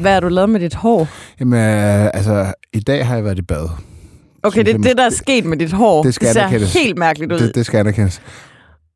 Hvad 0.00 0.12
har 0.12 0.20
du 0.20 0.28
lavet 0.28 0.50
med 0.50 0.60
dit 0.60 0.74
hår? 0.74 1.08
Jamen, 1.40 1.58
øh, 1.58 2.10
altså, 2.14 2.52
i 2.72 2.80
dag 2.80 3.06
har 3.06 3.14
jeg 3.14 3.24
været 3.24 3.38
i 3.38 3.42
bad. 3.42 3.68
Okay, 4.42 4.64
det 4.64 4.74
er 4.74 4.78
det, 4.78 4.96
der 4.96 5.04
er 5.04 5.10
sket 5.10 5.44
med 5.44 5.56
dit 5.56 5.72
hår. 5.72 6.02
Det 6.02 6.14
skal 6.14 6.26
det 6.26 6.34
ser 6.34 6.40
anerkendes. 6.40 6.72
helt 6.74 6.98
mærkeligt 6.98 7.32
ud. 7.32 7.38
Det, 7.38 7.54
det 7.54 7.66
skal 7.66 7.78
anerkendes. 7.78 8.22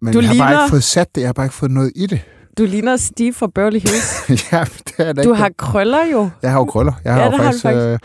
Men 0.03 0.12
Du 0.12 0.21
jeg 0.21 0.29
har 0.29 0.34
bare 0.38 0.48
ligner- 0.50 0.64
ikke 0.64 0.71
fået 0.71 0.82
sat 0.84 1.14
det. 1.14 1.21
Jeg 1.21 1.29
har 1.29 1.32
bare 1.32 1.46
ikke 1.46 1.54
fået 1.54 1.71
noget 1.71 1.92
i 1.96 2.06
det. 2.06 2.21
Du 2.58 2.64
ligner 2.64 2.96
Steve 2.96 3.32
fra 3.32 3.46
Beverly 3.54 3.79
Hills. 3.79 4.29
ja, 4.53 4.64
det 4.88 4.95
er 5.08 5.12
da 5.12 5.22
Du 5.22 5.30
ikke 5.30 5.42
har 5.42 5.50
krøller 5.58 6.04
jo. 6.12 6.30
Jeg 6.42 6.50
har 6.50 6.58
jo 6.58 6.64
krøller. 6.64 6.92
Jeg 7.04 7.12
har 7.15 7.21
Ja, 7.21 7.26
jo 7.26 7.30
det 7.33 7.38
har 7.40 7.44
faktisk, 7.44 7.67
øh, 7.67 7.99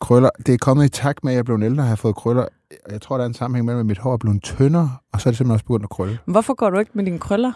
krøller. 0.00 0.30
Det 0.46 0.54
er 0.54 0.58
kommet 0.58 0.84
i 0.84 0.88
takt 0.88 1.24
med, 1.24 1.32
at 1.32 1.36
jeg 1.36 1.44
blev 1.44 1.60
ældre 1.62 1.82
og 1.82 1.88
har 1.88 1.96
fået 1.96 2.16
krøller. 2.16 2.44
Jeg 2.90 3.00
tror, 3.00 3.16
der 3.16 3.24
er 3.24 3.28
en 3.28 3.34
sammenhæng 3.34 3.66
mellem, 3.66 3.80
at 3.80 3.86
mit 3.86 3.98
hår 3.98 4.12
er 4.12 4.16
blevet 4.16 4.42
tyndere, 4.42 4.90
og 5.12 5.20
så 5.20 5.28
er 5.28 5.30
det 5.30 5.36
simpelthen 5.38 5.54
også 5.54 5.64
begyndt 5.64 5.82
at 5.84 5.90
krølle. 5.90 6.18
Hvorfor 6.26 6.54
går 6.54 6.70
du 6.70 6.78
ikke 6.78 6.90
med 6.94 7.04
dine 7.04 7.18
krøller? 7.18 7.52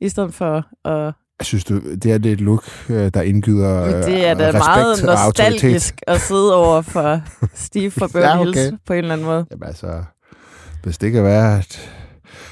I 0.00 0.08
stedet 0.08 0.34
for 0.34 0.66
at... 0.88 1.14
Jeg 1.40 1.46
synes, 1.46 1.64
du, 1.64 1.80
det 2.02 2.12
er 2.12 2.18
det 2.18 2.32
et 2.32 2.40
look, 2.40 2.64
øh, 2.88 3.10
der 3.14 3.22
indgyder 3.22 3.84
øh, 3.84 4.04
det 4.04 4.26
er 4.26 4.34
da 4.34 4.46
respekt 4.46 4.64
meget 4.66 5.08
og 5.08 5.26
nostalgisk 5.26 5.94
at 6.06 6.20
sidde 6.20 6.56
over 6.56 6.82
for 6.82 7.20
Steve 7.54 7.90
fra 7.90 8.06
Beverly 8.06 8.26
Ja, 8.26 8.40
okay. 8.40 8.60
Hills 8.60 8.78
på 8.86 8.92
en 8.92 8.98
eller 8.98 9.12
anden 9.12 9.26
måde. 9.26 9.46
Jamen 9.50 9.66
altså, 9.66 10.02
hvis 10.82 10.98
det 10.98 11.12
kan 11.12 11.24
være, 11.24 11.58
at... 11.58 11.90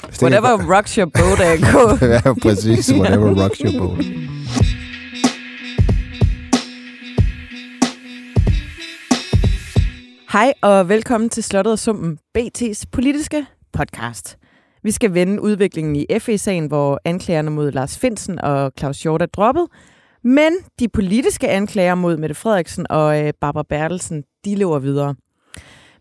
Hvis 0.08 0.22
Whatever 0.22 0.56
kan, 0.56 0.72
rocks 0.74 0.94
your 0.94 1.10
boat, 1.14 1.40
AK. 1.40 2.02
ja, 2.26 2.34
præcis. 2.42 2.92
Whatever 2.92 3.42
rocks 3.44 3.58
your 3.58 3.78
boat. 3.78 4.04
Hej 10.32 10.52
og 10.62 10.88
velkommen 10.88 11.30
til 11.30 11.42
Slottet 11.42 11.72
og 11.72 11.78
Sumpen, 11.78 12.18
BT's 12.38 12.82
politiske 12.92 13.46
podcast. 13.72 14.39
Vi 14.82 14.90
skal 14.90 15.14
vende 15.14 15.42
udviklingen 15.42 15.96
i 15.96 16.06
FE-sagen, 16.18 16.66
hvor 16.66 17.00
anklagerne 17.04 17.50
mod 17.50 17.72
Lars 17.72 17.98
Finsen 17.98 18.40
og 18.40 18.72
Claus 18.78 19.02
Hjort 19.02 19.22
er 19.22 19.26
droppet. 19.26 19.66
Men 20.24 20.52
de 20.78 20.88
politiske 20.88 21.48
anklager 21.48 21.94
mod 21.94 22.16
Mette 22.16 22.34
Frederiksen 22.34 22.86
og 22.90 23.26
øh, 23.26 23.32
Barbara 23.40 23.64
Bertelsen, 23.68 24.24
de 24.44 24.54
lever 24.54 24.78
videre. 24.78 25.14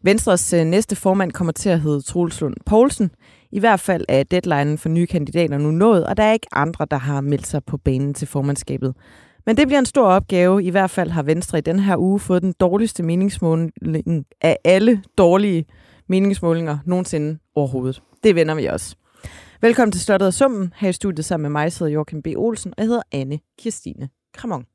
Venstres 0.03 0.53
øh, 0.53 0.65
næste 0.65 0.95
formand 0.95 1.31
kommer 1.31 1.53
til 1.53 1.69
at 1.69 1.81
hedde 1.81 2.01
Troels 2.01 2.41
Lund 2.41 2.55
Poulsen. 2.65 3.11
I 3.51 3.59
hvert 3.59 3.79
fald 3.79 4.05
er 4.09 4.23
deadlinen 4.23 4.77
for 4.77 4.89
nye 4.89 5.07
kandidater 5.07 5.57
nu 5.57 5.71
nået, 5.71 6.05
og 6.05 6.17
der 6.17 6.23
er 6.23 6.33
ikke 6.33 6.47
andre, 6.51 6.87
der 6.91 6.97
har 6.97 7.21
meldt 7.21 7.47
sig 7.47 7.63
på 7.63 7.77
banen 7.77 8.13
til 8.13 8.27
formandskabet. 8.27 8.95
Men 9.45 9.57
det 9.57 9.67
bliver 9.67 9.79
en 9.79 9.85
stor 9.85 10.05
opgave. 10.05 10.63
I 10.63 10.69
hvert 10.69 10.89
fald 10.89 11.09
har 11.09 11.23
Venstre 11.23 11.57
i 11.57 11.61
den 11.61 11.79
her 11.79 11.97
uge 11.97 12.19
fået 12.19 12.41
den 12.41 12.53
dårligste 12.59 13.03
meningsmåling 13.03 14.25
af 14.41 14.57
alle 14.63 15.03
dårlige 15.17 15.65
meningsmålinger 16.07 16.77
nogensinde 16.85 17.37
overhovedet. 17.55 18.01
Det 18.23 18.35
vender 18.35 18.55
vi 18.55 18.65
også. 18.65 18.95
Velkommen 19.61 19.91
til 19.91 20.01
Slottet 20.01 20.27
og 20.27 20.33
Summen. 20.33 20.73
Her 20.77 20.89
i 20.89 20.93
studiet 20.93 21.25
sammen 21.25 21.43
med 21.43 21.61
mig 21.61 21.71
sidder 21.71 21.91
Joachim 21.91 22.21
B. 22.21 22.27
Olsen, 22.37 22.73
og 22.77 22.81
jeg 22.83 22.87
hedder 22.87 23.01
Anne 23.11 23.39
Kirstine 23.59 24.09
Kramon. 24.33 24.65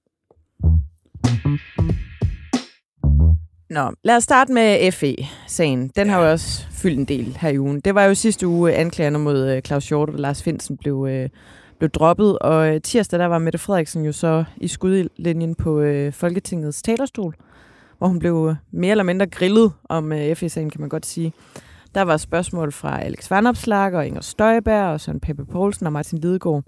Nå, 3.71 3.91
lad 4.05 4.17
os 4.17 4.25
starte 4.25 4.53
med 4.53 4.93
FE-sagen. 4.93 5.91
Den 5.97 6.09
har 6.09 6.21
jo 6.23 6.31
også 6.31 6.67
fyldt 6.71 6.99
en 6.99 7.05
del 7.05 7.37
her 7.41 7.49
i 7.49 7.59
ugen. 7.59 7.81
Det 7.81 7.95
var 7.95 8.05
jo 8.05 8.15
sidste 8.15 8.47
uge, 8.47 8.73
anklagerne 8.73 9.19
mod 9.19 9.49
øh, 9.51 9.63
Claus 9.63 9.89
Hjort 9.89 10.09
og 10.09 10.19
Lars 10.19 10.43
Finsen 10.43 10.77
blev, 10.77 11.07
øh, 11.11 11.29
blev 11.79 11.91
droppet, 11.91 12.39
og 12.39 12.75
øh, 12.75 12.81
tirsdag 12.81 13.19
der 13.21 13.27
var 13.27 13.39
Mette 13.39 13.59
Frederiksen 13.59 14.05
jo 14.05 14.13
så 14.13 14.45
i 14.57 14.69
skudlinjen 14.69 15.55
på 15.55 15.81
øh, 15.81 16.13
Folketingets 16.13 16.83
talerstol, 16.83 17.35
hvor 17.99 18.07
hun 18.07 18.19
blev 18.19 18.47
øh, 18.51 18.57
mere 18.73 18.91
eller 18.91 19.05
mindre 19.05 19.27
grillet 19.27 19.73
om 19.89 20.13
øh, 20.13 20.37
FE-sagen, 20.37 20.71
kan 20.71 20.81
man 20.81 20.91
godt 20.91 21.07
sige. 21.07 21.33
Der 21.95 22.03
var 22.03 22.17
spørgsmål 22.17 22.73
fra 22.73 23.01
Alex 23.03 23.31
Vanopslag 23.31 23.95
og 23.95 24.07
Inger 24.07 24.21
Støjberg 24.21 24.93
og 24.93 25.01
Søren 25.01 25.21
Peppe 25.21 25.45
Poulsen 25.47 25.87
og 25.87 25.93
Martin 25.93 26.19
Lidegaard. 26.19 26.63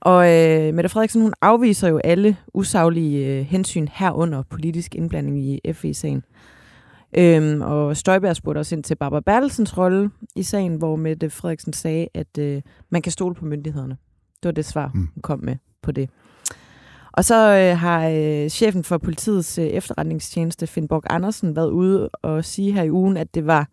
Og 0.00 0.32
øh, 0.32 0.74
Mette 0.74 0.88
Frederiksen, 0.88 1.22
hun 1.22 1.34
afviser 1.42 1.88
jo 1.88 1.98
alle 2.04 2.36
usaglige 2.54 3.26
øh, 3.26 3.44
hensyn 3.44 3.88
herunder 3.92 4.42
politisk 4.50 4.94
indblanding 4.94 5.38
i 5.40 5.60
FE-sagen. 5.72 6.22
Øhm, 7.18 7.60
og 7.62 7.96
Støjberg 7.96 8.36
spurgte 8.36 8.58
også 8.58 8.74
ind 8.74 8.84
til 8.84 8.94
Barbara 8.94 9.20
Bertelsens 9.20 9.78
rolle 9.78 10.10
i 10.36 10.42
sagen, 10.42 10.74
hvor 10.74 10.96
Mette 10.96 11.30
Frederiksen 11.30 11.72
sagde, 11.72 12.08
at 12.14 12.38
øh, 12.38 12.62
man 12.90 13.02
kan 13.02 13.12
stole 13.12 13.34
på 13.34 13.44
myndighederne. 13.44 13.96
Det 14.42 14.44
var 14.48 14.52
det 14.52 14.64
svar, 14.64 14.90
Mm. 14.94 15.00
hun 15.14 15.22
kom 15.22 15.38
med 15.42 15.56
på 15.82 15.92
det. 15.92 16.10
Og 17.12 17.24
så 17.24 17.56
øh, 17.58 17.78
har 17.78 18.08
øh, 18.08 18.48
chefen 18.48 18.84
for 18.84 18.98
politiets 18.98 19.58
øh, 19.58 19.64
efterretningstjeneste, 19.66 20.66
Finn 20.66 20.88
Borg 20.88 21.02
Andersen, 21.10 21.56
været 21.56 21.70
ude 21.70 22.08
og 22.08 22.44
sige 22.44 22.72
her 22.72 22.82
i 22.82 22.90
ugen, 22.90 23.16
at 23.16 23.34
det 23.34 23.46
var 23.46 23.68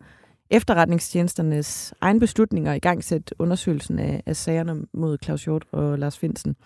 efterretningstjenesternes 0.52 1.94
egen 2.00 2.20
beslutning 2.20 2.68
at 2.68 2.76
igangsætte 2.76 3.34
undersøgelsen 3.38 3.98
af, 3.98 4.22
af 4.26 4.36
sagerne 4.36 4.86
mod 4.92 5.18
Claus 5.24 5.44
Hjort 5.44 5.64
og 5.72 5.98
Lars 5.98 6.18
Finsen. 6.18 6.56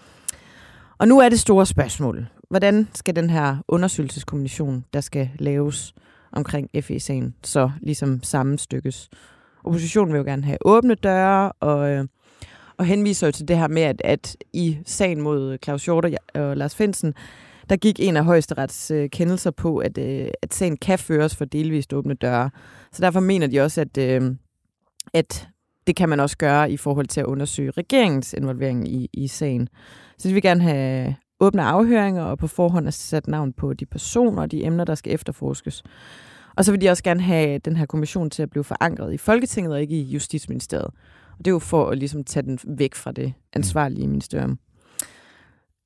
Og 0.98 1.08
nu 1.08 1.18
er 1.18 1.28
det 1.28 1.40
store 1.40 1.66
spørgsmål. 1.66 2.26
Hvordan 2.50 2.88
skal 2.94 3.16
den 3.16 3.30
her 3.30 3.56
undersøgelseskommission, 3.68 4.84
der 4.92 5.00
skal 5.00 5.30
laves 5.38 5.94
omkring 6.32 6.70
FE-sagen, 6.80 7.34
så 7.42 7.70
ligesom 7.80 8.22
sammenstykkes? 8.22 9.08
Oppositionen 9.64 10.12
vil 10.12 10.18
jo 10.18 10.24
gerne 10.24 10.44
have 10.44 10.58
åbne 10.64 10.94
døre, 10.94 11.52
og, 11.52 11.90
øh, 11.90 12.04
og 12.76 12.84
henviser 12.84 13.26
jo 13.26 13.32
til 13.32 13.48
det 13.48 13.58
her 13.58 13.68
med, 13.68 13.82
at, 13.82 14.02
at 14.04 14.36
i 14.52 14.78
sagen 14.86 15.20
mod 15.20 15.58
Claus 15.64 15.84
Hjort 15.84 16.04
og, 16.04 16.12
og 16.34 16.56
Lars 16.56 16.76
Finsen, 16.76 17.14
der 17.70 17.76
gik 17.76 18.00
en 18.00 18.16
af 18.16 18.24
højesterets 18.24 18.90
øh, 18.90 19.10
kendelser 19.10 19.50
på, 19.50 19.78
at, 19.78 19.98
øh, 19.98 20.28
at 20.42 20.54
sagen 20.54 20.76
kan 20.76 20.98
føres 20.98 21.36
for 21.36 21.44
delvist 21.44 21.92
åbne 21.92 22.14
døre. 22.14 22.50
Så 22.96 23.02
derfor 23.02 23.20
mener 23.20 23.46
de 23.46 23.60
også, 23.60 23.80
at, 23.80 23.98
øh, 23.98 24.34
at 25.14 25.48
det 25.86 25.96
kan 25.96 26.08
man 26.08 26.20
også 26.20 26.36
gøre 26.36 26.70
i 26.70 26.76
forhold 26.76 27.06
til 27.06 27.20
at 27.20 27.26
undersøge 27.26 27.70
regeringens 27.70 28.32
involvering 28.32 28.88
i, 28.88 29.10
i 29.12 29.28
sagen. 29.28 29.68
Så 30.18 30.28
de 30.28 30.32
vil 30.32 30.42
gerne 30.42 30.62
have 30.62 31.16
åbne 31.40 31.62
afhøringer 31.62 32.22
og 32.22 32.38
på 32.38 32.46
forhånd 32.46 32.84
have 32.84 32.92
sat 32.92 33.28
navn 33.28 33.52
på 33.52 33.72
de 33.72 33.86
personer 33.86 34.42
og 34.42 34.50
de 34.50 34.64
emner, 34.64 34.84
der 34.84 34.94
skal 34.94 35.14
efterforskes. 35.14 35.82
Og 36.56 36.64
så 36.64 36.72
vil 36.72 36.80
de 36.80 36.88
også 36.88 37.02
gerne 37.02 37.20
have 37.20 37.58
den 37.58 37.76
her 37.76 37.86
kommission 37.86 38.30
til 38.30 38.42
at 38.42 38.50
blive 38.50 38.64
forankret 38.64 39.14
i 39.14 39.16
Folketinget 39.16 39.72
og 39.72 39.80
ikke 39.80 39.96
i 39.96 40.02
Justitsministeriet. 40.02 40.90
Og 41.32 41.38
det 41.38 41.46
er 41.46 41.50
jo 41.50 41.58
for 41.58 41.90
at 41.90 41.98
ligesom 41.98 42.24
tage 42.24 42.46
den 42.46 42.58
væk 42.78 42.94
fra 42.94 43.12
det 43.12 43.34
ansvarlige 43.52 44.08
ministerium. 44.08 44.58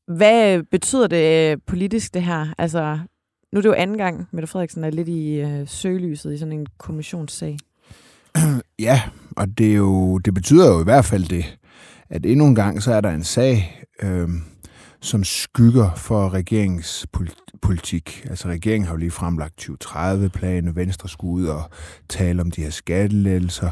Hvad 0.06 0.62
betyder 0.62 1.06
det 1.06 1.52
øh, 1.52 1.58
politisk, 1.66 2.14
det 2.14 2.22
her? 2.22 2.46
Altså, 2.58 2.98
nu 3.52 3.58
er 3.58 3.62
det 3.62 3.68
jo 3.68 3.74
anden 3.74 3.98
gang, 3.98 4.28
Mette 4.32 4.46
Frederiksen 4.46 4.84
er 4.84 4.90
lidt 4.90 5.08
i 5.08 5.40
øh, 5.40 5.68
søgelyset 5.68 6.34
i 6.34 6.38
sådan 6.38 6.52
en 6.52 6.66
kommissionssag. 6.78 7.58
Ja, 8.78 9.02
og 9.36 9.58
det, 9.58 9.70
er 9.70 9.76
jo, 9.76 10.18
det 10.18 10.34
betyder 10.34 10.72
jo 10.72 10.80
i 10.80 10.84
hvert 10.84 11.04
fald 11.04 11.24
det, 11.24 11.58
at 12.10 12.26
endnu 12.26 12.46
en 12.46 12.54
gang, 12.54 12.82
så 12.82 12.92
er 12.94 13.00
der 13.00 13.10
en 13.10 13.24
sag, 13.24 13.84
øh, 14.02 14.28
som 15.00 15.24
skygger 15.24 15.94
for 15.94 16.34
regeringens 16.34 17.06
politik. 17.62 18.26
Altså 18.30 18.48
regeringen 18.48 18.86
har 18.86 18.94
jo 18.94 18.98
lige 18.98 19.10
fremlagt 19.10 19.70
2030-planen, 19.70 20.76
Venstre 20.76 21.08
skulle 21.08 21.32
ud 21.32 21.46
og 21.46 21.62
tale 22.08 22.40
om 22.42 22.50
de 22.50 22.62
her 22.62 22.70
skattelettelser. 22.70 23.70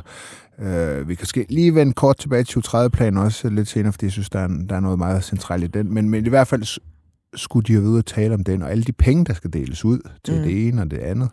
Øh, 0.59 1.09
vi 1.09 1.15
kan 1.15 1.27
ske 1.27 1.47
lige 1.49 1.75
vende 1.75 1.93
kort 1.93 2.17
tilbage 2.19 2.45
til 2.45 2.63
2030-planen 2.67 3.19
også 3.19 3.51
lidt 3.51 3.69
senere, 3.69 3.93
fordi 3.93 4.07
jeg 4.07 4.13
synes, 4.13 4.31
der 4.31 4.39
er, 4.39 4.49
der 4.69 4.77
er 4.77 4.81
noget 4.81 4.99
meget 4.99 5.25
centralt 5.25 5.65
i 5.65 5.67
den. 5.67 5.95
Men, 5.95 6.11
men 6.11 6.27
i 6.27 6.29
hvert 6.29 6.49
fald 6.49 6.81
skulle 7.35 7.65
de 7.65 7.73
jo 7.73 7.81
ud 7.81 7.99
og 7.99 8.07
tale 8.07 8.35
om 8.35 8.45
den, 8.45 8.63
og 8.63 8.71
alle 8.71 8.85
de 8.85 8.93
penge, 8.93 9.25
der 9.25 9.35
skal 9.35 9.53
deles 9.53 9.85
ud 9.85 10.01
til 10.25 10.35
Mm. 10.35 10.41
mm. 10.41 10.47
det 10.47 10.69
ene 10.69 10.83
og 10.83 10.91
det 10.91 10.99
andet. 10.99 11.31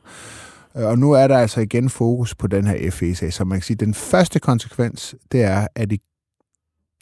Øh, 0.77 0.83
Og 0.85 0.97
nu 0.99 1.11
er 1.11 1.27
der 1.27 1.37
altså 1.37 1.61
igen 1.61 1.89
fokus 1.89 2.35
på 2.35 2.47
den 2.47 2.67
her 2.67 2.91
FE-sag, 2.91 3.33
så 3.33 3.43
man 3.43 3.57
kan 3.57 3.63
sige, 3.63 3.75
at 3.75 3.79
den 3.79 3.93
første 3.93 4.39
konsekvens, 4.39 5.15
det 5.31 5.43
er, 5.43 5.67
at 5.75 5.89
det, 5.89 5.99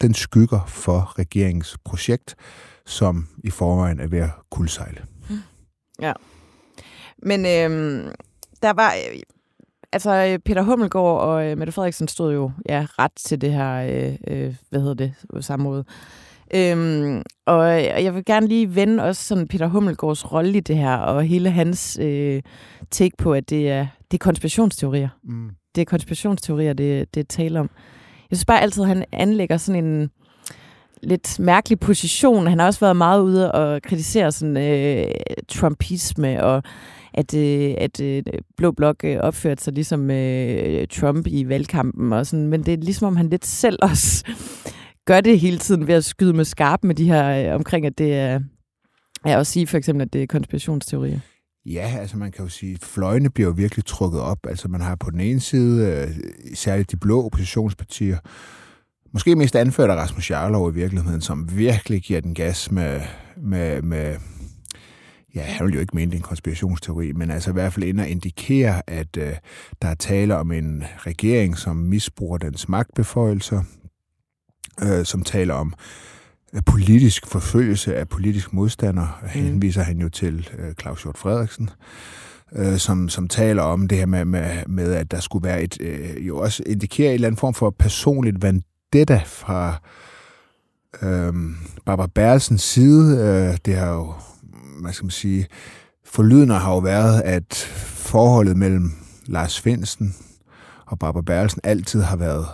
den 0.01 0.13
skygger 0.13 0.65
for 0.67 1.19
regeringens 1.19 1.77
projekt, 1.85 2.35
som 2.85 3.27
i 3.43 3.49
forvejen 3.49 3.99
er 3.99 4.07
ved 4.07 4.19
at 4.19 4.29
kuldsejle. 4.51 5.01
Men 7.23 7.45
øhm, 7.45 8.11
der 8.61 8.73
var... 8.73 8.93
Øh, 8.93 9.19
altså, 9.91 10.11
øh, 10.11 10.39
Peter 10.39 10.61
Hummelgaard 10.61 11.21
og 11.21 11.45
øh, 11.45 11.57
Mette 11.57 11.73
Frederiksen 11.73 12.07
stod 12.07 12.33
jo 12.33 12.51
ja, 12.69 12.85
ret 12.99 13.11
til 13.17 13.41
det 13.41 13.53
her, 13.53 13.73
øh, 13.73 14.15
øh, 14.27 14.55
hvad 14.69 14.79
hedder 14.79 14.93
det, 14.93 15.13
samråd. 15.45 15.83
Øhm, 16.55 17.21
og 17.45 17.65
jeg 17.83 18.15
vil 18.15 18.25
gerne 18.25 18.47
lige 18.47 18.75
vende 18.75 19.03
også 19.03 19.23
sådan 19.23 19.47
Peter 19.47 19.67
Hummelgaards 19.67 20.31
rolle 20.31 20.57
i 20.57 20.59
det 20.59 20.77
her, 20.77 20.95
og 20.95 21.23
hele 21.23 21.49
hans 21.49 21.99
øh, 22.01 22.41
take 22.91 23.17
på, 23.17 23.33
at 23.33 23.49
det 23.49 23.69
er, 23.69 23.87
det 24.11 24.17
er 24.17 24.23
konspirationsteorier. 24.23 25.09
Mm. 25.23 25.49
det 25.75 25.81
er 25.81 25.85
konspirationsteorier, 25.85 26.73
det, 26.73 27.15
det 27.15 27.27
taler 27.27 27.59
om. 27.59 27.69
Jeg 28.29 28.37
synes 28.37 28.45
bare 28.45 28.61
altid, 28.61 28.81
at 28.83 28.87
han 28.87 29.05
anlægger 29.11 29.57
sådan 29.57 29.85
en 29.85 30.09
lidt 31.03 31.39
mærkelig 31.39 31.79
position. 31.79 32.47
Han 32.47 32.59
har 32.59 32.65
også 32.65 32.79
været 32.79 32.95
meget 32.95 33.21
ude 33.21 33.51
og 33.51 33.81
kritisere 33.81 34.31
sådan 34.31 34.57
øh, 34.57 35.07
trumpisme, 35.49 36.43
og 36.43 36.63
at, 37.13 37.33
øh, 37.33 37.73
at 37.77 38.01
øh, 38.01 38.23
Blå 38.57 38.71
Blok 38.71 38.95
øh, 39.03 39.17
opførte 39.17 39.63
sig 39.63 39.73
ligesom 39.73 40.11
øh, 40.11 40.87
Trump 40.87 41.27
i 41.27 41.49
valgkampen. 41.49 42.13
Og 42.13 42.25
sådan. 42.25 42.47
Men 42.47 42.63
det 42.63 42.73
er 42.73 42.77
ligesom, 42.77 43.07
om 43.07 43.15
han 43.15 43.29
lidt 43.29 43.45
selv 43.45 43.79
også 43.91 44.25
gør 45.05 45.21
det 45.21 45.39
hele 45.39 45.57
tiden 45.57 45.87
ved 45.87 45.95
at 45.95 46.05
skyde 46.05 46.33
med 46.33 46.45
skarp 46.45 46.83
med 46.83 46.95
de 46.95 47.05
her 47.05 47.49
øh, 47.49 47.55
omkring, 47.55 47.85
at 47.85 47.97
det 47.97 48.13
er... 48.15 48.39
Ja, 49.25 49.37
også 49.37 49.51
sige 49.51 49.67
for 49.67 49.77
eksempel, 49.77 50.01
at 50.01 50.13
det 50.13 50.23
er 50.23 50.27
konspirationsteorier. 50.27 51.19
Ja, 51.65 51.97
altså 51.99 52.17
man 52.17 52.31
kan 52.31 52.45
jo 52.45 52.49
sige, 52.49 52.73
at 52.73 52.79
fløjene 52.79 53.29
bliver 53.29 53.49
jo 53.49 53.53
virkelig 53.57 53.85
trukket 53.85 54.21
op. 54.21 54.37
Altså 54.47 54.67
man 54.67 54.81
har 54.81 54.95
på 54.95 55.09
den 55.09 55.19
ene 55.19 55.39
side, 55.39 55.87
øh, 55.87 56.09
særligt 56.53 56.91
de 56.91 56.97
blå 56.97 57.25
oppositionspartier, 57.25 58.17
måske 59.13 59.35
mest 59.35 59.55
anført 59.55 59.89
af 59.89 59.95
Rasmus 59.95 60.31
Jarlov 60.31 60.71
i 60.71 60.73
virkeligheden, 60.73 61.21
som 61.21 61.57
virkelig 61.57 62.01
giver 62.01 62.21
den 62.21 62.33
gas 62.33 62.71
med, 62.71 63.01
med, 63.37 63.81
med 63.81 64.15
ja, 65.35 65.41
han 65.41 65.65
vil 65.65 65.73
jo 65.73 65.79
ikke 65.79 65.95
mene, 65.95 66.11
det 66.11 66.17
er 66.17 66.19
en 66.19 66.23
konspirationsteori, 66.23 67.11
men 67.11 67.31
altså 67.31 67.49
i 67.49 67.53
hvert 67.53 67.73
fald 67.73 67.85
ind 67.85 67.99
og 67.99 68.07
indikere, 68.07 68.89
at 68.89 69.17
øh, 69.17 69.33
der 69.81 69.87
er 69.87 69.95
tale 69.95 70.37
om 70.37 70.51
en 70.51 70.83
regering, 70.97 71.57
som 71.57 71.75
misbruger 71.75 72.37
dens 72.37 72.69
magtbeføjelser, 72.69 73.63
øh, 74.81 75.05
som 75.05 75.23
taler 75.23 75.53
om 75.53 75.73
øh, 76.53 76.61
politisk 76.65 77.27
forfølgelse 77.27 77.95
af 77.95 78.09
politisk 78.09 78.53
modstander. 78.53 79.19
Mm. 79.21 79.27
Henviser 79.27 79.83
han 79.83 79.97
jo 79.97 80.09
til 80.09 80.49
øh, 80.57 80.73
Claus 80.73 81.03
Hjort 81.03 81.17
Frederiksen, 81.17 81.69
øh, 82.55 82.77
som, 82.77 83.09
som 83.09 83.27
taler 83.27 83.63
om 83.63 83.87
det 83.87 83.97
her 83.97 84.05
med, 84.05 84.25
med, 84.25 84.65
med 84.67 84.93
at 84.93 85.11
der 85.11 85.19
skulle 85.19 85.47
være 85.47 85.63
et, 85.63 85.77
øh, 85.81 86.27
jo 86.27 86.37
også 86.37 86.63
indikerer 86.65 87.09
en 87.09 87.13
eller 87.13 87.27
anden 87.27 87.39
form 87.39 87.53
for 87.53 87.69
personligt 87.69 88.41
vendetta 88.41 89.21
fra 89.25 89.81
øh, 91.01 91.33
Barbara 91.85 92.07
Berlsens 92.15 92.61
side. 92.61 93.17
Øh, 93.17 93.57
det 93.65 93.75
har 93.75 93.93
jo, 93.93 94.13
hvad 94.81 94.93
skal 94.93 95.05
man 95.05 95.11
sige, 95.11 95.47
forlydende 96.05 96.55
har 96.55 96.73
jo 96.73 96.77
været, 96.77 97.21
at 97.21 97.53
forholdet 97.85 98.57
mellem 98.57 98.91
Lars 99.25 99.59
Finsen 99.59 100.15
og 100.85 100.99
Barbara 100.99 101.21
Berlsen 101.21 101.61
altid 101.63 102.01
har 102.01 102.15
været 102.15 102.45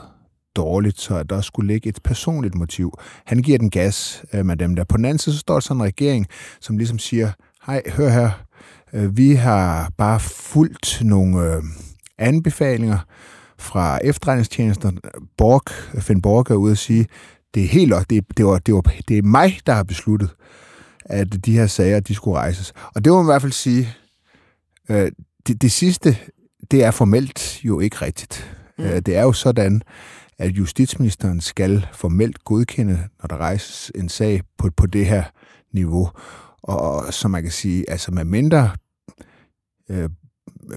dårligt, 0.59 1.00
så 1.01 1.15
at 1.15 1.29
der 1.29 1.41
skulle 1.41 1.73
ligge 1.73 1.89
et 1.89 2.00
personligt 2.03 2.56
motiv. 2.56 2.94
Han 3.25 3.41
giver 3.41 3.57
den 3.57 3.69
gas 3.69 4.23
øh, 4.33 4.45
med 4.45 4.57
dem 4.57 4.75
der. 4.75 4.83
På 4.83 4.97
den 4.97 5.06
anden 5.06 5.19
side, 5.19 5.35
så 5.35 5.39
står 5.39 5.53
der 5.53 5.59
sådan 5.59 5.81
en 5.81 5.85
regering, 5.85 6.27
som 6.61 6.77
ligesom 6.77 7.00
siger, 7.00 7.31
hej, 7.65 7.81
hør 7.95 8.09
her, 8.09 8.31
øh, 8.94 9.17
vi 9.17 9.33
har 9.33 9.91
bare 9.97 10.19
fulgt 10.19 11.01
nogle 11.01 11.53
øh, 11.53 11.63
anbefalinger 12.17 12.97
fra 13.57 14.00
efterretningstjenesten. 14.03 15.00
Borg, 15.38 16.01
Finn 16.01 16.21
Borg 16.21 16.51
er 16.51 16.56
ude 16.56 16.71
og 16.71 16.77
sige, 16.77 17.07
det 17.53 17.63
er 17.63 17.67
helt 17.67 17.94
det, 18.09 18.38
det, 18.38 18.45
var, 18.45 18.59
det, 18.59 18.73
var, 18.73 18.81
det 19.07 19.17
er 19.17 19.21
mig, 19.21 19.59
der 19.65 19.73
har 19.73 19.83
besluttet, 19.83 20.29
at 21.06 21.45
de 21.45 21.53
her 21.53 21.67
sager, 21.67 22.00
de 22.00 22.15
skulle 22.15 22.38
rejses. 22.38 22.73
Og 22.95 23.06
det 23.06 23.11
må 23.11 23.17
man 23.17 23.25
i 23.25 23.31
hvert 23.31 23.41
fald 23.41 23.51
sige, 23.51 23.89
øh, 24.89 25.11
det, 25.47 25.61
det 25.61 25.71
sidste, 25.71 26.17
det 26.71 26.83
er 26.83 26.91
formelt 26.91 27.65
jo 27.65 27.79
ikke 27.79 27.95
rigtigt. 28.01 28.56
Mm. 28.77 28.85
Øh, 28.85 29.01
det 29.06 29.15
er 29.15 29.21
jo 29.21 29.33
sådan, 29.33 29.81
at 30.39 30.51
justitsministeren 30.51 31.41
skal 31.41 31.88
formelt 31.94 32.44
godkende, 32.44 33.00
når 33.21 33.27
der 33.27 33.38
rejses 33.38 33.91
en 33.95 34.09
sag 34.09 34.41
på, 34.57 34.69
på 34.77 34.86
det 34.86 35.06
her 35.06 35.24
niveau. 35.74 36.09
Og 36.63 37.13
som 37.13 37.31
man 37.31 37.44
kan 37.44 37.51
sige, 37.51 37.89
altså 37.89 38.12
med 38.12 38.24
mindre 38.24 38.71
øh, 39.89 40.09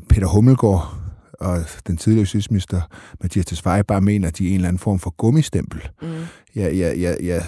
Peter 0.09 0.27
Hummelgaard 0.27 0.95
og 1.41 1.65
den 1.87 1.97
tidligere 1.97 2.21
justitsminister 2.21 2.81
Mathias 3.21 3.47
Tesfaye 3.47 3.85
bare 3.85 4.01
mener, 4.01 4.29
at 4.29 4.39
de 4.39 4.45
er 4.47 4.49
en 4.49 4.55
eller 4.55 4.69
anden 4.69 4.79
form 4.79 4.99
for 4.99 5.11
gummistempel. 5.11 5.89
Mm. 6.03 6.09
Ja, 6.57 6.69
ja, 6.75 6.93
ja, 6.95 7.15
ja. 7.23 7.43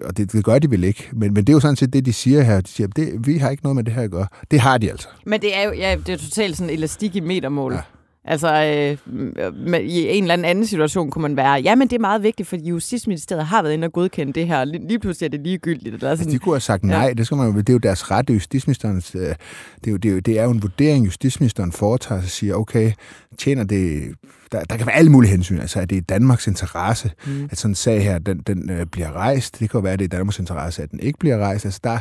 Og 0.00 0.16
det, 0.16 0.32
det 0.32 0.44
gør 0.44 0.58
de 0.58 0.70
vel 0.70 0.84
ikke. 0.84 1.08
Men, 1.12 1.34
men 1.34 1.44
det 1.44 1.48
er 1.48 1.52
jo 1.52 1.60
sådan 1.60 1.76
set 1.76 1.92
det, 1.92 2.04
de 2.04 2.12
siger 2.12 2.42
her. 2.42 2.60
De 2.60 2.68
siger, 2.68 2.86
det, 2.86 3.26
vi 3.26 3.38
har 3.38 3.50
ikke 3.50 3.62
noget 3.62 3.76
med 3.76 3.84
det 3.84 3.92
her 3.92 4.02
at 4.02 4.10
gøre. 4.10 4.26
Det 4.50 4.60
har 4.60 4.78
de 4.78 4.90
altså. 4.90 5.08
Men 5.26 5.40
det 5.40 5.56
er 5.56 5.62
jo 5.62 5.72
ja, 5.72 5.96
det 6.06 6.08
er 6.08 6.16
totalt 6.16 6.56
sådan 6.56 6.70
elastik 6.70 7.16
i 7.16 7.20
metermål. 7.20 7.72
Ja. 7.72 7.80
Altså, 8.26 8.48
øh, 9.06 9.80
i 9.80 10.08
en 10.08 10.24
eller 10.24 10.48
anden 10.48 10.66
situation 10.66 11.10
kunne 11.10 11.22
man 11.22 11.36
være, 11.36 11.52
ja, 11.52 11.74
men 11.74 11.88
det 11.88 11.96
er 11.96 12.00
meget 12.00 12.22
vigtigt, 12.22 12.48
for 12.48 12.56
Justitsministeriet 12.56 13.46
har 13.46 13.62
været 13.62 13.74
inde 13.74 13.84
og 13.84 13.92
godkende 13.92 14.32
det 14.32 14.46
her. 14.46 14.64
Lige 14.64 14.98
pludselig 14.98 15.26
er 15.26 15.30
det 15.30 15.40
ligegyldigt. 15.40 15.86
Eller 15.86 15.98
sådan. 15.98 16.10
Altså, 16.10 16.30
de 16.30 16.38
kunne 16.38 16.54
have 16.54 16.60
sagt 16.60 16.84
nej, 16.84 17.06
ja. 17.06 17.12
det, 17.12 17.26
skal 17.26 17.36
man 17.36 17.46
jo, 17.50 17.58
det 17.58 17.68
er 17.68 17.72
jo 17.72 17.78
deres 17.78 18.10
ret, 18.10 18.28
det 18.28 18.34
er 18.34 18.36
Justitsministerens, 18.36 19.14
øh, 19.14 19.20
det 19.20 19.36
er, 19.86 19.90
jo, 19.90 19.96
det, 19.96 20.08
er 20.08 20.12
jo, 20.12 20.18
det 20.20 20.38
er 20.38 20.44
jo 20.44 20.50
en 20.50 20.62
vurdering, 20.62 21.06
Justitsministeren 21.06 21.72
foretager 21.72 22.20
sig 22.20 22.26
og 22.26 22.30
siger, 22.30 22.54
okay, 22.54 22.92
tjener 23.38 23.64
det, 23.64 24.14
der, 24.52 24.64
der 24.64 24.76
kan 24.76 24.86
være 24.86 24.96
alle 24.96 25.10
mulige 25.10 25.30
hensyn, 25.30 25.58
altså 25.58 25.80
at 25.80 25.90
det 25.90 25.98
er 25.98 26.02
Danmarks 26.02 26.46
interesse, 26.46 27.10
mm. 27.26 27.48
at 27.50 27.58
sådan 27.58 27.70
en 27.70 27.74
sag 27.74 28.04
her, 28.04 28.18
den, 28.18 28.38
den 28.38 28.70
øh, 28.70 28.86
bliver 28.86 29.12
rejst. 29.12 29.60
Det 29.60 29.70
kan 29.70 29.78
jo 29.78 29.82
være, 29.82 29.92
at 29.92 29.98
det 29.98 30.04
er 30.04 30.16
Danmarks 30.16 30.38
interesse, 30.38 30.82
at 30.82 30.90
den 30.90 31.00
ikke 31.00 31.18
bliver 31.18 31.38
rejst. 31.38 31.64
Altså 31.64 31.80
der, 31.84 31.98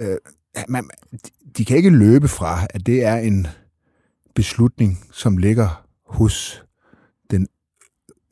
øh, 0.00 0.16
man, 0.68 0.84
de 1.56 1.64
kan 1.64 1.76
ikke 1.76 1.90
løbe 1.90 2.28
fra, 2.28 2.66
at 2.70 2.86
det 2.86 3.04
er 3.04 3.16
en 3.16 3.46
beslutning, 4.34 5.04
som 5.12 5.36
ligger 5.36 5.84
hos 6.06 6.62
den 7.30 7.46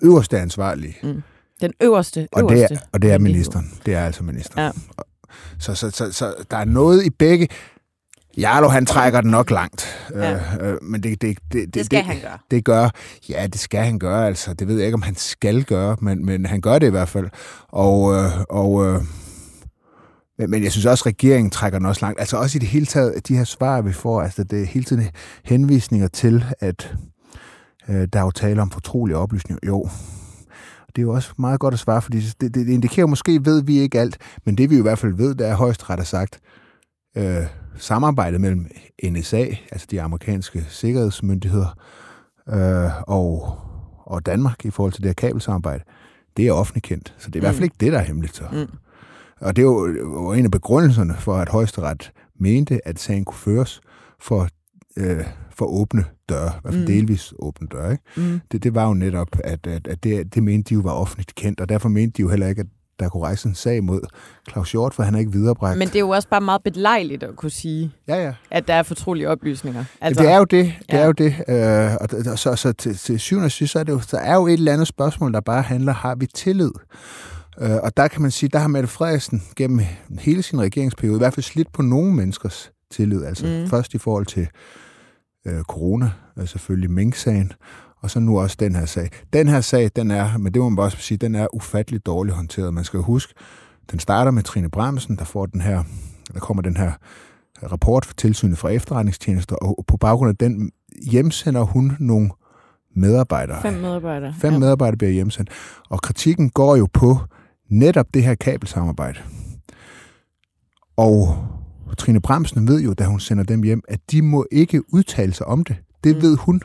øverste 0.03 0.39
ansvarlige. 0.39 0.97
Mm. 1.03 1.23
Den 1.61 1.73
øverste, 1.83 2.29
og 2.33 2.41
øverste. 2.41 2.75
Det 2.75 2.83
er, 2.83 2.87
og 2.93 3.03
det 3.03 3.13
er 3.13 3.19
ministeren. 3.19 3.73
Det 3.87 3.95
er 3.95 4.05
altså 4.05 4.25
ministeren. 4.25 4.65
Ja. 4.65 5.03
Så, 5.59 5.75
så, 5.75 5.91
så, 5.91 6.13
så 6.13 6.35
der 6.51 6.57
er 6.57 6.65
noget 6.65 7.05
i 7.05 7.11
begge. 7.11 7.49
Jarlo, 8.39 8.69
han 8.69 8.87
trækker 8.87 9.21
den 9.21 9.31
nok 9.31 9.51
langt. 9.51 10.09
Ja. 10.15 10.33
Øh, 10.35 10.57
øh, 10.61 10.83
men 10.83 11.03
det, 11.03 11.23
det, 11.23 11.39
det, 11.53 11.75
det 11.75 11.87
skal 11.87 11.99
det, 11.99 12.07
han 12.07 12.21
gøre. 12.21 12.39
Det 12.51 12.65
gør, 12.65 12.91
ja, 13.29 13.47
det 13.47 13.61
skal 13.61 13.85
han 13.85 13.99
gøre. 13.99 14.27
Altså, 14.27 14.55
det 14.55 14.69
ved 14.69 14.77
jeg 14.77 14.85
ikke, 14.87 14.95
om 14.95 15.03
han 15.03 15.15
skal 15.15 15.65
gøre, 15.65 15.97
men, 16.01 16.27
men 16.27 16.47
han 16.47 16.61
gør 16.61 16.79
det 16.79 16.87
i 16.87 16.91
hvert 16.91 17.09
fald. 17.09 17.29
Og, 17.69 18.15
øh, 18.15 18.31
og 18.49 18.87
øh, 18.87 19.03
men, 20.41 20.51
men 20.51 20.63
jeg 20.63 20.73
synes 20.73 20.87
også, 20.87 21.03
at 21.03 21.07
regeringen 21.07 21.51
trækker 21.51 21.79
den 21.79 21.87
også 21.87 22.05
langt. 22.05 22.21
Altså 22.21 22.37
også 22.37 22.59
i 22.59 22.61
det 22.61 22.69
hele 22.69 22.87
taget, 22.87 23.29
de 23.29 23.37
her 23.37 23.45
svar, 23.45 23.81
vi 23.81 23.93
får, 23.93 24.23
altså 24.23 24.45
det 24.45 24.63
er 24.63 24.67
hele 24.67 24.85
tiden 24.85 25.09
henvisninger 25.45 26.09
til, 26.09 26.45
at 26.61 26.97
øh, 27.89 28.09
der 28.13 28.19
er 28.19 28.23
jo 28.25 28.31
tale 28.31 28.63
om 28.63 28.71
fortrolige 28.71 29.17
oplysninger. 29.17 29.61
Jo, 29.67 29.89
det 30.87 30.99
er 30.99 31.03
jo 31.03 31.13
også 31.13 31.33
meget 31.39 31.61
godt 31.61 31.75
at 31.75 31.81
svare, 31.81 32.03
fordi 32.03 32.21
det, 32.41 32.55
det, 32.55 32.69
indikerer 32.69 33.07
måske, 33.07 33.45
ved 33.45 33.63
vi 33.63 33.79
ikke 33.79 34.01
alt, 34.01 34.19
men 34.45 34.59
det 34.59 34.71
vi 34.71 34.79
i 34.79 34.83
hvert 34.83 34.99
fald 34.99 35.15
ved, 35.15 35.35
det 35.35 35.49
er 35.49 35.55
højst 35.55 35.91
ret 35.91 35.99
har 35.99 36.05
sagt, 36.05 36.41
øh, 37.17 37.47
samarbejdet 37.77 38.41
mellem 38.41 38.67
NSA, 39.05 39.47
altså 39.71 39.87
de 39.91 40.03
amerikanske 40.03 40.67
sikkerhedsmyndigheder, 40.69 41.79
øh, 42.49 43.03
og, 43.09 43.59
og 44.07 44.27
Danmark 44.27 44.65
i 44.65 44.71
forhold 44.71 44.93
til 44.93 45.03
det 45.03 45.09
her 45.09 45.15
kabelsamarbejde, 45.15 45.85
det 46.37 46.47
er 46.47 46.53
offentligt 46.53 46.87
kendt. 46.87 47.15
Så 47.19 47.31
det 47.31 47.35
er 47.35 47.39
i 47.39 47.41
mm. 47.41 47.45
hvert 47.45 47.55
fald 47.55 47.65
ikke 47.65 47.77
det, 47.81 47.93
der 47.93 47.99
er 47.99 48.05
hemmeligt. 48.05 48.37
Så. 48.37 48.45
Mm. 48.53 48.79
Og 49.41 49.57
det 49.57 49.67
var 49.67 50.35
en 50.35 50.45
af 50.45 50.51
begrundelserne 50.51 51.15
for, 51.19 51.35
at 51.35 51.49
højesteret 51.49 52.13
mente, 52.41 52.89
at 52.89 52.99
sagen 52.99 53.25
kunne 53.25 53.39
føres 53.39 53.81
for, 54.21 54.49
øh, 54.97 55.25
for 55.51 55.67
åbne 55.67 56.05
døre, 56.29 56.49
i 56.49 56.61
hvert 56.63 56.75
fald 56.75 56.81
mm. 56.81 56.87
delvis 56.87 57.35
åbne 57.39 57.69
døre. 57.73 57.93
Ikke? 57.93 58.05
Mm. 58.17 58.41
Det, 58.53 58.63
det 58.63 58.75
var 58.75 58.87
jo 58.87 58.95
netop, 58.95 59.29
at, 59.45 59.67
at, 59.67 59.87
at 59.87 60.05
det, 60.05 60.35
det 60.35 60.43
mente 60.43 60.69
de 60.69 60.75
jo 60.75 60.81
var 60.81 60.93
offentligt 60.93 61.35
kendt, 61.35 61.61
og 61.61 61.69
derfor 61.69 61.89
mente 61.89 62.17
de 62.17 62.23
jo 62.23 62.29
heller 62.29 62.47
ikke, 62.47 62.61
at 62.61 62.67
der 63.01 63.09
kunne 63.09 63.23
rejse 63.23 63.49
en 63.49 63.55
sag 63.55 63.85
mod 63.85 64.01
Claus 64.51 64.73
Hjort, 64.73 64.95
for 64.95 65.03
han 65.03 65.15
er 65.15 65.19
ikke 65.19 65.33
viderebragt. 65.33 65.79
Men 65.79 65.89
det 65.89 65.97
er 65.97 66.01
jo 66.01 66.09
også 66.09 66.29
bare 66.29 66.41
meget 66.41 66.63
belejligt 66.63 67.23
at 67.23 67.37
kunne 67.37 67.51
sige, 67.51 67.93
ja, 68.09 68.25
ja. 68.25 68.33
at 68.51 68.69
der 68.69 68.75
er 68.75 68.83
fortrolige 68.83 69.29
oplysninger. 69.29 69.85
Altså, 70.01 70.23
det 70.23 70.31
er 70.33 70.37
jo 70.37 70.45
det. 70.45 70.65
det, 70.65 70.93
ja. 70.93 70.99
er 70.99 71.07
jo 71.07 71.13
det. 71.13 71.35
Øh, 71.49 72.33
og 72.33 72.39
så, 72.39 72.57
så 72.57 72.73
til, 72.73 72.97
til 72.97 73.21
syvende 73.21 73.47
og 73.47 73.51
sidst, 73.51 73.73
så 73.73 73.79
er 73.79 73.85
det 73.85 73.93
jo, 73.93 74.01
der 74.11 74.19
er 74.19 74.35
jo 74.35 74.47
et 74.47 74.53
eller 74.53 74.73
andet 74.73 74.87
spørgsmål, 74.87 75.33
der 75.33 75.41
bare 75.41 75.63
handler, 75.63 75.93
har 75.93 76.15
vi 76.15 76.27
tillid? 76.27 76.71
Øh, 77.59 77.77
og 77.83 77.97
der 77.97 78.09
kan 78.09 78.23
man 78.23 78.31
sige, 78.31 78.51
der 78.53 78.59
har 78.59 78.69
Mette 78.69 78.89
Frederiksen 78.89 79.43
gennem 79.57 79.81
hele 80.21 80.43
sin 80.43 80.61
regeringsperiode 80.61 81.17
i 81.17 81.19
hvert 81.19 81.35
fald 81.35 81.45
slidt 81.45 81.73
på 81.73 81.83
nogle 81.83 82.15
menneskers 82.15 82.73
tillid. 82.91 83.25
Altså 83.25 83.47
mm. 83.47 83.71
først 83.71 83.95
i 83.95 83.99
forhold 83.99 84.27
til 84.27 84.49
øh, 85.47 85.63
corona, 85.63 86.11
altså 86.37 86.53
selvfølgelig 86.53 86.91
Mink-sagen, 86.91 87.53
og 87.97 88.11
så 88.11 88.21
nu 88.21 88.41
også 88.41 88.57
den 88.61 88.75
her 88.75 88.87
sag. 88.87 89.11
Den 89.33 89.49
her 89.49 89.61
sag, 89.61 89.91
den 89.97 90.11
er, 90.11 90.39
men 90.39 90.55
det 90.55 90.63
må 90.63 90.69
man 90.69 90.77
bare 90.77 90.91
sige, 90.91 91.19
den 91.19 91.35
er 91.35 91.55
ufatteligt 91.55 92.07
dårligt 92.07 92.37
håndteret. 92.37 92.75
Man 92.75 92.85
skal 92.85 93.01
huske, 93.01 93.35
den 93.91 93.99
starter 93.99 94.31
med 94.31 94.43
Trine 94.43 94.71
Bramsen, 94.71 95.17
der 95.17 95.25
får 95.25 95.47
den 95.47 95.61
her, 95.61 95.83
der 96.35 96.41
kommer 96.41 96.63
den 96.63 96.77
her 96.77 96.93
rapport 97.63 98.05
for 98.05 98.15
tilsynet 98.15 98.59
fra 98.59 98.69
efterretningstjenester, 98.69 99.57
og 99.57 99.85
på 99.87 99.97
baggrund 99.97 100.29
af 100.29 100.37
den 100.37 100.71
hjemsender 101.11 101.63
hun 101.63 101.97
nogle 102.01 102.31
medarbejdere. 102.97 103.63
Fem 103.63 103.75
medarbejdere. 103.75 104.35
Fem 104.41 104.53
ja. 104.53 104.59
medarbejdere 104.59 104.97
bliver 104.97 105.13
hjemsendt. 105.13 105.51
Og 105.91 106.03
kritikken 106.03 106.51
går 106.51 106.77
jo 106.77 106.89
på, 106.93 107.19
netop 107.71 108.07
det 108.15 108.23
her 108.23 108.35
kabelsamarbejde. 108.35 109.19
Og 110.97 111.47
Trine 111.99 112.21
Bremsen 112.21 112.69
ved 112.69 112.81
jo, 112.81 112.95
da 112.95 113.05
hun 113.05 113.21
sender 113.21 113.45
dem 113.45 113.63
hjem, 113.63 113.83
at 113.89 114.01
de 114.11 114.23
må 114.23 114.47
ikke 114.53 114.95
udtale 114.95 115.33
sig 115.33 115.47
om 115.47 115.65
det. 115.65 115.77
Det 116.05 116.17
mm. 116.17 116.23
ved 116.23 116.37
hun. 116.37 116.61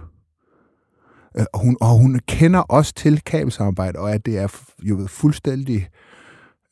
Øh, 1.38 1.45
og 1.53 1.59
hun. 1.59 1.77
Og 1.81 1.88
hun 1.88 2.19
kender 2.27 2.59
også 2.59 2.93
til 2.93 3.21
kabelsamarbejde, 3.21 4.00
og 4.00 4.13
at 4.13 4.25
det 4.25 4.38
er 4.38 4.47
jo 4.83 5.07
fuldstændig 5.07 5.89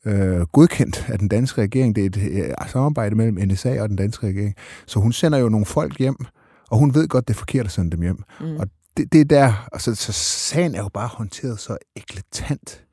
øh, 0.04 0.40
godkendt 0.40 1.06
af 1.08 1.18
den 1.18 1.28
danske 1.28 1.62
regering. 1.62 1.96
Det 1.96 2.02
er 2.02 2.06
et 2.06 2.16
øh, 2.16 2.68
samarbejde 2.68 3.16
mellem 3.16 3.48
NSA 3.48 3.82
og 3.82 3.88
den 3.88 3.96
danske 3.96 4.26
regering. 4.26 4.54
Så 4.86 5.00
hun 5.00 5.12
sender 5.12 5.38
jo 5.38 5.48
nogle 5.48 5.66
folk 5.66 5.98
hjem, 5.98 6.16
og 6.70 6.78
hun 6.78 6.94
ved 6.94 7.08
godt, 7.08 7.28
det 7.28 7.34
er 7.34 7.38
forkert 7.38 7.66
at 7.66 7.72
sende 7.72 7.90
dem 7.90 8.02
hjem. 8.02 8.22
Mm. 8.40 8.56
Og 8.56 8.66
det, 8.96 9.12
det 9.12 9.20
er 9.20 9.24
der, 9.24 9.68
og 9.72 9.80
så, 9.80 9.94
så 9.94 10.12
sagen 10.12 10.74
er 10.74 10.82
jo 10.82 10.88
bare 10.88 11.08
håndteret 11.08 11.60
så 11.60 11.76
eklatant 11.96 12.84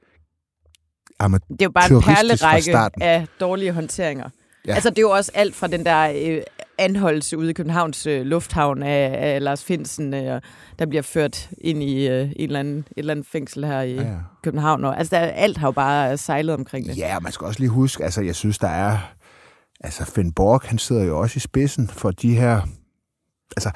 det 1.28 1.62
er 1.62 1.66
jo 1.66 1.70
bare 1.70 1.92
en 1.92 2.02
perlerække 2.02 2.78
af 3.04 3.28
dårlige 3.40 3.72
håndteringer. 3.72 4.30
Ja. 4.68 4.74
Altså, 4.74 4.90
det 4.90 4.98
er 4.98 5.02
jo 5.02 5.10
også 5.10 5.32
alt 5.34 5.56
fra 5.56 5.68
den 5.68 5.86
der 5.86 6.14
øh, 6.16 6.42
anholdelse 6.78 7.38
ude 7.38 7.50
i 7.50 7.54
Københavns 7.54 8.08
øh, 8.08 8.26
Lufthavn 8.26 8.84
af, 8.84 9.16
af 9.18 9.44
Lars 9.44 9.64
Finsen, 9.64 10.14
øh, 10.14 10.42
der 10.80 10.86
bliver 10.86 11.02
ført 11.02 11.50
ind 11.58 11.84
i 11.84 12.08
øh, 12.08 12.22
en 12.22 12.34
eller 12.38 12.60
anden, 12.60 12.78
et 12.78 12.86
eller 12.98 13.12
andet 13.12 13.26
fængsel 13.26 13.66
her 13.66 13.82
i 13.82 13.96
ja, 13.96 14.02
ja. 14.02 14.18
København. 14.44 14.86
Og, 14.86 14.98
altså, 14.98 15.16
der, 15.16 15.22
alt 15.22 15.58
har 15.58 15.68
jo 15.68 15.72
bare 15.72 16.18
sejlet 16.18 16.56
omkring 16.56 16.86
det. 16.86 16.98
Ja, 16.98 17.20
man 17.20 17.32
skal 17.32 17.46
også 17.48 17.60
lige 17.60 17.70
huske, 17.70 18.04
altså, 18.04 18.22
jeg 18.22 18.36
synes, 18.36 18.58
der 18.58 18.68
er... 18.68 18.98
Altså, 19.84 20.06
Finn 20.06 20.32
Borg, 20.32 20.62
han 20.66 20.78
sidder 20.78 21.04
jo 21.04 21.20
også 21.20 21.38
i 21.38 21.40
spidsen 21.40 21.88
for 21.88 22.12
de 22.12 22.36
her... 22.36 22.62
Altså, 23.58 23.72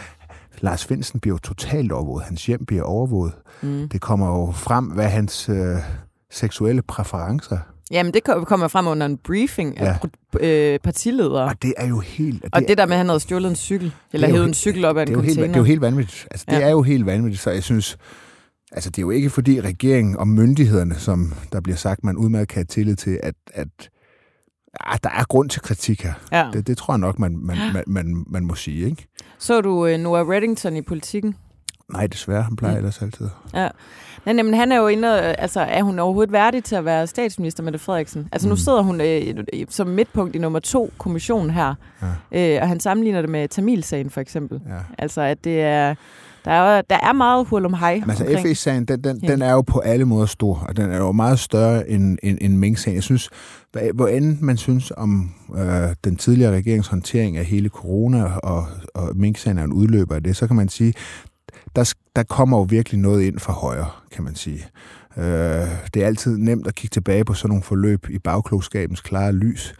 Lars 0.60 0.86
Finsen 0.86 1.20
bliver 1.20 1.34
jo 1.34 1.40
totalt 1.40 1.92
overvåget. 1.92 2.24
Hans 2.26 2.46
hjem 2.46 2.66
bliver 2.66 2.84
overvåget. 2.84 3.34
Mm. 3.62 3.90
Det 3.90 4.02
kommer 4.02 4.28
jo 4.28 4.52
frem, 4.52 4.86
hvad 4.86 5.10
hans... 5.10 5.50
Øh, 5.50 5.78
seksuelle 6.32 6.82
præferencer 6.82 7.58
Jamen, 7.92 8.14
det 8.14 8.24
kommer 8.24 8.68
frem 8.68 8.88
under 8.88 9.06
en 9.06 9.18
briefing 9.18 9.78
af 9.78 9.98
ja. 10.42 10.74
øh, 10.74 10.80
partiledere. 10.80 11.44
Og 11.44 11.62
det 11.62 11.74
er 11.78 11.88
jo 11.88 12.00
helt... 12.00 12.44
Det 12.44 12.54
og 12.54 12.62
det 12.68 12.78
der 12.78 12.86
med, 12.86 12.94
at 12.94 12.98
han 12.98 13.08
havde 13.08 13.20
stjålet 13.20 13.50
en 13.50 13.56
cykel, 13.56 13.94
eller 14.14 14.28
hævet 14.28 14.48
en 14.48 14.54
cykel 14.54 14.86
op 14.86 14.98
af 14.98 15.02
en 15.02 15.08
det 15.08 15.16
container. 15.16 15.42
Helt, 15.42 15.48
det 15.48 15.56
er 15.56 15.60
jo 15.60 15.64
helt 15.64 15.82
vanvittigt. 15.82 16.28
Altså, 16.32 16.46
det 16.50 16.56
ja. 16.56 16.62
er 16.62 16.70
jo 16.70 16.82
helt 16.82 17.06
vanvittigt, 17.06 17.42
så 17.42 17.52
jeg 17.52 17.64
synes... 17.64 17.98
Altså, 18.72 18.90
det 18.90 18.98
er 18.98 19.02
jo 19.02 19.10
ikke 19.10 19.30
fordi 19.30 19.62
regeringen 19.62 20.18
og 20.18 20.28
myndighederne, 20.28 20.96
som 20.96 21.34
der 21.52 21.62
bliver 21.62 21.76
sagt, 21.76 22.04
man 22.04 22.18
udmærket 22.18 22.48
kan 22.48 22.56
have 22.56 22.66
tillid 22.66 22.96
til, 22.96 23.20
at, 23.24 23.36
at 23.54 23.68
ja, 24.88 24.96
der 25.04 25.10
er 25.10 25.24
grund 25.24 25.50
til 25.50 25.62
kritik 25.62 26.04
her. 26.04 26.14
Ja. 26.32 26.50
Det, 26.54 26.68
det 26.68 26.78
tror 26.78 26.94
jeg 26.94 27.00
nok, 27.00 27.20
man, 27.20 27.38
man, 27.38 27.58
man, 27.74 27.84
man, 27.88 28.26
man 28.28 28.46
må 28.46 28.56
sige. 28.56 28.86
Ikke? 28.86 29.08
Så 29.40 29.62
du 29.62 29.86
uh, 29.86 30.00
Noah 30.00 30.28
Reddington 30.28 30.76
i 30.76 30.82
politikken? 30.82 31.36
Nej, 31.92 32.08
desværre. 32.08 32.44
Han 32.44 32.56
plejer 32.56 32.74
mm. 32.74 32.78
ellers 32.78 33.02
altid. 33.02 33.30
Ja. 33.54 33.70
Men 34.26 34.38
jamen, 34.38 34.54
han 34.54 34.72
er 34.72 34.78
jo 34.78 34.88
inde, 34.88 35.22
altså 35.22 35.60
er 35.60 35.84
hun 35.84 36.00
overhovedet 36.00 36.32
værdig 36.32 36.64
til 36.64 36.76
at 36.76 36.86
være 36.86 37.08
statsminister, 37.08 37.64
Mette 37.64 37.80
Frederiksen? 37.80 38.30
Altså 38.32 38.48
mm. 38.48 38.50
nu 38.50 38.56
sidder 38.56 38.82
hun 38.82 39.02
øh, 39.02 39.36
som 39.70 39.88
midtpunkt 39.88 40.36
i 40.36 40.40
nummer 40.40 40.60
to 40.60 40.94
kommission 40.98 41.50
her, 41.50 41.74
ja. 42.32 42.56
øh, 42.56 42.62
og 42.62 42.68
han 42.68 42.80
sammenligner 42.80 43.22
det 43.22 43.30
med 43.30 43.48
Tamilsagen 43.48 44.10
for 44.10 44.22
eksempel. 44.22 44.62
Ja. 44.70 44.78
Altså 44.98 45.22
at 45.22 45.44
det 45.44 45.62
er, 45.62 45.96
der 46.46 46.52
er, 46.52 46.82
der 46.82 46.96
er 46.96 47.14
meget 47.14 47.48
hul 47.48 47.66
om 47.66 47.74
hej. 47.74 48.02
altså 48.10 48.40
FE-sagen, 48.42 48.86
den, 48.86 49.04
den, 49.04 49.20
ja. 49.24 49.28
den 49.28 49.42
er 49.42 49.52
jo 49.52 49.62
på 49.62 49.80
alle 49.80 50.06
måder 50.06 50.26
stor, 50.26 50.66
og 50.70 50.78
den 50.78 50.92
er 50.92 50.98
jo 50.98 51.12
meget 51.12 51.40
større 51.40 51.90
end, 51.90 52.18
end, 52.24 52.38
end 52.42 52.58
Mink-sagen. 52.58 52.96
Jeg 52.96 53.04
synes, 53.04 53.30
hvor 53.94 54.08
end 54.08 54.38
man 54.42 54.58
synes 54.58 54.92
om 54.98 55.32
øh, 55.58 55.96
den 56.04 56.16
tidligere 56.16 56.56
regerings 56.56 56.88
håndtering 56.88 57.38
af 57.38 57.46
hele 57.46 57.70
corona, 57.70 58.24
og, 58.24 58.66
og 58.96 59.12
Mink-sagen 59.16 59.58
er 59.58 59.64
en 59.64 59.74
udløber 59.74 60.16
af 60.16 60.24
det, 60.24 60.36
så 60.36 60.48
kan 60.48 60.56
man 60.56 60.70
sige, 60.70 60.94
der, 61.76 61.94
der 62.16 62.24
kommer 62.24 62.58
jo 62.58 62.64
virkelig 62.64 63.00
noget 63.00 63.24
ind 63.24 63.40
fra 63.40 63.54
højre, 63.54 63.90
kan 64.12 64.24
man 64.24 64.36
sige. 64.36 64.66
Øh, 65.18 65.24
det 65.94 66.04
er 66.04 66.06
altid 66.06 66.38
nemt 66.38 66.68
at 66.68 66.76
kigge 66.76 66.94
tilbage 66.94 67.26
på 67.26 67.34
sådan 67.34 67.50
nogle 67.50 67.64
forløb 67.64 68.10
i 68.10 68.20
bagklogskabens 68.20 69.02
klare 69.02 69.34
lys. 69.34 69.76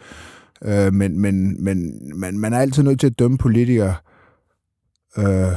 Øh, 0.64 0.92
men 0.92 1.20
men, 1.20 1.64
men 1.64 2.00
man, 2.14 2.38
man 2.38 2.52
er 2.52 2.58
altid 2.58 2.82
nødt 2.82 3.00
til 3.00 3.06
at 3.06 3.18
dømme 3.18 3.38
politikere 3.38 3.94
øh, 5.18 5.52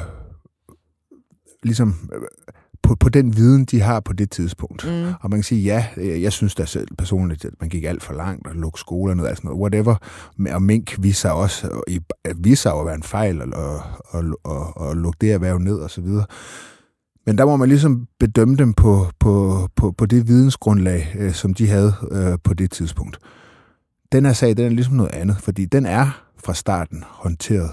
ligesom 1.63 2.09
øh, 2.13 2.21
på, 2.83 2.95
på 2.95 3.09
den 3.09 3.37
viden, 3.37 3.65
de 3.65 3.81
har 3.81 3.99
på 3.99 4.13
det 4.13 4.31
tidspunkt. 4.31 4.85
Mm. 4.85 5.13
Og 5.21 5.29
man 5.29 5.39
kan 5.39 5.43
sige, 5.43 5.61
ja, 5.61 5.85
jeg 5.97 6.31
synes 6.31 6.55
da 6.55 6.65
selv 6.65 6.87
personligt, 6.97 7.45
at 7.45 7.53
man 7.59 7.69
gik 7.69 7.83
alt 7.83 8.03
for 8.03 8.13
langt 8.13 8.47
og 8.47 8.55
lukke 8.55 8.79
skoler 8.79 9.13
ned, 9.13 9.25
altså 9.25 9.41
noget, 9.43 9.59
whatever. 9.59 9.95
Og 10.51 10.61
mink 10.61 10.95
viser 10.99 11.29
også, 11.29 11.81
viser 12.37 12.71
at 12.71 12.85
være 12.85 12.95
en 12.95 13.03
fejl, 13.03 13.41
og, 13.41 13.51
og, 13.53 13.81
og, 14.09 14.23
og, 14.43 14.77
og 14.77 14.95
lukke 14.95 15.17
det 15.21 15.31
erhverv 15.31 15.57
ned 15.57 15.75
og 15.75 15.89
så 15.89 16.01
videre. 16.01 16.25
Men 17.25 17.37
der 17.37 17.45
må 17.45 17.55
man 17.55 17.69
ligesom 17.69 18.07
bedømme 18.19 18.55
dem 18.55 18.73
på, 18.73 19.07
på, 19.19 19.67
på, 19.75 19.91
på 19.91 20.05
det 20.05 20.27
vidensgrundlag, 20.27 21.15
øh, 21.19 21.33
som 21.33 21.53
de 21.53 21.67
havde 21.67 21.93
øh, 22.11 22.37
på 22.43 22.53
det 22.53 22.71
tidspunkt. 22.71 23.17
Den 24.11 24.25
her 24.25 24.33
sag, 24.33 24.57
den 24.57 24.65
er 24.65 24.69
ligesom 24.69 24.95
noget 24.95 25.11
andet, 25.11 25.37
fordi 25.37 25.65
den 25.65 25.85
er 25.85 26.23
fra 26.45 26.53
starten 26.53 27.03
håndteret 27.07 27.71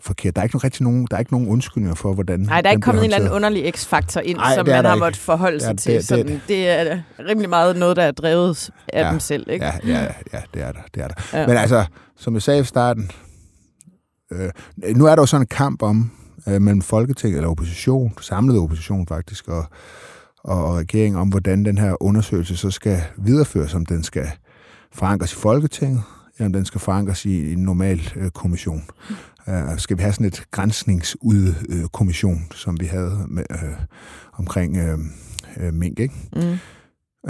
forkert. 0.00 0.36
Der 0.36 0.42
er 0.42 0.44
ikke 0.44 0.58
rigtig 0.58 0.82
nogen, 0.82 1.06
der 1.10 1.16
er 1.16 1.20
ikke 1.20 1.32
nogen 1.32 1.48
undskyldninger 1.48 1.94
for, 1.94 2.12
hvordan 2.12 2.40
Nej, 2.40 2.60
der 2.60 2.68
er 2.68 2.72
ikke 2.72 2.82
kommet 2.82 3.00
en 3.00 3.04
eller 3.04 3.16
anden 3.16 3.30
underlig 3.30 3.72
x-faktor 3.74 4.20
ind, 4.20 4.38
Ej, 4.38 4.54
som 4.54 4.66
man 4.66 4.84
har 4.84 4.96
måttet 4.96 5.20
forholde 5.20 5.60
sig 5.60 5.68
ja, 5.70 5.76
til. 5.76 5.94
Det, 5.94 6.04
sådan, 6.04 6.26
det, 6.26 6.40
det 6.48 6.68
er 6.68 7.02
rimelig 7.28 7.50
meget 7.50 7.76
noget, 7.76 7.96
der 7.96 8.02
er 8.02 8.12
drevet 8.12 8.70
af 8.92 9.04
ja, 9.04 9.10
dem 9.10 9.20
selv. 9.20 9.50
Ikke? 9.50 9.64
Ja, 9.64 9.72
ja, 9.86 10.02
ja, 10.32 10.40
det 10.54 10.62
er 10.62 10.72
der. 10.72 10.80
Det 10.94 11.02
er 11.02 11.08
der. 11.08 11.38
Ja. 11.38 11.46
Men 11.46 11.56
altså, 11.56 11.84
som 12.16 12.34
jeg 12.34 12.42
sagde 12.42 12.60
i 12.60 12.64
starten, 12.64 13.10
øh, 14.32 14.50
nu 14.96 15.06
er 15.06 15.14
der 15.14 15.22
jo 15.22 15.26
sådan 15.26 15.42
en 15.42 15.46
kamp 15.46 15.82
om, 15.82 16.10
øh, 16.48 16.62
mellem 16.62 16.82
Folketinget 16.82 17.36
eller 17.36 17.50
opposition, 17.50 18.12
samlet 18.20 18.58
opposition 18.58 19.06
faktisk, 19.06 19.48
og, 19.48 19.64
og, 20.44 20.64
og 20.64 20.74
regeringen 20.76 21.20
om, 21.20 21.28
hvordan 21.28 21.64
den 21.64 21.78
her 21.78 22.02
undersøgelse 22.02 22.56
så 22.56 22.70
skal 22.70 23.02
videreføres, 23.16 23.74
om 23.74 23.86
den 23.86 24.02
skal 24.02 24.30
forankres 24.92 25.32
i 25.32 25.36
Folketinget, 25.36 26.02
eller 26.38 26.46
om 26.46 26.52
den 26.52 26.64
skal 26.64 26.80
forankres 26.80 27.24
i 27.24 27.52
en 27.52 27.58
normal 27.58 28.12
øh, 28.16 28.30
kommission. 28.30 28.84
Uh, 29.48 29.78
skal 29.78 29.98
vi 29.98 30.02
have 30.02 30.12
sådan 30.12 30.26
et 30.26 30.44
grænsningsudkommission, 30.50 32.46
som 32.54 32.80
vi 32.80 32.86
havde 32.86 33.26
med, 33.28 33.44
uh, 33.50 33.58
omkring 34.32 34.76
uh, 34.76 35.00
uh, 35.56 35.74
mink, 35.74 35.98
ikke? 35.98 36.14
Mm. 36.36 36.58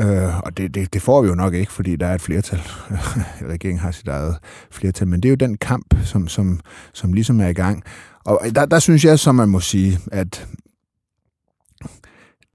Uh, 0.04 0.40
og 0.40 0.56
det, 0.56 0.74
det, 0.74 0.94
det 0.94 1.02
får 1.02 1.22
vi 1.22 1.28
jo 1.28 1.34
nok 1.34 1.54
ikke, 1.54 1.72
fordi 1.72 1.96
der 1.96 2.06
er 2.06 2.14
et 2.14 2.20
flertal. 2.20 2.60
Regeringen 3.52 3.80
har 3.80 3.90
sit 3.90 4.08
eget 4.08 4.38
flertal, 4.70 5.08
men 5.08 5.22
det 5.22 5.28
er 5.28 5.30
jo 5.30 5.36
den 5.36 5.56
kamp, 5.56 5.94
som, 6.04 6.28
som, 6.28 6.60
som 6.92 7.12
ligesom 7.12 7.40
er 7.40 7.48
i 7.48 7.52
gang. 7.52 7.82
Og 8.24 8.40
der, 8.54 8.66
der 8.66 8.78
synes 8.78 9.04
jeg, 9.04 9.18
som 9.18 9.34
man 9.34 9.48
må 9.48 9.60
sige, 9.60 9.98
at 10.12 10.48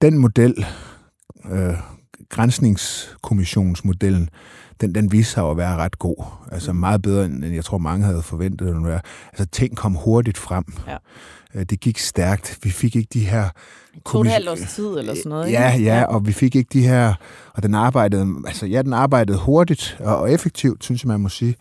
den 0.02 0.18
model, 0.18 0.66
uh, 1.44 1.74
grænsningskommissionsmodellen, 2.28 4.30
den, 4.80 4.94
den 4.94 5.12
viste 5.12 5.32
sig 5.32 5.44
at 5.50 5.56
være 5.56 5.76
ret 5.76 5.98
god. 5.98 6.24
Altså 6.52 6.72
meget 6.72 7.02
bedre, 7.02 7.24
end 7.24 7.46
jeg 7.46 7.64
tror, 7.64 7.78
mange 7.78 8.06
havde 8.06 8.22
forventet. 8.22 8.68
Den 8.68 8.86
være. 8.86 9.00
Altså 9.32 9.46
ting 9.46 9.76
kom 9.76 9.94
hurtigt 9.94 10.38
frem. 10.38 10.64
Ja. 10.88 10.96
Øh, 11.54 11.64
det 11.64 11.80
gik 11.80 11.98
stærkt. 11.98 12.58
Vi 12.62 12.70
fik 12.70 12.96
ikke 12.96 13.08
de 13.12 13.28
her... 13.28 13.48
To 14.06 14.20
et 14.20 14.26
halvt 14.30 14.48
års 14.48 14.74
tid 14.74 14.86
eller 14.98 15.14
sådan 15.14 15.30
noget, 15.30 15.52
ja, 15.52 15.72
ikke? 15.72 15.84
Ja, 15.84 16.04
og 16.04 16.26
vi 16.26 16.32
fik 16.32 16.56
ikke 16.56 16.70
de 16.72 16.82
her... 16.82 17.14
Og 17.54 17.62
den 17.62 17.74
arbejdede, 17.74 18.34
altså, 18.46 18.66
ja, 18.66 18.82
den 18.82 18.92
arbejdede 18.92 19.38
hurtigt 19.38 19.96
og 20.00 20.32
effektivt, 20.32 20.84
synes 20.84 21.04
jeg, 21.04 21.08
man 21.08 21.20
må 21.20 21.28
sige. 21.28 21.54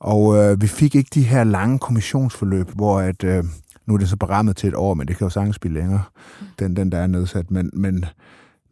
Og 0.00 0.36
øh, 0.36 0.62
vi 0.62 0.66
fik 0.66 0.94
ikke 0.94 1.10
de 1.14 1.22
her 1.22 1.44
lange 1.44 1.78
kommissionsforløb, 1.78 2.70
hvor 2.74 3.00
at... 3.00 3.24
Øh, 3.24 3.44
nu 3.86 3.94
er 3.94 3.98
det 3.98 4.08
så 4.08 4.16
berammet 4.16 4.56
til 4.56 4.68
et 4.68 4.74
år, 4.74 4.94
men 4.94 5.08
det 5.08 5.16
kan 5.16 5.24
jo 5.24 5.30
sagtens 5.30 5.58
blive 5.58 5.74
længere, 5.74 6.02
den, 6.58 6.76
den 6.76 6.92
der 6.92 6.98
er 6.98 7.06
nedsat. 7.06 7.50
Men, 7.50 7.70
men 7.72 8.04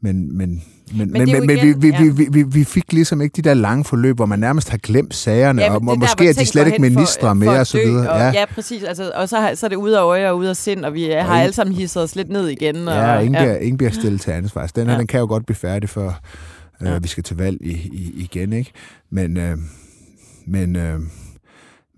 men, 0.05 0.37
men, 0.37 0.63
men, 0.95 1.13
men, 1.13 1.31
men, 1.33 1.47
men 1.47 1.63
vi, 1.63 1.73
vi, 1.73 1.89
ja. 1.89 2.03
vi, 2.03 2.27
vi, 2.31 2.43
vi 2.43 2.65
fik 2.65 2.93
ligesom 2.93 3.21
ikke 3.21 3.37
de 3.37 3.43
der 3.43 3.55
lange 3.55 3.85
forløb, 3.85 4.17
hvor 4.17 4.27
man 4.27 4.39
nærmest 4.39 4.69
har 4.69 4.79
glemt 4.79 5.15
sagerne, 5.15 5.63
ja, 5.63 5.75
og, 5.75 5.83
og 5.89 5.99
måske 5.99 6.29
er 6.29 6.33
de 6.33 6.47
slet 6.47 6.67
ikke 6.67 6.81
ministre 6.81 7.29
for, 7.29 7.35
mere 7.35 7.51
for 7.51 7.59
og 7.59 7.67
så 7.67 7.79
videre. 7.79 8.11
Og, 8.11 8.19
ja. 8.19 8.31
ja, 8.33 8.45
præcis. 8.55 8.83
Altså, 8.83 9.13
og 9.15 9.29
så, 9.29 9.41
har, 9.41 9.55
så 9.55 9.67
er 9.67 9.69
det 9.69 9.77
ude 9.77 9.99
af 9.99 10.03
øje 10.03 10.31
og 10.31 10.37
ude 10.37 10.51
af 10.51 10.57
sind, 10.57 10.85
og 10.85 10.95
vi 10.95 11.07
ja, 11.07 11.23
har 11.23 11.41
alle 11.41 11.53
sammen 11.53 11.77
hisset 11.77 12.03
os 12.03 12.17
lidt 12.17 12.29
ned 12.29 12.49
igen. 12.49 12.89
Og, 12.89 12.95
ja, 12.95 13.19
ingen, 13.19 13.35
ja. 13.35 13.41
Bliver, 13.41 13.57
ingen 13.57 13.77
bliver 13.77 13.91
stillet 13.91 14.21
til 14.21 14.31
ansvar. 14.31 14.67
Den 14.67 14.87
her, 14.87 14.93
ja. 14.93 14.99
den 14.99 15.07
kan 15.07 15.21
jo 15.21 15.27
godt 15.27 15.47
blive 15.47 15.57
færdig, 15.57 15.89
før 15.89 16.21
øh, 16.81 16.89
ja. 16.89 16.99
vi 16.99 17.09
skal 17.09 17.25
til 17.25 17.37
valg 17.37 17.59
i, 17.61 17.73
i, 17.73 18.13
igen, 18.17 18.53
ikke? 18.53 18.73
Men, 19.11 19.37
øh, 19.37 19.57
men 20.47 20.77
øh, 20.77 21.01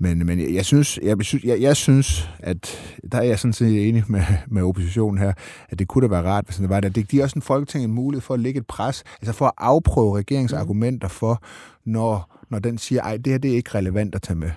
men, 0.01 0.27
men 0.27 0.55
jeg, 0.55 0.65
synes, 0.65 0.99
jeg, 1.03 1.17
jeg, 1.45 1.61
jeg 1.61 1.77
synes, 1.77 2.31
at 2.39 2.79
der 3.13 3.19
er 3.19 3.23
jeg 3.23 3.39
sådan 3.39 3.53
set 3.53 3.89
enig 3.89 4.05
med, 4.09 4.23
med 4.49 4.63
oppositionen 4.63 5.19
her, 5.19 5.33
at 5.69 5.79
det 5.79 5.89
kunne 5.89 6.03
da 6.03 6.11
være 6.11 6.31
rart, 6.31 6.45
hvis 6.45 6.57
det 6.57 6.69
var 6.69 6.81
der. 6.81 6.89
Det 6.89 7.09
giver 7.09 7.23
også 7.23 7.39
en 7.39 7.43
folketing 7.43 7.85
en 7.85 7.93
mulighed 7.93 8.23
for 8.23 8.35
at 8.35 8.41
lægge 8.41 8.61
et 8.61 8.67
pres, 8.67 9.05
altså 9.21 9.33
for 9.33 9.47
at 9.47 9.53
afprøve 9.59 10.19
regeringsargumenter 10.19 11.09
for, 11.09 11.43
når, 11.85 12.45
når 12.51 12.59
den 12.59 12.79
siger, 12.79 13.03
ej, 13.03 13.17
det 13.17 13.27
her 13.27 13.39
det 13.39 13.51
er 13.51 13.57
ikke 13.57 13.75
relevant 13.75 14.15
at 14.15 14.23
tage 14.23 14.37
med. 14.37 14.51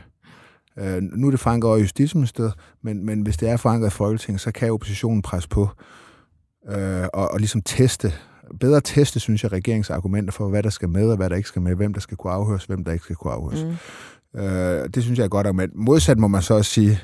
Uh, 0.81 1.01
nu 1.01 1.27
er 1.27 1.31
det 1.31 1.39
forankret 1.39 1.69
over 1.69 1.79
Justitsministeriet, 1.79 2.53
men, 2.81 3.05
men 3.05 3.21
hvis 3.21 3.37
det 3.37 3.49
er 3.49 3.57
forankret 3.57 3.87
i 3.87 3.91
Folketinget, 3.91 4.41
så 4.41 4.51
kan 4.51 4.71
oppositionen 4.71 5.21
presse 5.21 5.49
på 5.49 5.61
uh, 5.61 7.03
og, 7.13 7.31
og 7.31 7.39
ligesom 7.39 7.61
teste, 7.61 8.13
bedre 8.59 8.81
teste, 8.81 9.19
synes 9.19 9.43
jeg, 9.43 9.51
regeringsargumenter 9.51 10.31
for, 10.31 10.49
hvad 10.49 10.63
der 10.63 10.69
skal 10.69 10.89
med, 10.89 11.09
og 11.09 11.17
hvad 11.17 11.29
der 11.29 11.35
ikke 11.35 11.49
skal 11.49 11.61
med, 11.61 11.75
hvem 11.75 11.93
der 11.93 11.99
skal 11.99 12.17
kunne 12.17 12.33
afhøres, 12.33 12.65
hvem 12.65 12.83
der 12.83 12.91
ikke 12.91 13.03
skal 13.03 13.15
kunne 13.15 13.33
afhøres. 13.33 13.63
Mm. 13.63 13.75
Øh, 14.35 14.89
det 14.93 15.03
synes 15.03 15.19
jeg 15.19 15.25
er 15.25 15.29
godt 15.29 15.47
argument. 15.47 15.75
Modsat 15.75 16.19
må 16.19 16.27
man 16.27 16.41
så 16.41 16.53
også 16.53 16.71
sige, 16.71 16.99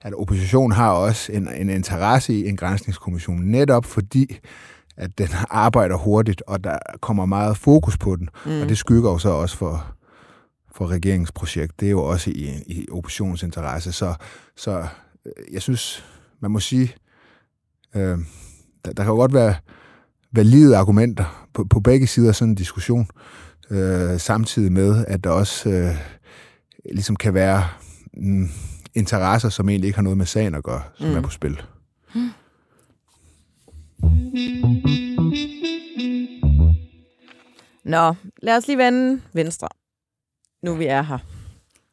at 0.00 0.14
oppositionen 0.14 0.72
har 0.72 0.90
også 0.90 1.32
en, 1.32 1.48
en 1.48 1.70
interesse 1.70 2.34
i 2.34 2.48
en 2.48 2.56
grænsningskommission, 2.56 3.40
netop 3.40 3.84
fordi, 3.84 4.38
at 4.96 5.18
den 5.18 5.28
arbejder 5.50 5.96
hurtigt, 5.96 6.42
og 6.46 6.64
der 6.64 6.78
kommer 7.00 7.26
meget 7.26 7.56
fokus 7.56 7.98
på 7.98 8.16
den. 8.16 8.28
Mm. 8.46 8.60
Og 8.60 8.68
det 8.68 8.78
skygger 8.78 9.10
jo 9.10 9.18
så 9.18 9.28
også 9.28 9.56
for, 9.56 9.86
for 10.72 10.86
regeringsprojekt. 10.86 11.80
Det 11.80 11.86
er 11.86 11.90
jo 11.90 12.02
også 12.02 12.30
i, 12.30 12.62
i 12.66 12.86
oppositionens 12.90 13.42
interesse. 13.42 13.92
Så, 13.92 14.14
så 14.56 14.86
øh, 15.26 15.32
jeg 15.52 15.62
synes, 15.62 16.04
man 16.40 16.50
må 16.50 16.60
sige, 16.60 16.94
øh, 17.94 18.18
der, 18.84 18.92
der 18.92 19.02
kan 19.02 19.06
jo 19.06 19.14
godt 19.14 19.34
være 19.34 19.54
valide 20.32 20.76
argumenter 20.76 21.46
på, 21.54 21.64
på 21.64 21.80
begge 21.80 22.06
sider 22.06 22.28
af 22.28 22.34
sådan 22.34 22.50
en 22.50 22.54
diskussion, 22.54 23.06
øh, 23.70 24.20
samtidig 24.20 24.72
med, 24.72 25.04
at 25.08 25.24
der 25.24 25.30
også 25.30 25.68
øh, 25.68 25.96
ligesom 26.84 27.16
kan 27.16 27.34
være 27.34 27.68
mm, 28.14 28.48
interesser, 28.94 29.48
som 29.48 29.68
egentlig 29.68 29.88
ikke 29.88 29.96
har 29.96 30.02
noget 30.02 30.18
med 30.18 30.26
sagen 30.26 30.54
at 30.54 30.64
gøre, 30.64 30.82
som 30.94 31.08
mm. 31.08 31.16
er 31.16 31.20
på 31.20 31.30
spil. 31.30 31.62
Mm. 32.14 32.30
Nå, 37.84 38.14
lad 38.42 38.56
os 38.56 38.66
lige 38.66 38.78
vende 38.78 39.22
venstre. 39.32 39.68
Nu 40.62 40.74
vi 40.74 40.86
er 40.86 41.02
her. 41.02 41.18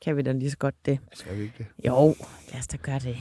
Kan 0.02 0.18
vi 0.18 0.22
da 0.22 0.32
lige 0.32 0.52
så 0.52 0.58
godt 0.58 0.76
det? 0.86 1.00
Skal 1.14 1.38
vi 1.38 1.42
ikke 1.42 1.54
det? 1.58 1.66
Jo, 1.88 2.16
lad 2.52 2.60
os 2.60 2.68
da 2.68 2.78
gøre 2.78 3.00
det. 3.00 3.18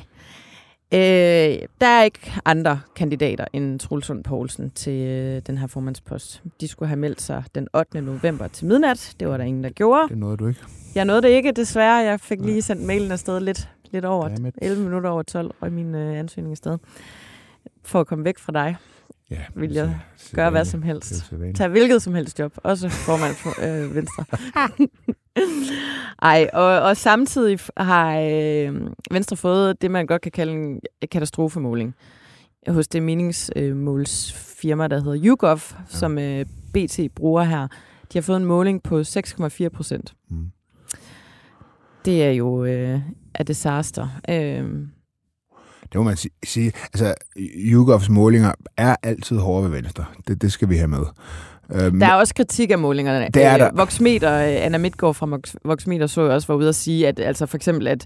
Øh, 0.92 1.36
der 1.80 1.86
er 1.86 2.02
ikke 2.02 2.32
andre 2.44 2.80
kandidater 2.96 3.44
end 3.52 3.80
Trulsund 3.80 4.24
Poulsen 4.24 4.70
til 4.70 5.06
øh, 5.06 5.42
den 5.46 5.58
her 5.58 5.66
formandspost. 5.66 6.42
De 6.60 6.68
skulle 6.68 6.88
have 6.88 6.98
meldt 6.98 7.22
sig 7.22 7.44
den 7.54 7.68
8. 7.74 8.00
november 8.00 8.48
til 8.48 8.66
midnat. 8.66 9.14
Det 9.20 9.28
var 9.28 9.36
der 9.36 9.44
ingen, 9.44 9.64
der 9.64 9.70
gjorde. 9.70 10.08
Det 10.08 10.18
nåede 10.18 10.36
du 10.36 10.48
ikke. 10.48 10.60
Jeg 10.94 11.04
nåede 11.04 11.22
det 11.22 11.28
ikke, 11.28 11.52
desværre. 11.52 11.96
Jeg 11.96 12.20
fik 12.20 12.40
lige 12.40 12.62
sendt 12.62 12.82
mailen 12.82 13.12
afsted 13.12 13.40
lidt, 13.40 13.68
lidt 13.90 14.04
over. 14.04 14.50
11 14.62 14.82
minutter 14.82 15.10
over 15.10 15.22
12, 15.22 15.54
og 15.60 15.72
min 15.72 15.94
øh, 15.94 16.18
ansøgning 16.18 16.52
afsted. 16.52 16.78
For 17.82 18.00
at 18.00 18.06
komme 18.06 18.24
væk 18.24 18.38
fra 18.38 18.52
dig. 18.52 18.76
Ja, 19.30 19.40
vil 19.54 19.72
jeg 19.72 19.98
gøre 20.34 20.50
hvad 20.50 20.64
som 20.64 20.82
helst. 20.82 21.32
Tag 21.54 21.68
hvilket 21.68 22.02
som 22.02 22.14
helst 22.14 22.38
job, 22.38 22.52
også 22.56 22.88
formand 22.88 23.34
for 23.34 23.50
øh, 23.62 23.94
Venstre. 23.94 24.25
Ej, 26.22 26.50
og, 26.52 26.80
og 26.80 26.96
samtidig 26.96 27.58
har 27.76 28.18
øh, 28.18 28.90
Venstre 29.10 29.36
fået 29.36 29.82
det, 29.82 29.90
man 29.90 30.06
godt 30.06 30.22
kan 30.22 30.32
kalde 30.32 30.52
en 30.52 30.80
katastrofemåling 31.10 31.94
hos 32.68 32.88
det 32.88 33.02
meningsmålsfirma, 33.02 34.88
der 34.88 35.00
hedder 35.02 35.25
YouGov, 35.25 35.60
ja. 35.72 35.76
som 35.86 36.18
øh, 36.18 36.46
BT 36.72 37.00
bruger 37.14 37.42
her. 37.42 37.68
De 38.12 38.18
har 38.18 38.22
fået 38.22 38.36
en 38.36 38.44
måling 38.44 38.82
på 38.82 39.00
6,4 39.00 39.68
procent. 39.68 40.14
Mm. 40.30 40.50
Det 42.04 42.25
er 42.25 42.30
jo 42.30 42.64
øh, 42.64 43.00
et 43.40 43.48
disaster. 43.48 44.08
Øh, 44.28 44.86
det 45.93 45.99
må 45.99 46.02
man 46.02 46.16
sige. 46.45 46.73
Altså, 46.85 47.14
YouGovs 47.57 48.09
målinger 48.09 48.52
er 48.76 48.97
altid 49.02 49.37
hårde 49.37 49.64
ved 49.64 49.71
Venstre. 49.71 50.05
Det, 50.28 50.43
det 50.43 50.52
skal 50.52 50.69
vi 50.69 50.76
have 50.76 50.88
med. 50.88 51.05
Øhm, 51.75 52.00
der 52.00 52.07
er 52.07 52.14
også 52.14 52.35
kritik 52.35 52.71
af 52.71 52.78
målingerne. 52.78 53.28
Det 53.35 53.43
er 53.45 53.57
der. 53.57 53.71
Voxmeter, 53.75 54.31
Anna 54.38 54.78
Midtgaard 54.78 55.14
fra 55.14 55.38
Voxmeter 55.64 56.07
så 56.07 56.21
også 56.21 56.49
var 56.49 56.55
ude 56.55 56.69
at 56.69 56.75
sige, 56.75 57.09
at 57.09 57.21
altså 57.21 57.47
for 57.47 57.57
eksempel, 57.57 57.87
at 57.87 58.05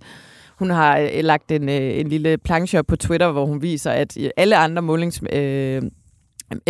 hun 0.58 0.70
har 0.70 0.98
øh, 0.98 1.08
lagt 1.24 1.50
en, 1.50 1.68
øh, 1.68 2.00
en 2.00 2.08
lille 2.08 2.38
planche 2.38 2.78
op 2.78 2.86
på 2.86 2.96
Twitter, 2.96 3.32
hvor 3.32 3.46
hun 3.46 3.62
viser, 3.62 3.90
at 3.90 4.18
alle 4.36 4.56
andre 4.56 4.82
målings... 4.82 5.22
Øh, 5.32 5.82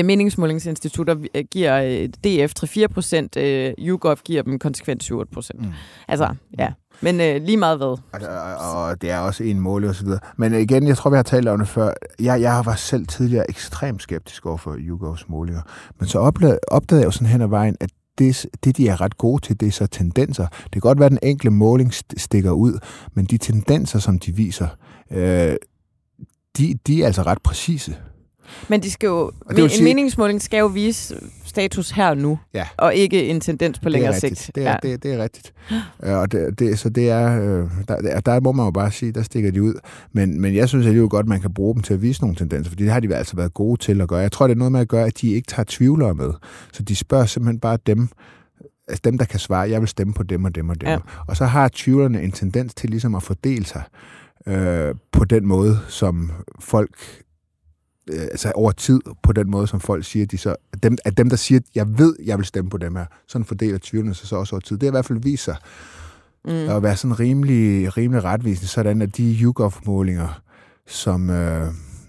meningsmålingsinstitutter 0.05 1.17
giver 1.51 2.07
DF 2.07 2.53
3-4 2.65 2.87
procent, 2.87 3.37
øh, 3.37 3.73
YouGov 3.79 4.17
giver 4.25 4.43
dem 4.43 4.59
konsekvent 4.59 5.03
7 5.03 5.27
procent. 5.33 5.61
Mm. 5.61 5.73
Altså, 6.09 6.35
ja. 6.59 6.73
Men 7.01 7.21
øh, 7.21 7.43
lige 7.43 7.57
meget 7.57 7.79
hvad. 7.79 7.87
Og, 7.87 8.01
og, 8.13 8.85
og 8.85 9.03
det 9.03 9.11
er 9.11 9.19
også 9.19 9.45
en 9.45 9.61
mål 9.61 9.85
og 9.85 9.95
så 9.95 10.05
videre. 10.05 10.21
Men 10.37 10.55
igen, 10.55 10.87
jeg 10.87 10.97
tror, 10.97 11.11
vi 11.11 11.17
har 11.17 11.23
talt 11.23 11.49
om 11.49 11.59
det 11.59 11.69
før. 11.69 11.93
Jeg, 12.21 12.41
jeg 12.41 12.63
var 12.65 12.75
selv 12.75 13.07
tidligere 13.07 13.51
ekstremt 13.51 14.03
skeptisk 14.03 14.47
over 14.47 14.57
for 14.57 14.77
YouGovs 14.79 15.29
målinger. 15.29 15.63
Men 15.99 16.09
så 16.09 16.19
opdagede, 16.19 16.59
opdagede 16.69 17.01
jeg 17.01 17.07
jo 17.07 17.11
sådan 17.11 17.29
hen 17.29 17.41
ad 17.41 17.49
vejen, 17.49 17.77
at 17.81 17.91
det, 18.19 18.47
det, 18.65 18.77
de 18.77 18.89
er 18.89 19.01
ret 19.01 19.19
gode 19.19 19.47
til, 19.47 19.61
det 19.61 19.69
er 19.69 19.73
så 19.73 19.87
tendenser. 19.87 20.47
Det 20.47 20.73
kan 20.73 20.81
godt 20.81 20.99
være, 20.99 21.07
at 21.07 21.13
den 21.13 21.19
enkelte 21.23 21.51
måling 21.51 21.95
stikker 22.17 22.51
ud, 22.51 22.79
men 23.15 23.25
de 23.25 23.39
tendenser, 23.39 23.99
som 23.99 24.19
de 24.19 24.37
viser, 24.37 24.69
øh, 25.11 25.57
de, 26.59 26.79
de 26.87 27.03
er 27.03 27.07
altså 27.07 27.23
ret 27.23 27.43
præcise. 27.43 27.97
Men 28.69 28.83
de 28.83 28.91
skal 28.91 29.07
jo, 29.07 29.33
en 29.59 29.69
sige, 29.69 29.85
meningsmåling 29.85 30.43
skal 30.43 30.59
jo 30.59 30.67
vise 30.67 31.15
status 31.45 31.91
her 31.91 32.09
og 32.09 32.19
nu, 32.19 32.39
ja. 32.55 32.67
og 32.77 32.95
ikke 32.95 33.29
en 33.29 33.41
tendens 33.41 33.79
på 33.79 33.89
længere 33.89 34.21
sigt. 34.21 34.51
Det 34.55 34.67
er, 34.67 34.71
ja. 34.71 34.77
det, 34.83 35.03
det 35.03 35.13
er 35.15 35.23
rigtigt. 35.23 35.53
og 35.99 36.33
det, 36.33 36.59
det, 36.59 36.79
så 36.79 36.89
det 36.89 37.11
er, 37.11 37.43
øh, 37.43 37.71
der, 37.89 38.21
der 38.21 38.41
må 38.41 38.53
man 38.53 38.67
jo 38.67 38.71
bare 38.71 38.91
sige, 38.91 39.13
der 39.13 39.23
stikker 39.23 39.51
de 39.51 39.63
ud. 39.63 39.75
Men, 40.13 40.41
men 40.41 40.55
jeg 40.55 40.69
synes 40.69 40.87
alligevel 40.87 41.09
godt, 41.09 41.27
man 41.27 41.41
kan 41.41 41.55
bruge 41.55 41.75
dem 41.75 41.83
til 41.83 41.95
at 41.95 42.03
vise 42.03 42.21
nogle 42.21 42.37
tendenser, 42.37 42.71
fordi 42.71 42.85
det 42.85 42.93
har 42.93 43.01
de 43.01 43.15
altså 43.15 43.37
været 43.37 43.55
gode 43.55 43.81
til 43.81 44.01
at 44.01 44.09
gøre. 44.09 44.21
Jeg 44.21 44.33
tror, 44.33 44.47
det 44.47 44.55
er 44.55 44.59
noget 44.59 44.73
med 44.73 44.81
at 44.81 44.89
gøre, 44.89 45.07
at 45.07 45.21
de 45.21 45.33
ikke 45.33 45.47
tager 45.47 45.65
tvivlere 45.69 46.15
med. 46.15 46.31
Så 46.73 46.83
de 46.83 46.97
spørger 46.97 47.27
simpelthen 47.27 47.61
bare 47.61 47.79
dem, 47.87 48.09
altså 48.89 49.01
dem, 49.05 49.19
der 49.19 49.25
kan 49.25 49.41
svare, 49.41 49.71
jeg 49.71 49.81
vil 49.81 49.89
stemme 49.89 50.15
på 50.15 50.23
dem 50.23 50.45
og 50.45 50.55
dem 50.55 50.69
og 50.69 50.81
dem. 50.81 50.89
Ja. 50.89 50.99
Og 51.27 51.37
så 51.37 51.45
har 51.45 51.71
tvivlerne 51.73 52.23
en 52.23 52.33
tendens 52.33 52.75
til 52.75 52.91
ligesom 52.91 53.15
at 53.15 53.23
fordele 53.23 53.67
sig 53.67 53.83
øh, 54.47 54.95
på 55.13 55.25
den 55.25 55.47
måde, 55.47 55.79
som 55.89 56.31
folk 56.61 56.97
øh, 57.01 57.30
altså 58.13 58.53
over 58.55 58.73
tid 58.73 59.01
på 59.23 59.33
den 59.33 59.51
måde, 59.51 59.67
som 59.67 59.81
folk 59.81 60.05
siger, 60.05 60.27
de 60.27 60.39
så, 60.39 60.57
at 60.73 60.83
dem, 60.83 60.99
at 61.05 61.17
dem, 61.17 61.29
der 61.29 61.37
siger, 61.37 61.59
at 61.59 61.65
jeg 61.75 61.99
ved, 61.99 62.17
jeg 62.25 62.39
vil 62.39 62.47
stemme 62.47 62.71
på 62.71 62.79
dem 62.79 62.97
her, 62.97 63.07
sådan 63.27 63.45
fordeler 63.45 63.79
tvivlene 63.83 64.15
sig 64.15 64.29
så 64.29 64.37
også 64.37 64.55
over 64.55 64.61
tid. 64.61 64.77
Det 64.77 64.83
er 64.83 64.91
i 64.91 64.91
hvert 64.91 65.05
fald 65.05 65.23
viser 65.23 65.55
mm. 66.45 66.51
at 66.51 66.83
være 66.83 66.97
sådan 66.97 67.21
rimelig, 67.21 67.97
rimelig 67.97 68.25
retvisende, 68.25 68.69
sådan 68.69 69.03
at 69.03 69.17
de 69.17 69.39
YouGov-målinger, 69.43 70.43
som, 70.87 71.31
øh, 71.31 71.67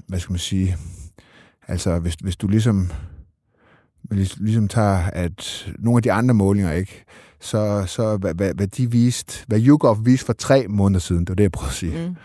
hvad 0.07 0.19
skal 0.19 0.33
man 0.33 0.39
sige, 0.39 0.77
altså 1.67 1.99
hvis, 1.99 2.13
hvis 2.13 2.35
du 2.35 2.47
ligesom, 2.47 2.91
ligesom 4.37 4.67
tager, 4.67 4.97
at 4.97 5.69
nogle 5.79 5.97
af 5.97 6.03
de 6.03 6.11
andre 6.11 6.33
målinger, 6.33 6.71
ikke, 6.71 7.03
så, 7.39 7.83
så 7.87 8.17
hvad, 8.17 8.33
hvad, 8.33 8.53
hvad 8.53 8.67
de 8.67 8.91
viste, 8.91 9.43
hvad 9.47 9.59
YouGov 9.61 10.05
viste 10.05 10.25
for 10.25 10.33
tre 10.33 10.65
måneder 10.69 10.99
siden, 10.99 11.21
det 11.21 11.29
var 11.29 11.35
det, 11.35 11.43
jeg 11.43 11.51
prøvede 11.51 11.69
at 11.69 11.75
sige, 11.75 12.07
mm. 12.07 12.15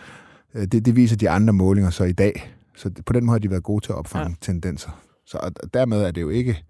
Øh, 0.54 0.66
det, 0.66 0.84
det 0.84 0.96
viser 0.96 1.16
de 1.16 1.30
andre 1.30 1.52
målinger 1.52 1.90
så 1.90 2.04
i 2.04 2.12
dag. 2.12 2.55
Så 2.76 2.90
på 3.06 3.12
den 3.12 3.24
måde 3.24 3.34
har 3.34 3.38
de 3.38 3.50
været 3.50 3.62
gode 3.62 3.84
til 3.84 3.92
at 3.92 3.98
opfange 3.98 4.28
ja. 4.28 4.34
tendenser. 4.40 4.90
Så 5.26 5.50
dermed 5.74 6.02
er 6.02 6.10
det 6.10 6.20
jo 6.20 6.28
ikke 6.28 6.64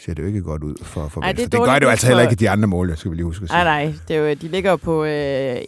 ser 0.00 0.14
det 0.14 0.22
jo 0.22 0.26
ikke 0.26 0.42
godt 0.42 0.62
ud 0.62 0.76
for, 0.82 1.08
for 1.08 1.20
Ej, 1.20 1.32
det, 1.32 1.52
det 1.52 1.60
gør 1.60 1.74
det 1.74 1.82
jo 1.82 1.88
altså 1.88 2.06
heller 2.06 2.22
ikke 2.22 2.32
i 2.32 2.36
de 2.36 2.50
andre 2.50 2.68
mål, 2.68 2.96
skal 2.96 3.10
vi 3.10 3.16
lige 3.16 3.24
huske. 3.24 3.44
Nej, 3.44 3.64
nej. 3.64 3.94
Det 4.08 4.16
er 4.16 4.20
jo, 4.20 4.34
de 4.34 4.48
ligger 4.48 4.76
på, 4.76 5.04
øh, 5.04 5.10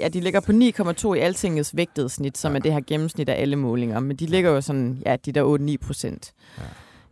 ja, 0.00 0.08
de 0.08 0.20
ligger 0.20 0.40
på 0.40 0.52
9,2 0.52 1.12
i 1.12 1.18
altingets 1.18 1.76
vægtede 1.76 2.08
snit, 2.08 2.38
som 2.38 2.52
ja. 2.52 2.58
er 2.58 2.62
det 2.62 2.72
her 2.72 2.80
gennemsnit 2.86 3.28
af 3.28 3.40
alle 3.40 3.56
målinger. 3.56 4.00
Men 4.00 4.16
de 4.16 4.26
ligger 4.26 4.50
jo 4.50 4.60
sådan, 4.60 5.02
ja, 5.06 5.16
de 5.16 5.32
der 5.32 5.76
8-9 5.82 5.86
procent, 5.86 6.32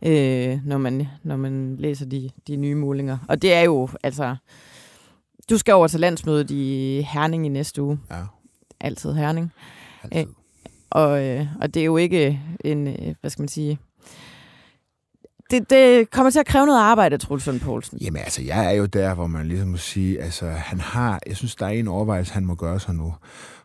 ja. 0.03 0.53
øh, 0.53 0.61
når, 0.65 0.79
man, 0.79 1.07
når 1.23 1.37
man 1.37 1.77
læser 1.79 2.07
de, 2.07 2.31
de 2.47 2.57
nye 2.57 2.75
målinger. 2.75 3.19
Og 3.29 3.43
det 3.43 3.55
er 3.55 3.63
jo, 3.63 3.89
altså, 4.03 4.37
du 5.51 5.59
skal 5.59 5.75
over 5.75 5.89
til 5.89 6.01
landsmødet 6.01 6.51
i 6.51 7.01
Herning 7.13 7.47
i 7.47 7.49
næste 7.49 7.83
uge. 7.83 7.99
Ja. 8.11 8.23
Altid 8.81 9.13
Herning. 9.13 9.53
Altid. 10.03 10.35
Og, 10.91 11.25
øh, 11.25 11.47
og 11.61 11.75
det 11.75 11.81
er 11.81 11.85
jo 11.85 11.97
ikke 11.97 12.41
en, 12.65 12.87
øh, 12.87 13.15
hvad 13.21 13.31
skal 13.31 13.43
man 13.43 13.49
sige, 13.49 13.79
det, 15.51 15.71
det 15.71 16.11
kommer 16.11 16.31
til 16.31 16.39
at 16.39 16.47
kræve 16.47 16.67
noget 16.67 16.81
arbejde, 16.81 17.19
Troels 17.19 17.47
Lund 17.47 17.61
Poulsen. 17.61 17.99
Jamen 17.99 18.23
altså, 18.23 18.43
jeg 18.43 18.67
er 18.67 18.71
jo 18.71 18.87
der, 18.87 19.15
hvor 19.15 19.27
man 19.27 19.47
ligesom 19.47 19.69
må 19.69 19.77
sige, 19.77 20.23
altså 20.23 20.47
han 20.47 20.81
har, 20.81 21.21
jeg 21.27 21.37
synes, 21.37 21.57
der 21.57 21.67
er 21.67 21.71
en 21.71 21.89
overvejelse, 21.89 22.33
han 22.33 22.45
må 22.45 22.55
gøre 22.55 22.81
sig 22.81 22.95
nu. 22.95 23.15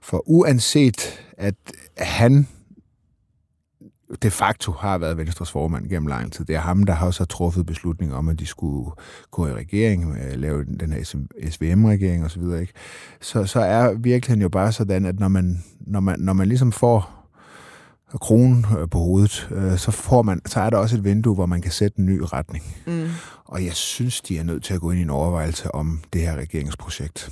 For 0.01 0.23
uanset, 0.25 1.23
at 1.37 1.55
han 1.97 2.47
de 4.23 4.31
facto 4.31 4.71
har 4.71 4.97
været 4.97 5.17
Venstres 5.17 5.51
formand 5.51 5.89
gennem 5.89 6.07
lang 6.07 6.33
tid. 6.33 6.45
Det 6.45 6.55
er 6.55 6.59
ham, 6.59 6.83
der 6.83 6.93
har 6.93 7.05
også 7.05 7.25
truffet 7.25 7.65
beslutning 7.65 8.13
om, 8.13 8.29
at 8.29 8.39
de 8.39 8.45
skulle 8.45 8.91
gå 9.31 9.47
i 9.47 9.53
regering, 9.53 10.17
øh, 10.17 10.39
lave 10.39 10.65
den 10.79 10.93
her 10.93 11.03
SVM-regering 11.49 12.25
osv. 12.25 12.41
Så, 12.41 12.65
så, 13.21 13.45
så 13.45 13.59
er 13.59 13.93
virkeligheden 13.93 14.41
jo 14.41 14.49
bare 14.49 14.71
sådan, 14.71 15.05
at 15.05 15.19
når 15.19 15.27
man, 15.27 15.63
når 15.79 15.99
man, 15.99 16.19
når 16.19 16.33
man 16.33 16.47
ligesom 16.47 16.71
får 16.71 17.15
kronen 18.21 18.65
øh, 18.79 18.89
på 18.89 18.97
hovedet, 18.97 19.49
øh, 19.51 19.77
så, 19.77 19.91
får 19.91 20.21
man, 20.21 20.41
så 20.45 20.59
er 20.59 20.69
der 20.69 20.77
også 20.77 20.95
et 20.97 21.03
vindue, 21.03 21.35
hvor 21.35 21.45
man 21.45 21.61
kan 21.61 21.71
sætte 21.71 21.99
en 21.99 22.05
ny 22.05 22.21
retning. 22.33 22.63
Mm. 22.87 23.07
Og 23.45 23.65
jeg 23.65 23.73
synes, 23.73 24.21
de 24.21 24.37
er 24.37 24.43
nødt 24.43 24.63
til 24.63 24.73
at 24.73 24.81
gå 24.81 24.91
ind 24.91 24.99
i 24.99 25.03
en 25.03 25.09
overvejelse 25.09 25.75
om 25.75 25.99
det 26.13 26.21
her 26.21 26.35
regeringsprojekt. 26.35 27.29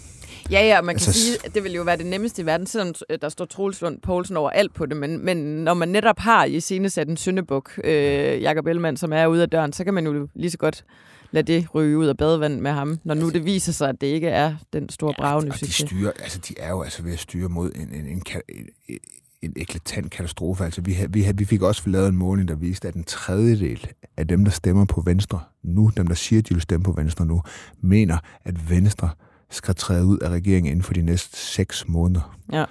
Ja, 0.54 0.66
ja, 0.66 0.82
man 0.82 0.96
kan 0.96 1.08
altså, 1.08 1.14
sige, 1.14 1.38
at 1.46 1.56
det 1.56 1.64
vil 1.64 1.74
jo 1.74 1.84
være 1.84 1.98
det 1.98 2.06
nemmeste 2.06 2.42
i 2.42 2.46
verden, 2.46 2.68
selvom 2.68 2.94
der 3.22 3.30
står 3.30 3.46
Troels 3.46 3.82
Lund 3.82 4.00
Poulsen 4.02 4.38
over 4.38 4.50
alt 4.50 4.74
på 4.74 4.86
det, 4.86 4.98
men, 4.98 5.26
men 5.26 5.38
når 5.38 5.74
man 5.74 5.90
netop 5.90 6.20
har 6.20 6.46
i 6.46 6.60
sat 6.60 7.10
en 7.10 7.18
syndebuk, 7.18 7.80
øh, 7.84 8.42
Jakob 8.42 8.68
Ellemann, 8.68 8.98
som 8.98 9.14
er 9.14 9.28
ude 9.28 9.42
af 9.42 9.50
døren, 9.50 9.74
så 9.74 9.84
kan 9.84 9.94
man 9.94 10.06
jo 10.06 10.28
lige 10.36 10.52
så 10.52 10.58
godt 10.58 10.86
lade 11.32 11.54
det 11.54 11.76
ryge 11.76 11.98
ud 11.98 12.06
af 12.06 12.18
badevand 12.18 12.60
med 12.60 12.72
ham, 12.72 13.00
når 13.04 13.14
nu 13.14 13.30
det 13.30 13.46
viser 13.46 13.72
sig, 13.72 13.90
at 13.90 14.02
det 14.02 14.08
ikke 14.08 14.28
er 14.28 14.56
den 14.74 14.90
store 14.90 15.14
bravende 15.18 15.52
ja, 15.52 15.58
succes. 15.58 15.78
De, 15.78 15.88
styrer, 15.88 16.12
altså, 16.20 16.40
de 16.40 16.54
er 16.58 16.70
jo 16.70 16.82
altså 16.82 17.04
ved 17.04 17.14
at 17.14 17.20
styre 17.20 17.50
mod 17.50 17.72
en, 17.76 17.94
en, 17.94 18.06
en, 18.06 18.24
en, 18.50 19.00
en 19.42 19.54
eklatant 19.56 20.12
katastrofe. 20.12 20.64
Altså, 20.64 20.82
vi, 20.82 20.98
vi, 21.10 21.26
vi 21.36 21.46
fik 21.46 21.62
også 21.62 21.90
lavet 21.90 22.08
en 22.08 22.16
måling, 22.16 22.48
der 22.48 22.56
viste, 22.56 22.88
at 22.88 22.96
en 22.96 23.04
tredjedel 23.04 23.88
af 24.18 24.28
dem, 24.28 24.44
der 24.44 24.52
stemmer 24.52 24.86
på 24.86 25.02
Venstre 25.06 25.40
nu, 25.64 25.92
dem, 25.98 26.08
der 26.08 26.16
siger, 26.16 26.40
at 26.40 26.50
de 26.50 26.54
vil 26.54 26.62
stemme 26.62 26.84
på 26.84 26.92
Venstre 26.92 27.26
nu, 27.26 27.42
mener, 27.82 28.18
at 28.46 28.70
Venstre 28.70 29.10
skal 29.56 29.76
træde 29.76 30.06
ud 30.06 30.18
af 30.18 30.30
regeringen 30.30 30.72
inden 30.72 30.84
for 30.84 30.94
de 30.94 31.02
næste 31.02 31.38
seks 31.38 31.88
måneder. 31.88 32.38
Ja. 32.52 32.66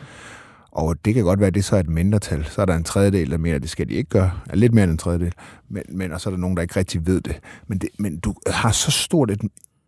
Og 0.72 1.04
det 1.04 1.14
kan 1.14 1.24
godt 1.24 1.40
være, 1.40 1.46
at 1.46 1.54
det 1.54 1.64
så 1.64 1.76
er 1.76 1.80
et 1.80 1.88
mindretal. 1.88 2.44
Så 2.44 2.60
er 2.60 2.64
der 2.64 2.76
en 2.76 2.84
tredjedel, 2.84 3.30
der 3.30 3.38
mener, 3.38 3.56
at 3.56 3.62
det 3.62 3.70
skal 3.70 3.88
de 3.88 3.94
ikke 3.94 4.10
gøre. 4.10 4.30
Er 4.50 4.56
lidt 4.56 4.74
mere 4.74 4.84
end 4.84 4.92
en 4.92 4.98
tredjedel. 4.98 5.32
Men, 5.68 5.82
men 5.88 6.12
og 6.12 6.20
så 6.20 6.28
er 6.28 6.30
der 6.30 6.38
nogen, 6.38 6.56
der 6.56 6.62
ikke 6.62 6.76
rigtig 6.76 7.06
ved 7.06 7.20
det. 7.20 7.40
Men, 7.66 7.78
det, 7.78 7.88
men 7.98 8.18
du 8.18 8.34
har 8.46 8.72
så 8.72 8.90
stort 8.90 9.30
et, 9.30 9.42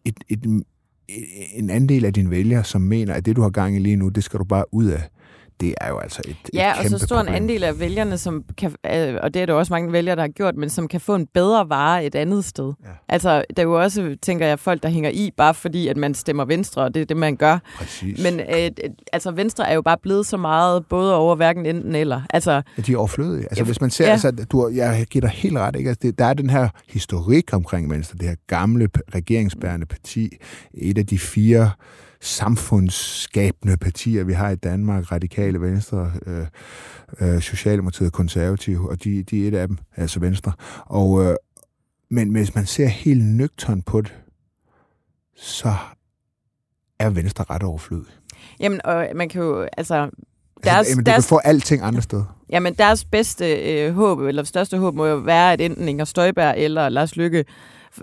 et, 0.04 0.16
et, 0.28 0.44
et, 0.44 0.62
en 1.54 1.70
andel 1.70 2.04
af 2.04 2.12
dine 2.12 2.30
vælgere, 2.30 2.64
som 2.64 2.80
mener, 2.80 3.14
at 3.14 3.26
det, 3.26 3.36
du 3.36 3.42
har 3.42 3.50
gang 3.50 3.76
i 3.76 3.78
lige 3.78 3.96
nu, 3.96 4.08
det 4.08 4.24
skal 4.24 4.38
du 4.38 4.44
bare 4.44 4.74
ud 4.74 4.84
af 4.84 5.08
det 5.60 5.74
er 5.80 5.88
jo 5.88 5.98
altså 5.98 6.22
et, 6.28 6.36
ja, 6.54 6.72
et 6.72 6.78
og 6.78 6.84
så 6.90 7.06
stor 7.06 7.16
problem. 7.16 7.34
en 7.34 7.42
andel 7.42 7.64
af 7.64 7.80
vælgerne, 7.80 8.18
som 8.18 8.44
kan, 8.58 8.74
øh, 8.92 9.14
og 9.22 9.34
det 9.34 9.42
er 9.42 9.46
der 9.46 9.54
også 9.54 9.72
mange 9.72 9.92
vælgere, 9.92 10.16
der 10.16 10.22
har 10.22 10.28
gjort, 10.28 10.56
men 10.56 10.70
som 10.70 10.88
kan 10.88 11.00
få 11.00 11.14
en 11.14 11.26
bedre 11.26 11.68
vare 11.68 12.04
et 12.04 12.14
andet 12.14 12.44
sted. 12.44 12.72
Ja. 12.84 12.88
Altså, 13.08 13.44
der 13.56 13.62
er 13.62 13.66
jo 13.66 13.82
også, 13.82 14.16
tænker 14.22 14.46
jeg, 14.46 14.58
folk, 14.58 14.82
der 14.82 14.88
hænger 14.88 15.10
i, 15.10 15.30
bare 15.36 15.54
fordi, 15.54 15.88
at 15.88 15.96
man 15.96 16.14
stemmer 16.14 16.44
Venstre, 16.44 16.82
og 16.82 16.94
det 16.94 17.02
er 17.02 17.06
det, 17.06 17.16
man 17.16 17.36
gør. 17.36 17.58
Præcis. 17.76 18.22
Men 18.22 18.40
øh, 18.40 18.70
altså, 19.12 19.30
Venstre 19.30 19.68
er 19.68 19.74
jo 19.74 19.82
bare 19.82 19.98
blevet 20.02 20.26
så 20.26 20.36
meget, 20.36 20.86
både 20.86 21.16
over 21.16 21.36
hverken 21.36 21.66
enten 21.66 21.94
eller. 21.94 22.22
Altså, 22.30 22.62
de 22.86 22.92
er 22.92 22.96
overflødige. 22.96 23.44
Altså, 23.44 23.62
ja, 23.62 23.64
hvis 23.64 23.80
man 23.80 23.90
ser, 23.90 24.06
ja. 24.06 24.12
altså, 24.12 24.30
du, 24.30 24.70
jeg 24.74 25.06
giver 25.10 25.20
dig 25.20 25.30
helt 25.30 25.58
ret, 25.58 25.76
ikke? 25.76 25.88
Altså, 25.88 26.00
det, 26.02 26.18
der 26.18 26.24
er 26.24 26.34
den 26.34 26.50
her 26.50 26.68
historik 26.88 27.52
omkring 27.52 27.90
Venstre, 27.90 28.18
det 28.18 28.28
her 28.28 28.36
gamle 28.46 28.88
regeringsbærende 29.14 29.86
parti, 29.86 30.36
et 30.74 30.98
af 30.98 31.06
de 31.06 31.18
fire 31.18 31.70
samfundsskabende 32.24 33.76
partier, 33.76 34.24
vi 34.24 34.32
har 34.32 34.50
i 34.50 34.56
Danmark, 34.56 35.12
Radikale 35.12 35.60
Venstre, 35.60 36.12
øh, 36.26 36.46
øh, 37.20 37.40
Socialdemokratiet 37.40 38.12
Konservative, 38.12 38.90
og 38.90 39.04
de, 39.04 39.22
de 39.22 39.44
er 39.44 39.48
et 39.48 39.54
af 39.54 39.68
dem, 39.68 39.78
altså 39.96 40.20
Venstre. 40.20 40.52
Og, 40.86 41.24
øh, 41.24 41.36
men 42.10 42.28
hvis 42.28 42.54
man 42.54 42.66
ser 42.66 42.86
helt 42.86 43.24
nøgtern 43.24 43.82
på 43.82 44.00
det, 44.00 44.14
så 45.36 45.74
er 46.98 47.10
Venstre 47.10 47.44
ret 47.50 47.62
overflødig. 47.62 48.12
Jamen, 48.60 48.80
og 48.84 49.06
man 49.14 49.28
kan 49.28 49.42
jo, 49.42 49.68
altså... 49.76 50.10
Deres, 50.64 50.76
altså, 50.76 50.92
jamen, 50.92 51.04
du 51.04 51.10
deres... 51.10 51.24
kan 51.24 51.28
få 51.28 51.38
alting 51.44 51.82
andre 51.82 52.02
steder. 52.02 52.38
Jamen, 52.50 52.74
deres 52.74 53.04
bedste 53.04 53.54
øh, 53.54 53.94
håb, 53.94 54.20
eller 54.20 54.44
største 54.44 54.78
håb, 54.78 54.94
må 54.94 55.06
jo 55.06 55.16
være, 55.16 55.52
at 55.52 55.60
enten 55.60 55.88
Inger 55.88 56.04
Støjberg 56.04 56.54
eller 56.56 56.88
Lars 56.88 57.16
Lykke 57.16 57.44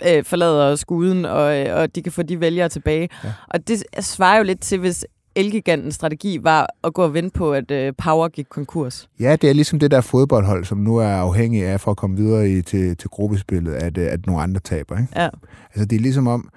øh, 0.07 0.23
forlader 0.23 0.75
skuden, 0.75 1.25
og, 1.25 1.59
øh, 1.59 1.75
og 1.75 1.95
de 1.95 2.01
kan 2.01 2.11
få 2.11 2.21
de 2.21 2.39
vælgere 2.39 2.69
tilbage. 2.69 3.09
Ja. 3.23 3.33
Og 3.47 3.67
det 3.67 3.83
svarer 3.99 4.37
jo 4.37 4.43
lidt 4.43 4.61
til, 4.61 4.79
hvis 4.79 5.05
Elgigantens 5.35 5.95
strategi 5.95 6.39
var 6.41 6.69
at 6.83 6.93
gå 6.93 7.03
og 7.03 7.13
vente 7.13 7.37
på, 7.37 7.53
at 7.53 7.71
øh, 7.71 7.93
Power 7.97 8.27
gik 8.27 8.45
konkurs. 8.49 9.09
Ja, 9.19 9.35
det 9.35 9.49
er 9.49 9.53
ligesom 9.53 9.79
det 9.79 9.91
der 9.91 10.01
fodboldhold, 10.01 10.65
som 10.65 10.77
nu 10.77 10.97
er 10.97 11.07
afhængig 11.07 11.65
af 11.65 11.81
for 11.81 11.91
at 11.91 11.97
komme 11.97 12.17
videre 12.17 12.49
i, 12.49 12.61
til, 12.61 12.97
til 12.97 13.09
gruppespillet, 13.09 13.73
at, 13.73 13.97
øh, 13.97 14.11
at 14.11 14.25
nogle 14.25 14.41
andre 14.41 14.59
taber. 14.59 14.97
Ikke? 14.97 15.13
Ja. 15.15 15.29
Altså, 15.73 15.85
det 15.85 15.95
er 15.95 15.99
ligesom 15.99 16.27
om, 16.27 16.49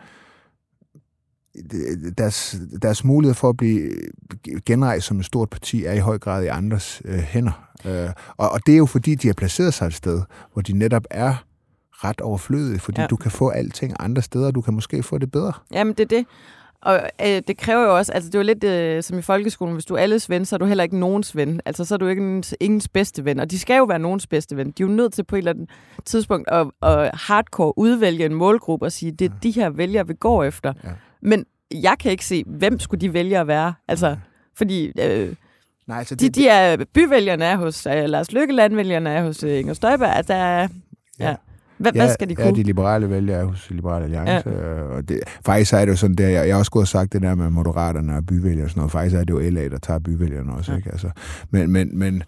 deres, 2.19 2.57
deres 2.83 3.05
mulighed 3.05 3.35
for 3.35 3.49
at 3.49 3.57
blive 3.57 3.91
genrejst 4.67 5.07
som 5.07 5.19
et 5.19 5.25
stort 5.25 5.51
parti 5.51 5.85
er 5.85 5.93
i 5.93 5.99
høj 5.99 6.19
grad 6.19 6.45
i 6.45 6.47
andres 6.47 7.03
øh, 7.05 7.19
hænder. 7.19 7.71
Øh, 7.85 8.09
og, 8.37 8.51
og 8.51 8.67
det 8.67 8.73
er 8.73 8.79
jo 8.79 8.87
fordi, 8.87 9.15
de 9.15 9.27
har 9.27 9.35
placeret 9.35 9.75
sig 9.75 9.87
et 9.87 9.95
sted, 9.95 10.23
hvor 10.53 10.63
de 10.63 10.73
netop 10.73 11.05
er 11.11 11.45
ret 12.05 12.21
overflødige, 12.21 12.79
fordi 12.79 13.01
ja. 13.01 13.07
du 13.07 13.17
kan 13.17 13.31
få 13.31 13.49
alting 13.49 13.95
andre 14.01 14.23
steder, 14.23 14.47
og 14.47 14.55
du 14.55 14.61
kan 14.61 14.75
måske 14.75 15.03
få 15.03 15.19
det 15.19 15.31
bedre. 15.31 15.53
Jamen, 15.73 15.95
det 15.95 16.01
er 16.01 16.17
det. 16.19 16.27
Og 16.85 17.01
øh, 17.27 17.43
det 17.49 17.57
kræver 17.57 17.83
jo 17.83 17.97
også, 17.97 18.13
altså 18.13 18.31
det 18.31 18.35
er 18.35 18.39
jo 18.39 18.45
lidt 18.45 18.65
øh, 18.65 19.03
som 19.03 19.19
i 19.19 19.23
folkeskolen, 19.23 19.75
hvis 19.75 19.85
du 19.85 19.95
er 19.95 19.99
alles 19.99 20.31
ven, 20.31 20.45
så 20.45 20.57
er 20.57 20.59
du 20.59 20.65
heller 20.65 20.85
ikke 20.85 20.99
nogens 20.99 21.37
ven. 21.37 21.61
Altså 21.65 21.85
så 21.85 21.95
er 21.95 21.99
du 21.99 22.07
ikke 22.07 22.23
ingens, 22.23 22.55
ingens 22.61 22.89
bedste 22.89 23.25
ven, 23.25 23.41
og 23.41 23.51
de 23.51 23.59
skal 23.59 23.77
jo 23.77 23.85
være 23.85 23.99
nogens 23.99 24.27
bedste 24.27 24.57
ven. 24.57 24.67
De 24.67 24.83
er 24.83 24.87
jo 24.87 24.93
nødt 24.93 25.13
til 25.13 25.25
på 25.25 25.37
et 25.37 25.39
eller 25.39 25.53
andet 25.53 25.71
tidspunkt 26.05 26.49
at, 26.51 26.67
at 26.83 27.11
hardcore 27.15 27.79
udvælge 27.79 28.25
en 28.25 28.35
målgruppe 28.35 28.87
og 28.87 28.93
sige, 28.93 29.13
det 29.13 29.25
er 29.25 29.35
de 29.43 29.51
her 29.51 29.71
vælgere, 29.71 30.07
vi 30.07 30.15
går 30.15 30.45
efter. 30.45 30.73
Ja. 30.85 30.91
Men 31.23 31.47
jeg 31.71 31.97
kan 32.01 32.11
ikke 32.11 32.25
se, 32.25 32.45
hvem 32.47 32.81
skulle 32.81 33.01
de 33.01 33.13
vælge 33.13 33.39
at 33.39 33.47
være. 33.47 33.75
Altså, 33.89 34.17
fordi... 34.57 34.93
Øh, 35.01 35.35
Nej, 35.87 35.99
altså 35.99 36.15
det, 36.15 36.35
de, 36.35 36.41
de 36.41 36.49
er 36.49 36.77
byvælgerne 36.95 37.45
er 37.45 37.57
hos 37.57 37.87
uh, 37.87 37.93
Lars 37.93 38.33
Løkke, 38.33 38.55
landvælgerne 38.55 39.11
er 39.11 39.23
hos 39.23 39.45
uh, 39.45 39.51
Inger 39.51 39.75
Støjberg. 39.75 40.17
Altså, 40.17 40.33
der 40.33 40.39
er, 40.39 40.69
ja. 41.19 41.29
ja. 41.29 41.35
Hvad, 41.79 41.93
ja, 41.95 42.01
hvad 42.01 42.15
skal 42.15 42.29
de 42.29 42.35
kunne? 42.35 42.47
Ja, 42.47 42.53
de 42.53 42.63
liberale 42.63 43.11
vælgere 43.11 43.41
er 43.41 43.45
hos 43.45 43.71
Liberale 43.71 44.05
Alliance. 44.05 44.51
Ja. 44.51 44.83
Og 44.83 45.09
det, 45.09 45.21
faktisk 45.45 45.73
er 45.73 45.81
det 45.81 45.89
jo 45.89 45.97
sådan 45.97 46.17
der, 46.17 46.29
jeg, 46.29 46.47
jeg 46.47 46.55
har 46.55 46.59
også 46.59 46.71
gået 46.71 46.83
og 46.83 46.89
sagt 46.89 47.13
det 47.13 47.23
der 47.23 47.35
med 47.35 47.51
moderaterne 47.51 48.17
og 48.17 48.27
byvælgere 48.27 48.65
og 48.65 48.71
sådan 48.71 48.81
noget. 48.81 48.93
Faktisk 48.93 49.17
er 49.17 49.25
det 49.25 49.31
jo 49.31 49.51
LA, 49.51 49.69
der 49.69 49.79
tager 49.79 49.99
byvælgerne 49.99 50.53
også. 50.53 50.73
Ja. 50.73 50.77
Ikke? 50.77 50.91
Altså, 50.91 51.11
men, 51.51 51.71
men, 51.71 51.99
men, 51.99 52.23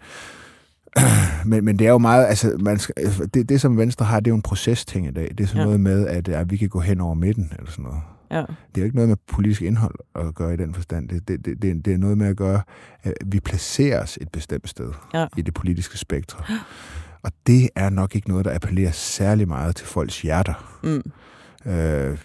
men, 1.45 1.65
men 1.65 1.79
det 1.79 1.87
er 1.87 1.91
jo 1.91 1.97
meget, 1.97 2.25
altså, 2.25 2.57
man 2.59 2.79
skal, 2.79 2.95
det, 3.33 3.49
det 3.49 3.61
som 3.61 3.77
Venstre 3.77 4.05
har, 4.05 4.19
det 4.19 4.27
er 4.27 4.31
jo 4.31 4.35
en 4.35 4.41
procesting 4.41 5.07
i 5.07 5.11
dag. 5.11 5.31
Det 5.37 5.43
er 5.43 5.47
sådan 5.47 5.59
ja. 5.59 5.65
noget 5.65 5.79
med, 5.79 6.07
at, 6.07 6.29
at 6.29 6.51
vi 6.51 6.57
kan 6.57 6.69
gå 6.69 6.79
hen 6.79 7.01
over 7.01 7.13
midten, 7.13 7.51
eller 7.57 7.71
sådan 7.71 7.83
noget. 7.83 8.01
Ja. 8.31 8.39
Det 8.39 8.47
er 8.75 8.81
jo 8.81 8.83
ikke 8.83 8.95
noget 8.95 9.09
med 9.09 9.17
politisk 9.27 9.61
indhold 9.61 9.95
at 10.15 10.35
gøre 10.35 10.53
i 10.53 10.57
den 10.57 10.73
forstand. 10.73 11.09
Det, 11.09 11.27
det, 11.27 11.45
det, 11.45 11.85
det 11.85 11.93
er 11.93 11.97
noget 11.97 12.17
med 12.17 12.27
at 12.27 12.35
gøre, 12.35 12.61
at 13.03 13.13
vi 13.25 13.39
placerer 13.39 14.03
os 14.03 14.17
et 14.21 14.29
bestemt 14.29 14.69
sted 14.69 14.91
ja. 15.13 15.27
i 15.37 15.41
det 15.41 15.53
politiske 15.53 15.97
spektrum. 15.97 16.43
Og 17.27 17.33
det 17.47 17.69
er 17.75 17.89
nok 17.89 18.15
ikke 18.15 18.29
noget, 18.29 18.45
der 18.45 18.55
appellerer 18.55 18.91
særlig 18.91 19.47
meget 19.47 19.75
til 19.75 19.87
folks 19.87 20.21
hjerter. 20.21 20.79
Mm. 20.83 21.11
Øh, 21.71 21.73
det, 21.73 22.19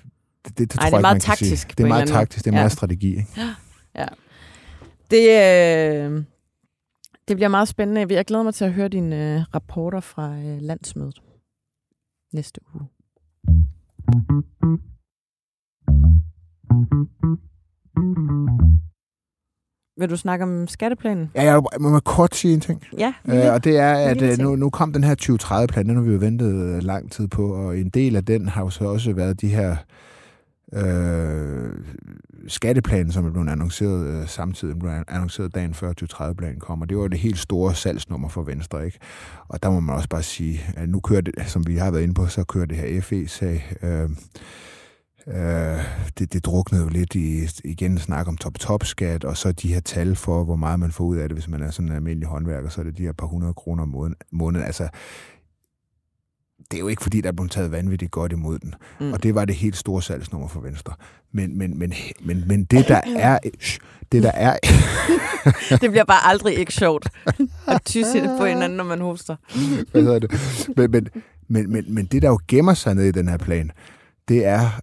det, 0.44 0.58
det, 0.58 0.78
Ej, 0.78 0.90
tror 0.90 0.90
det 0.90 0.96
er 0.96 1.00
meget 1.00 1.16
ikke, 1.16 1.24
taktisk. 1.24 1.78
Det 1.78 1.84
er 1.84 1.88
meget 1.88 2.08
taktisk, 2.08 2.44
det 2.44 2.50
er 2.50 2.54
ja. 2.54 2.60
meget 2.60 2.72
strategi. 2.72 3.08
Ikke? 3.08 3.28
Ja. 3.94 4.06
Det, 5.10 5.28
øh, 5.28 6.24
det 7.28 7.36
bliver 7.36 7.48
meget 7.48 7.68
spændende. 7.68 8.14
Jeg 8.14 8.24
glæder 8.24 8.42
mig 8.42 8.54
til 8.54 8.64
at 8.64 8.72
høre 8.72 8.88
dine 8.88 9.36
øh, 9.36 9.42
rapporter 9.54 10.00
fra 10.00 10.36
øh, 10.36 10.60
landsmødet 10.60 11.22
næste 12.32 12.60
uge. 12.74 12.88
Vil 20.02 20.10
du 20.10 20.16
snakke 20.16 20.42
om 20.42 20.68
skatteplanen? 20.68 21.30
Ja, 21.34 21.42
jeg 21.42 21.62
må 21.80 22.00
kort 22.00 22.34
sige 22.34 22.54
en 22.54 22.60
ting. 22.60 22.82
Ja. 22.98 23.12
Øh, 23.28 23.52
og 23.52 23.64
det 23.64 23.78
er, 23.78 23.94
at 23.94 24.22
øh, 24.22 24.38
nu, 24.38 24.56
nu 24.56 24.70
kom 24.70 24.92
den 24.92 25.04
her 25.04 25.14
2030-plan, 25.22 25.88
den 25.88 25.96
har 25.96 26.02
vi 26.02 26.12
jo 26.12 26.18
ventet 26.18 26.54
øh, 26.54 26.82
lang 26.82 27.12
tid 27.12 27.28
på, 27.28 27.54
og 27.54 27.78
en 27.78 27.88
del 27.88 28.16
af 28.16 28.24
den 28.24 28.48
har 28.48 28.62
jo 28.62 28.70
så 28.70 28.84
også 28.84 29.12
været 29.12 29.40
de 29.40 29.48
her 29.48 29.76
øh, 30.72 31.70
skatteplanen, 32.48 33.12
som 33.12 33.26
er 33.26 33.30
blevet 33.30 33.48
annonceret 33.48 34.06
øh, 34.06 34.28
samtidig, 34.28 34.78
blev 34.78 34.92
annonceret 35.08 35.54
dagen 35.54 35.74
før 35.74 35.92
2030-planen 36.02 36.60
kom, 36.60 36.80
og 36.80 36.88
det 36.88 36.98
var 36.98 37.08
det 37.08 37.18
helt 37.18 37.38
store 37.38 37.74
salgsnummer 37.74 38.28
for 38.28 38.42
Venstre, 38.42 38.86
ikke? 38.86 38.98
Og 39.48 39.62
der 39.62 39.70
må 39.70 39.80
man 39.80 39.96
også 39.96 40.08
bare 40.08 40.22
sige, 40.22 40.60
at 40.76 40.88
nu 40.88 41.00
kører 41.00 41.20
det, 41.20 41.34
som 41.46 41.66
vi 41.66 41.76
har 41.76 41.90
været 41.90 42.02
inde 42.02 42.14
på, 42.14 42.26
så 42.26 42.44
kører 42.44 42.66
det 42.66 42.76
her 42.76 43.00
FE-sag, 43.00 43.72
øh, 43.82 44.10
Øh, 45.26 45.84
det, 46.18 46.32
det 46.32 46.44
druknede 46.44 46.82
jo 46.82 46.88
lidt 46.88 47.14
i 47.14 47.48
igen 47.64 47.98
snak 47.98 48.28
om 48.28 48.36
top-top-skat, 48.36 49.24
og 49.24 49.36
så 49.36 49.52
de 49.52 49.74
her 49.74 49.80
tal 49.80 50.16
for, 50.16 50.44
hvor 50.44 50.56
meget 50.56 50.80
man 50.80 50.92
får 50.92 51.04
ud 51.04 51.16
af 51.16 51.28
det, 51.28 51.36
hvis 51.36 51.48
man 51.48 51.62
er 51.62 51.70
sådan 51.70 51.88
en 51.88 51.94
almindelig 51.96 52.28
håndværker, 52.28 52.68
så 52.68 52.80
er 52.80 52.84
det 52.84 52.98
de 52.98 53.02
her 53.02 53.12
par 53.12 53.26
hundrede 53.26 53.54
kroner 53.54 53.82
om 53.82 54.14
måneden. 54.32 54.66
Altså, 54.66 54.88
det 56.70 56.76
er 56.76 56.80
jo 56.80 56.88
ikke 56.88 57.02
fordi, 57.02 57.20
der 57.20 57.28
er 57.28 57.32
blevet 57.32 57.50
taget 57.50 57.72
vanvittigt 57.72 58.10
godt 58.10 58.32
imod 58.32 58.58
den. 58.58 58.74
Mm. 59.00 59.12
Og 59.12 59.22
det 59.22 59.34
var 59.34 59.44
det 59.44 59.54
helt 59.54 59.76
store 59.76 60.02
salgsnummer 60.02 60.48
for 60.48 60.60
Venstre. 60.60 60.94
Men, 61.32 61.58
men, 61.58 61.78
men, 61.78 61.92
men, 62.20 62.44
men 62.46 62.64
det, 62.64 62.88
der 62.88 63.00
er... 63.16 63.38
Det, 64.12 64.22
der 64.22 64.30
er... 64.30 64.56
det 65.80 65.90
bliver 65.90 66.04
bare 66.04 66.26
aldrig 66.30 66.58
ikke 66.58 66.72
sjovt 66.72 67.08
at 67.68 67.82
tysse 67.84 68.30
på 68.38 68.44
hinanden, 68.44 68.76
når 68.76 68.84
man 68.84 69.00
hoster. 69.00 69.36
Hvad 69.92 70.02
hedder 70.02 70.18
det? 70.18 70.30
Men, 70.76 70.90
men, 70.90 71.08
men, 71.48 71.72
men, 71.72 71.94
men 71.94 72.06
det, 72.06 72.22
der 72.22 72.28
jo 72.28 72.40
gemmer 72.48 72.74
sig 72.74 72.94
ned 72.94 73.04
i 73.04 73.10
den 73.10 73.28
her 73.28 73.36
plan, 73.36 73.70
det 74.28 74.46
er 74.46 74.80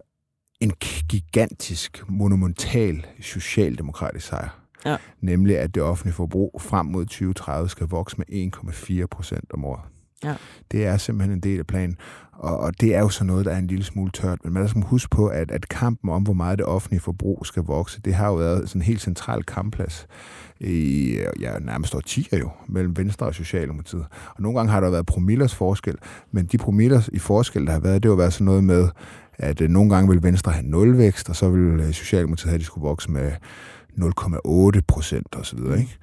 en 0.60 0.72
gigantisk, 1.08 2.02
monumental 2.08 3.06
socialdemokratisk 3.20 4.26
sejr. 4.26 4.60
Ja. 4.86 4.96
Nemlig, 5.20 5.58
at 5.58 5.74
det 5.74 5.82
offentlige 5.82 6.14
forbrug 6.14 6.60
frem 6.60 6.86
mod 6.86 7.04
2030 7.04 7.68
skal 7.68 7.86
vokse 7.86 8.16
med 8.18 8.52
1,4 9.02 9.06
procent 9.06 9.52
om 9.52 9.64
året. 9.64 9.82
Ja. 10.24 10.34
Det 10.72 10.86
er 10.86 10.96
simpelthen 10.96 11.32
en 11.36 11.40
del 11.40 11.58
af 11.58 11.66
planen. 11.66 11.96
Og, 12.32 12.58
og 12.58 12.80
det 12.80 12.94
er 12.94 13.00
jo 13.00 13.08
så 13.08 13.24
noget, 13.24 13.44
der 13.44 13.52
er 13.52 13.58
en 13.58 13.66
lille 13.66 13.84
smule 13.84 14.10
tørt. 14.10 14.38
Men 14.44 14.52
man 14.52 14.68
skal 14.68 14.82
huske 14.82 15.10
på, 15.10 15.26
at, 15.26 15.50
at 15.50 15.68
kampen 15.68 16.10
om, 16.10 16.22
hvor 16.22 16.32
meget 16.32 16.58
det 16.58 16.66
offentlige 16.66 17.00
forbrug 17.00 17.46
skal 17.46 17.62
vokse, 17.62 18.00
det 18.00 18.14
har 18.14 18.26
jo 18.26 18.34
været 18.34 18.68
sådan 18.68 18.82
en 18.82 18.86
helt 18.86 19.00
central 19.00 19.42
kampplads 19.42 20.06
i 20.60 21.16
ja, 21.40 21.58
nærmest 21.58 21.94
årtier 21.94 22.38
jo, 22.38 22.50
mellem 22.68 22.96
Venstre 22.96 23.26
og 23.26 23.34
Socialdemokratiet. 23.34 24.06
Og 24.34 24.42
nogle 24.42 24.58
gange 24.58 24.72
har 24.72 24.80
der 24.80 24.90
været 24.90 25.06
promillers 25.06 25.54
forskel, 25.54 25.96
men 26.30 26.46
de 26.46 26.58
promillers 26.58 27.08
i 27.12 27.18
forskel, 27.18 27.66
der 27.66 27.72
har 27.72 27.80
været, 27.80 28.02
det 28.02 28.08
har 28.08 28.16
været 28.16 28.32
sådan 28.32 28.44
noget 28.44 28.64
med, 28.64 28.88
at 29.42 29.60
øh, 29.60 29.68
nogle 29.68 29.94
gange 29.94 30.10
vil 30.10 30.22
Venstre 30.22 30.52
have 30.52 30.66
nulvækst, 30.66 31.28
og 31.28 31.36
så 31.36 31.50
vil 31.50 31.80
øh, 31.80 31.92
Socialdemokratiet 31.92 32.48
have, 32.48 32.54
at 32.54 32.60
de 32.60 32.64
skulle 32.64 32.82
vokse 32.82 33.10
med 33.10 33.32
0,8 33.92 34.80
procent 34.88 35.36
osv., 35.36 35.58
ikke? 35.58 35.98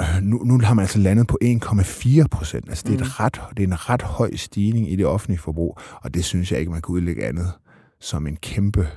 Øh, 0.00 0.22
nu, 0.22 0.38
nu 0.44 0.60
har 0.62 0.74
man 0.74 0.82
altså 0.82 0.98
landet 0.98 1.26
på 1.26 1.38
1,4 1.44 2.26
procent. 2.30 2.68
Altså, 2.68 2.84
det 2.86 2.94
er, 2.94 2.98
et 2.98 3.04
mm. 3.04 3.10
ret, 3.10 3.40
det 3.56 3.62
er 3.62 3.66
en 3.66 3.90
ret 3.90 4.02
høj 4.02 4.36
stigning 4.36 4.92
i 4.92 4.96
det 4.96 5.06
offentlige 5.06 5.38
forbrug, 5.38 5.78
og 6.02 6.14
det 6.14 6.24
synes 6.24 6.52
jeg 6.52 6.60
ikke, 6.60 6.72
man 6.72 6.82
kan 6.82 6.92
udlægge 6.92 7.26
andet 7.26 7.52
som 8.00 8.26
en 8.26 8.36
kæmpe, 8.36 8.88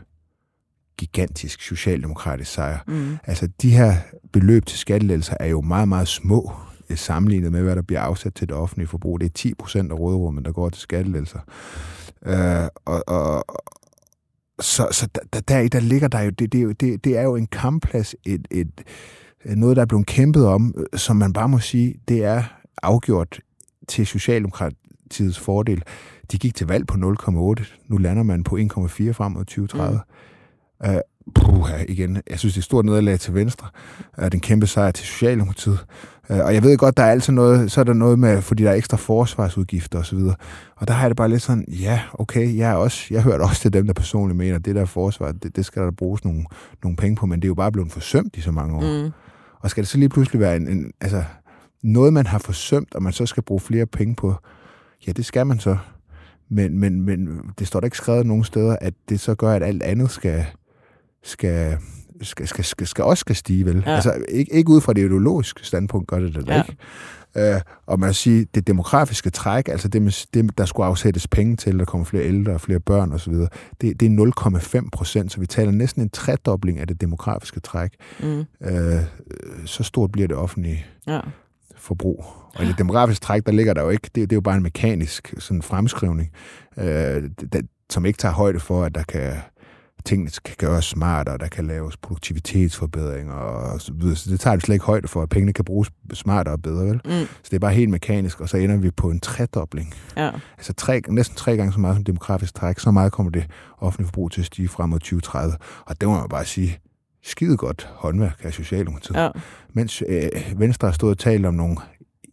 gigantisk 0.98 1.62
socialdemokratisk 1.62 2.52
sejr. 2.52 2.80
Mm. 2.88 3.17
Altså, 3.24 3.48
de 3.62 3.69
her 3.69 3.96
beløb 4.32 4.65
til 4.65 4.80
skattelettelser 4.80 5.36
er 5.39 5.48
jo 5.48 5.62
meget, 5.62 5.88
meget 5.88 6.08
små 6.08 6.52
sammenlignet 6.96 7.52
med, 7.52 7.62
hvad 7.62 7.76
der 7.76 7.82
bliver 7.82 8.02
afsat 8.02 8.34
til 8.34 8.50
det 8.50 8.56
offentlige 8.56 8.88
forbrug. 8.88 9.19
Det 9.19 9.26
er 9.26 9.34
10 9.34 9.54
procent 9.54 9.91
af 9.91 10.00
råderummet, 10.00 10.46
der 10.46 10.52
går 10.52 10.69
til 10.69 10.82
skattelettelser. 10.82 11.39
Øh, 12.26 12.68
og, 12.86 13.04
og, 13.08 13.46
så, 14.60 14.88
så 14.92 15.08
der, 15.34 15.40
der, 15.40 15.68
der 15.68 15.80
ligger 15.80 16.08
der 16.08 16.22
jo, 16.22 16.30
det, 16.30 16.52
det, 16.52 16.82
det, 16.82 17.04
det 17.04 17.18
er 17.18 17.22
jo 17.22 17.36
en 17.36 17.48
kampplads, 17.48 18.16
et, 18.26 18.48
et, 18.52 18.82
noget, 19.46 19.76
der 19.76 19.82
er 19.82 19.86
blevet 19.86 20.06
kæmpet 20.06 20.48
om, 20.48 20.76
som 20.96 21.16
man 21.16 21.34
bare 21.34 21.50
må 21.50 21.60
sige, 21.60 21.96
det 22.08 22.24
er 22.24 22.44
afgjort 22.84 23.40
til 23.88 24.08
Socialdemokratiets 24.08 25.40
fordel. 25.40 25.84
De 26.32 26.38
gik 26.38 26.56
til 26.56 26.68
valg 26.68 26.88
på 26.88 27.16
0,8. 27.28 27.88
Nu 27.88 27.98
lander 27.98 28.24
man 28.24 28.44
på 28.44 28.58
1,4 28.58 28.64
frem 29.12 29.32
mod 29.32 29.46
2030. 29.46 30.00
Mm. 30.82 30.90
Uh, 30.90 30.96
puh, 31.36 31.70
igen, 31.88 32.22
jeg 32.30 32.40
synes, 32.40 32.54
det 32.54 32.60
er 32.60 32.62
et 32.62 32.66
stort 32.66 32.86
nederlag 32.86 33.20
til 33.20 33.34
Venstre. 33.34 33.68
Uh, 34.18 34.28
den 34.28 34.40
kæmpe 34.40 34.68
sejr 34.68 34.92
til 34.92 35.06
Socialdemokratiet. 35.06 35.86
Uh, 36.30 36.38
og 36.38 36.54
jeg 36.54 36.64
ved 36.64 36.78
godt, 36.78 36.98
der 36.98 37.04
er 37.04 37.12
altid 37.12 37.34
noget, 37.34 37.72
så 37.72 37.80
er 37.80 37.84
der 37.84 37.94
noget 37.94 38.20
med, 38.20 38.42
fordi 38.42 38.64
der 38.64 38.70
er 38.70 38.74
ekstra 38.74 38.98
forsvarsudgifter 38.98 40.00
osv. 40.00 40.18
Og 40.76 40.88
der 40.88 40.94
har 40.94 41.02
jeg 41.02 41.10
det 41.10 41.18
bare 41.18 41.30
lidt 41.30 41.42
sådan, 41.42 41.66
ja, 41.68 42.02
okay, 42.14 42.58
jeg, 42.58 42.72
er 42.72 42.76
også, 42.76 43.08
jeg 43.12 43.24
hører 43.24 43.48
også 43.48 43.62
til 43.62 43.74
dem, 43.74 43.86
der 43.86 43.94
personligt 43.94 44.38
mener, 44.38 44.56
at 44.56 44.66
det 44.66 44.76
der 44.76 44.86
forsvar, 44.86 45.32
det, 45.32 45.56
det 45.56 45.66
skal 45.66 45.82
der 45.82 45.92
bruges 45.92 46.26
nogle, 46.26 46.46
nogle 46.84 46.96
penge 46.96 47.16
på, 47.16 47.26
men 47.26 47.40
det 47.40 47.46
er 47.46 47.50
jo 47.50 47.54
bare 47.54 47.72
blevet 47.72 47.92
forsømt 47.92 48.36
i 48.36 48.42
så 48.42 48.52
mange 48.52 48.76
år. 48.76 49.04
Mm. 49.04 49.12
Og 49.60 49.70
skal 49.70 49.84
det 49.84 49.90
så 49.90 49.98
lige 49.98 50.10
pludselig 50.10 50.40
være 50.40 50.56
en, 50.56 50.68
en, 50.68 50.92
altså, 51.02 51.24
noget, 51.84 52.14
man 52.14 52.26
har 52.26 52.40
forsømt, 52.40 52.96
og 52.96 53.04
man 53.04 53.14
så 53.14 53.26
skal 53.26 53.44
bruge 53.44 53.60
flere 53.60 53.86
penge 53.86 54.16
på, 54.16 54.36
ja, 55.08 55.12
det 55.12 55.26
skal 55.26 55.48
man 55.48 55.60
så. 55.60 55.78
Men, 56.50 56.80
men, 56.80 57.02
men 57.02 57.40
det 57.60 57.68
står 57.68 57.80
der 57.80 57.86
ikke 57.86 57.98
skrevet 57.98 58.26
nogen 58.26 58.44
steder, 58.44 58.76
at 58.82 58.94
det 59.10 59.20
så 59.20 59.36
gør, 59.36 59.54
at 59.54 59.64
alt 59.64 59.84
andet 59.84 60.12
skal, 60.12 60.46
skal, 61.24 61.78
skal, 62.24 62.48
skal, 62.48 62.64
skal, 62.64 62.88
skal 62.88 63.04
også 63.04 63.22
skal 63.22 63.36
stige, 63.36 63.66
vel? 63.66 63.84
Ja. 63.86 63.96
Altså, 63.96 64.24
ikke, 64.30 64.54
ikke 64.54 64.70
ud 64.70 64.82
fra 64.82 64.94
det 64.94 65.06
ideologiske 65.06 65.66
standpunkt 65.66 66.08
gør 66.08 66.20
det 66.20 66.36
det 66.36 66.48
ja. 66.48 66.64
ikke. 66.64 66.78
Uh, 67.36 67.62
og 67.86 68.00
man 68.00 68.14
sige, 68.14 68.48
det 68.56 68.68
demografiske 68.68 69.30
træk, 69.30 69.68
altså 69.68 69.88
det, 69.88 70.28
det, 70.34 70.58
der 70.58 70.66
skulle 70.66 70.88
afsættes 70.88 71.28
penge 71.28 71.56
til, 71.56 71.80
der 71.80 71.86
kommer 71.86 72.06
flere 72.06 72.24
ældre 72.24 72.54
og 72.54 72.62
flere 72.62 72.80
børn 72.80 73.12
osv., 73.12 73.34
det, 73.34 73.50
det 74.00 74.02
er 74.02 74.82
0,5 74.82 74.90
procent, 74.92 75.32
så 75.32 75.40
vi 75.40 75.46
taler 75.46 75.72
næsten 75.72 76.02
en 76.02 76.10
tredobling 76.10 76.80
af 76.80 76.88
det 76.88 77.02
demografiske 77.02 77.60
træk. 77.60 77.92
Mm. 78.20 78.40
Uh, 78.40 78.70
så 79.66 79.84
stort 79.84 80.12
bliver 80.12 80.28
det 80.28 80.38
offentlige. 80.38 80.86
Ja. 81.08 81.20
forbrug. 81.76 82.26
Og 82.56 82.64
i 82.64 82.68
det 82.68 82.78
demografiske 82.78 83.24
træk, 83.24 83.46
der 83.46 83.52
ligger 83.52 83.74
der 83.74 83.82
jo 83.82 83.90
ikke, 83.90 84.10
det, 84.16 84.16
det 84.16 84.32
er 84.32 84.36
jo 84.36 84.42
bare 84.42 84.58
en 84.58 84.64
mekanisk 84.64 85.34
sådan 85.38 85.62
fremskrivning, 85.62 86.32
øh, 86.78 86.84
der, 87.54 87.62
som 87.90 88.06
ikke 88.06 88.18
tager 88.18 88.34
højde 88.34 88.60
for, 88.60 88.84
at 88.84 88.96
der 88.96 89.04
kan 89.04 89.34
tingene 90.06 90.32
kan 90.46 90.56
gøres 90.58 90.86
smartere, 90.86 91.38
der 91.38 91.48
kan 91.48 91.68
laves 91.68 91.98
produktivitetsforbedringer 91.98 93.34
og 93.34 93.82
så 93.82 93.94
videre. 93.94 94.16
Så 94.16 94.30
det 94.30 94.39
tager 94.39 94.56
vi 94.56 94.62
slet 94.62 94.76
ikke 94.76 94.86
højde 94.86 95.08
for, 95.08 95.22
at 95.22 95.30
pengene 95.30 95.54
kan 95.54 95.66
bruges 95.66 95.92
smartere 96.13 96.54
og 96.54 96.62
bedre, 96.62 96.86
vel? 96.86 97.02
Mm. 97.06 97.12
Så 97.12 97.50
det 97.50 97.54
er 97.54 97.60
bare 97.60 97.74
helt 97.74 97.89
mekanisk, 97.89 98.42
og 98.42 98.50
så 98.50 98.58
ender 98.58 98.78
vi 98.78 98.92
på 98.92 99.10
en 99.10 99.20
tredobling. 99.20 99.94
Ja. 100.18 100.32
Altså 100.58 100.74
tre, 100.74 101.02
næsten 101.10 101.38
tre 101.38 101.58
gange 101.58 101.74
så 101.74 101.80
meget 101.80 101.96
som 101.96 102.04
demografisk 102.04 102.56
træk, 102.56 102.80
så 102.80 102.92
meget 102.92 103.12
kommer 103.12 103.32
det 103.32 103.46
offentlige 103.78 104.08
forbrug 104.08 104.32
til 104.32 104.42
at 104.42 104.46
stige 104.46 104.68
frem 104.68 104.89
mod 104.89 105.00
2030. 105.00 105.56
Og 105.86 106.02
det 106.02 106.10
må 106.10 106.20
man 106.20 106.30
bare 106.30 106.46
sige, 106.46 106.80
skide 107.24 107.58
godt 107.58 107.89
håndværk 107.96 108.39
af 108.44 108.54
Socialdemokratiet. 108.54 109.16
Ja. 109.16 109.30
Mens 109.74 110.04
øh, 110.10 110.30
Venstre 110.56 110.88
har 110.88 110.94
stået 110.94 111.12
og 111.12 111.18
talt 111.18 111.46
om 111.46 111.54
nogle, 111.54 111.78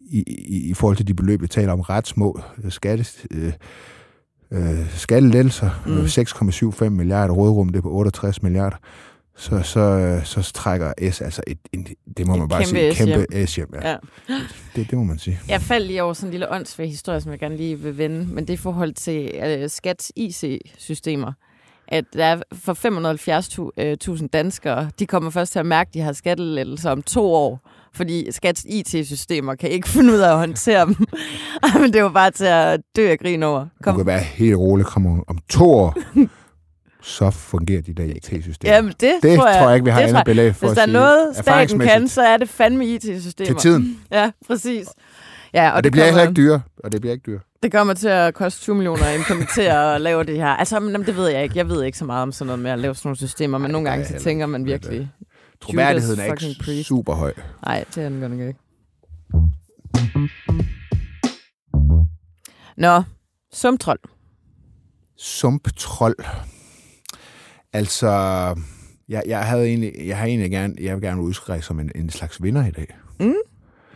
i, 0.00 0.24
i, 0.26 0.70
i 0.70 0.74
forhold 0.74 0.96
til 0.96 1.06
de 1.06 1.14
beløb, 1.14 1.42
vi 1.42 1.46
taler 1.46 1.72
om, 1.72 1.80
ret 1.80 2.06
små 2.06 2.40
skatte, 2.68 3.06
øh, 3.30 3.52
øh, 4.52 4.90
skattelettelser, 4.96 5.70
mm. 5.86 6.84
6,75 6.84 6.88
milliarder, 6.88 7.34
rådrum 7.34 7.68
det 7.68 7.78
er 7.78 7.82
på 7.82 7.90
68 7.90 8.42
milliarder, 8.42 8.76
så, 9.36 9.62
så, 9.62 10.20
så 10.24 10.52
trækker 10.54 10.92
S 11.10 11.20
altså 11.20 11.42
et, 11.46 11.58
en, 11.72 11.86
det 12.16 12.26
må 12.26 12.36
man 12.36 12.48
bare 12.48 12.64
sige, 12.64 12.94
kæmpe 12.94 13.46
S 13.46 13.56
hjem. 13.56 13.68
Ja. 13.82 13.90
ja. 13.90 13.96
Det, 14.76 14.90
det 14.90 14.98
må 14.98 15.04
man 15.04 15.18
sige. 15.18 15.40
Jeg 15.48 15.60
faldt 15.60 15.86
lige 15.86 16.02
over 16.02 16.12
sådan 16.12 16.28
en 16.28 16.30
lille 16.30 16.52
åndsvær 16.52 16.84
historie, 16.84 17.20
som 17.20 17.32
jeg 17.32 17.38
gerne 17.38 17.56
lige 17.56 17.78
vil 17.78 17.98
vende, 17.98 18.26
men 18.34 18.44
det 18.44 18.50
er 18.50 18.54
i 18.54 18.56
forhold 18.56 18.92
til 18.92 19.32
uh, 19.62 19.70
Skats 19.70 20.12
IC-systemer 20.16 21.32
at 21.90 22.04
der 22.12 22.24
er 22.24 22.42
for 22.52 24.12
570.000 24.18 24.26
danskere, 24.26 24.90
de 24.98 25.06
kommer 25.06 25.30
først 25.30 25.52
til 25.52 25.58
at 25.58 25.66
mærke, 25.66 25.88
at 25.88 25.94
de 25.94 26.00
har 26.00 26.12
skattelettelser 26.12 26.90
om 26.90 27.02
to 27.02 27.34
år 27.34 27.69
fordi 27.94 28.32
Skats 28.32 28.66
IT-systemer 28.68 29.54
kan 29.54 29.70
ikke 29.70 29.88
finde 29.96 30.12
ud 30.12 30.18
af 30.18 30.30
at 30.30 30.38
håndtere 30.38 30.86
dem. 30.86 30.96
Men 31.80 31.92
det 31.92 32.02
var 32.02 32.08
bare 32.08 32.30
til 32.30 32.44
at 32.44 32.80
dø 32.96 33.10
af 33.10 33.18
grin 33.18 33.42
over. 33.42 33.66
Kom. 33.82 33.94
Du 33.94 33.98
kan 33.98 34.06
være 34.06 34.20
helt 34.20 34.56
rolig, 34.56 34.86
kommer 34.86 35.22
om 35.26 35.38
to 35.48 35.70
år. 35.70 35.96
så 37.02 37.30
fungerer 37.30 37.82
de 37.82 37.94
der 37.94 38.04
IT-systemer. 38.04 38.74
Jamen, 38.74 38.92
det, 39.00 39.12
det 39.22 39.38
tror, 39.38 39.48
jeg, 39.48 39.58
tror 39.58 39.68
jeg 39.68 39.74
ikke, 39.74 39.84
vi 39.84 39.90
har 39.90 40.00
andet 40.00 40.22
belæg 40.24 40.54
for 40.56 40.66
Hvis 40.66 40.76
der 40.76 40.82
er 40.82 40.86
noget, 40.86 41.36
staten 41.36 41.78
kan, 41.78 42.08
så 42.08 42.22
er 42.22 42.36
det 42.36 42.48
fandme 42.48 42.86
IT-systemer. 42.86 43.46
Til 43.46 43.56
tiden. 43.56 44.00
Ja, 44.12 44.30
præcis. 44.46 44.86
Ja, 45.54 45.70
og, 45.70 45.76
og 45.76 45.76
det, 45.76 45.84
det 45.84 45.92
bliver 45.92 46.06
kommer, 46.06 46.22
ikke 46.22 46.34
dyre. 46.34 46.60
Og 46.84 46.92
det 46.92 47.00
bliver 47.00 47.12
ikke 47.12 47.22
dyre. 47.26 47.40
Det 47.62 47.72
kommer 47.72 47.94
til 47.94 48.08
at 48.08 48.34
koste 48.34 48.60
20 48.60 48.74
millioner 48.76 49.04
at 49.04 49.18
implementere 49.18 49.94
og 49.94 50.00
lave 50.00 50.24
det 50.24 50.36
her. 50.36 50.46
Altså, 50.46 50.80
men, 50.80 51.06
det 51.06 51.16
ved 51.16 51.28
jeg 51.28 51.42
ikke. 51.42 51.58
Jeg 51.58 51.68
ved 51.68 51.84
ikke 51.84 51.98
så 51.98 52.04
meget 52.04 52.22
om 52.22 52.32
sådan 52.32 52.46
noget 52.46 52.58
med 52.62 52.70
at 52.70 52.78
lave 52.78 52.94
sådan 52.94 53.08
nogle 53.08 53.16
systemer, 53.16 53.58
men 53.58 53.66
Ej, 53.66 53.72
nogle 53.72 53.90
gange 53.90 54.06
så 54.06 54.14
tænker 54.18 54.46
man 54.46 54.64
virkelig, 54.64 55.10
Troværdigheden 55.60 56.20
er 56.20 56.24
ikke 56.24 56.56
priest. 56.60 56.88
super 56.88 57.14
høj. 57.14 57.32
Nej, 57.66 57.84
det 57.94 58.04
er 58.04 58.08
den 58.08 58.20
godt 58.20 58.32
nok 58.32 58.40
ikke. 58.40 58.58
Nå, 62.76 63.02
sumptrold. 63.52 64.00
Sumptrold. 65.16 66.16
Altså, 67.72 68.10
jeg, 69.08 69.22
jeg, 69.26 69.44
havde 69.44 69.66
egentlig, 69.66 69.92
jeg 70.06 70.16
har 70.18 70.26
egentlig 70.26 70.50
gerne, 70.50 70.74
jeg 70.80 70.94
vil 70.94 71.02
gerne 71.02 71.22
udskrive 71.22 71.62
som 71.62 71.80
en, 71.80 71.90
en 71.94 72.10
slags 72.10 72.42
vinder 72.42 72.66
i 72.66 72.70
dag. 72.70 72.96
Mm. 73.20 73.34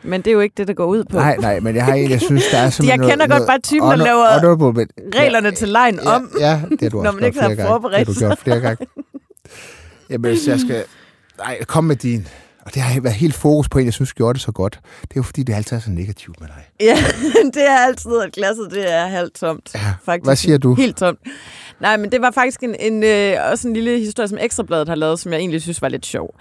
Men 0.03 0.21
det 0.21 0.27
er 0.31 0.33
jo 0.33 0.41
ikke 0.41 0.55
det, 0.57 0.69
der 0.69 0.75
går 0.75 0.87
ud 0.87 1.05
på. 1.05 1.17
Nej, 1.17 1.37
nej, 1.37 1.61
men 1.61 1.77
jeg 1.77 1.85
har 1.85 1.95
egentlig, 1.95 2.13
jeg 2.13 2.21
synes, 2.21 2.45
der 2.51 2.59
er 2.59 2.71
simpelthen 2.71 3.01
Jeg 3.01 3.11
kender 3.11 3.27
noget, 3.27 3.41
godt 3.41 3.49
bare 3.49 3.59
typen, 3.59 3.91
der 3.91 3.97
laver 3.97 4.41
honorable, 4.41 4.87
reglerne 5.15 5.49
ja, 5.49 5.55
til 5.55 5.69
lejen 5.69 6.01
ja, 6.05 6.11
om, 6.11 6.31
ja, 6.41 6.63
det 6.71 6.81
har 6.81 6.89
du 6.89 7.03
når 7.07 7.13
man 7.13 7.25
ikke 7.25 7.41
har 7.41 7.57
forberedt 7.67 8.09
Det 8.09 8.17
har 8.17 8.23
du 8.23 8.27
gjort 8.27 8.39
flere 8.39 8.61
gange. 8.61 8.87
Jamen, 10.11 10.31
hvis 10.31 10.49
jeg 10.49 10.61
skal, 10.61 10.85
Nej, 11.39 11.65
kom 11.65 11.85
med 11.85 11.97
din. 11.97 12.29
Og 12.61 12.75
det 12.75 12.83
har 12.83 13.01
været 13.01 13.15
helt 13.15 13.35
fokus 13.35 13.69
på 13.69 13.79
en, 13.79 13.85
jeg 13.85 13.93
synes 13.93 14.13
gjorde 14.13 14.35
det 14.35 14.43
så 14.43 14.53
godt. 14.53 14.81
Det 15.03 15.11
er 15.11 15.15
jo 15.17 15.23
fordi, 15.23 15.43
det 15.43 15.55
altid 15.55 15.77
er 15.77 15.81
så 15.81 15.91
negativt 15.91 16.41
med 16.41 16.49
dig. 16.49 16.65
Ja, 16.81 16.97
det 17.55 17.71
er 17.71 17.79
altid, 17.79 18.21
at 18.21 18.33
glasset 18.33 18.71
det 18.71 18.93
er 18.93 19.07
halvt 19.07 19.35
tomt. 19.35 19.71
Ja. 19.75 19.95
Faktisk. 20.05 20.27
Hvad 20.27 20.37
siger 20.37 20.59
du? 20.59 20.75
Helt 20.75 20.97
tomt. 20.97 21.19
Nej, 21.81 21.97
men 21.97 22.13
det 22.13 22.21
var 22.21 22.31
faktisk 22.31 22.63
en, 22.63 22.75
en, 22.81 23.03
øh, 23.03 23.37
også 23.51 23.69
en 23.69 23.75
lille 23.75 23.99
historie, 23.99 24.29
som 24.29 24.39
Ekstrabladet 24.41 24.89
har 24.89 24.95
lavet, 24.95 25.21
som 25.21 25.33
jeg 25.33 25.39
egentlig 25.39 25.63
synes 25.63 25.83
var 25.83 25.89
lidt 25.89 26.07
sjov. 26.07 26.35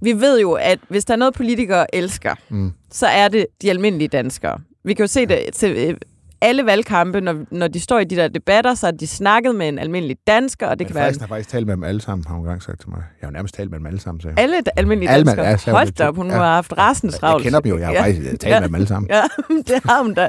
Vi 0.00 0.12
ved 0.12 0.40
jo, 0.40 0.52
at 0.52 0.78
hvis 0.88 1.04
der 1.04 1.14
er 1.14 1.18
noget, 1.18 1.34
politikere 1.34 1.94
elsker, 1.94 2.34
mm. 2.48 2.72
så 2.90 3.06
er 3.06 3.28
det 3.28 3.46
de 3.62 3.70
almindelige 3.70 4.08
danskere. 4.08 4.58
Vi 4.84 4.94
kan 4.94 5.02
jo 5.02 5.06
se 5.06 5.26
det 5.26 5.38
til 5.54 5.70
øh, 5.70 5.96
alle 6.42 6.66
valgkampe, 6.66 7.20
når, 7.20 7.34
når 7.50 7.68
de 7.68 7.80
står 7.80 7.98
i 7.98 8.04
de 8.04 8.16
der 8.16 8.28
debatter, 8.28 8.74
så 8.74 8.86
har 8.86 8.90
de 8.90 9.06
snakket 9.06 9.54
med 9.54 9.68
en 9.68 9.78
almindelig 9.78 10.16
dansker, 10.26 10.66
og 10.66 10.78
det 10.78 10.84
Men 10.84 10.86
kan 10.86 10.94
være... 10.94 11.14
har 11.20 11.26
faktisk 11.26 11.48
talt 11.48 11.66
med 11.66 11.74
dem 11.74 11.84
alle 11.84 12.00
sammen, 12.00 12.24
har 12.28 12.34
hun 12.34 12.44
gang 12.44 12.62
sagt 12.62 12.80
til 12.80 12.90
mig. 12.90 13.02
Jeg 13.20 13.26
har 13.26 13.32
nærmest 13.32 13.54
talt 13.54 13.70
med 13.70 13.78
dem 13.78 13.86
alle 13.86 14.00
sammen, 14.00 14.20
sagde 14.20 14.40
Alle 14.40 14.56
almindelige 14.76 15.10
alle 15.10 15.26
danskere? 15.26 15.46
Ja, 15.66 15.72
Hold 15.72 15.92
da 15.92 16.08
op, 16.08 16.16
hun 16.16 16.30
ja. 16.30 16.36
har 16.36 16.54
haft 16.54 16.74
rasende 16.78 17.12
travlt. 17.12 17.44
Jeg 17.44 17.52
kender 17.52 17.60
dem 17.60 17.70
jo, 17.70 17.78
jeg 17.78 17.86
har 17.86 17.94
ja. 17.94 18.02
faktisk 18.02 18.40
talt 18.40 18.46
ja. 18.46 18.60
med 18.60 18.68
dem 18.68 18.74
alle 18.74 18.86
sammen. 18.86 19.10
Ja, 19.10 19.22
det 19.74 19.82
har 19.84 20.02
hun 20.02 20.14
da. 20.14 20.28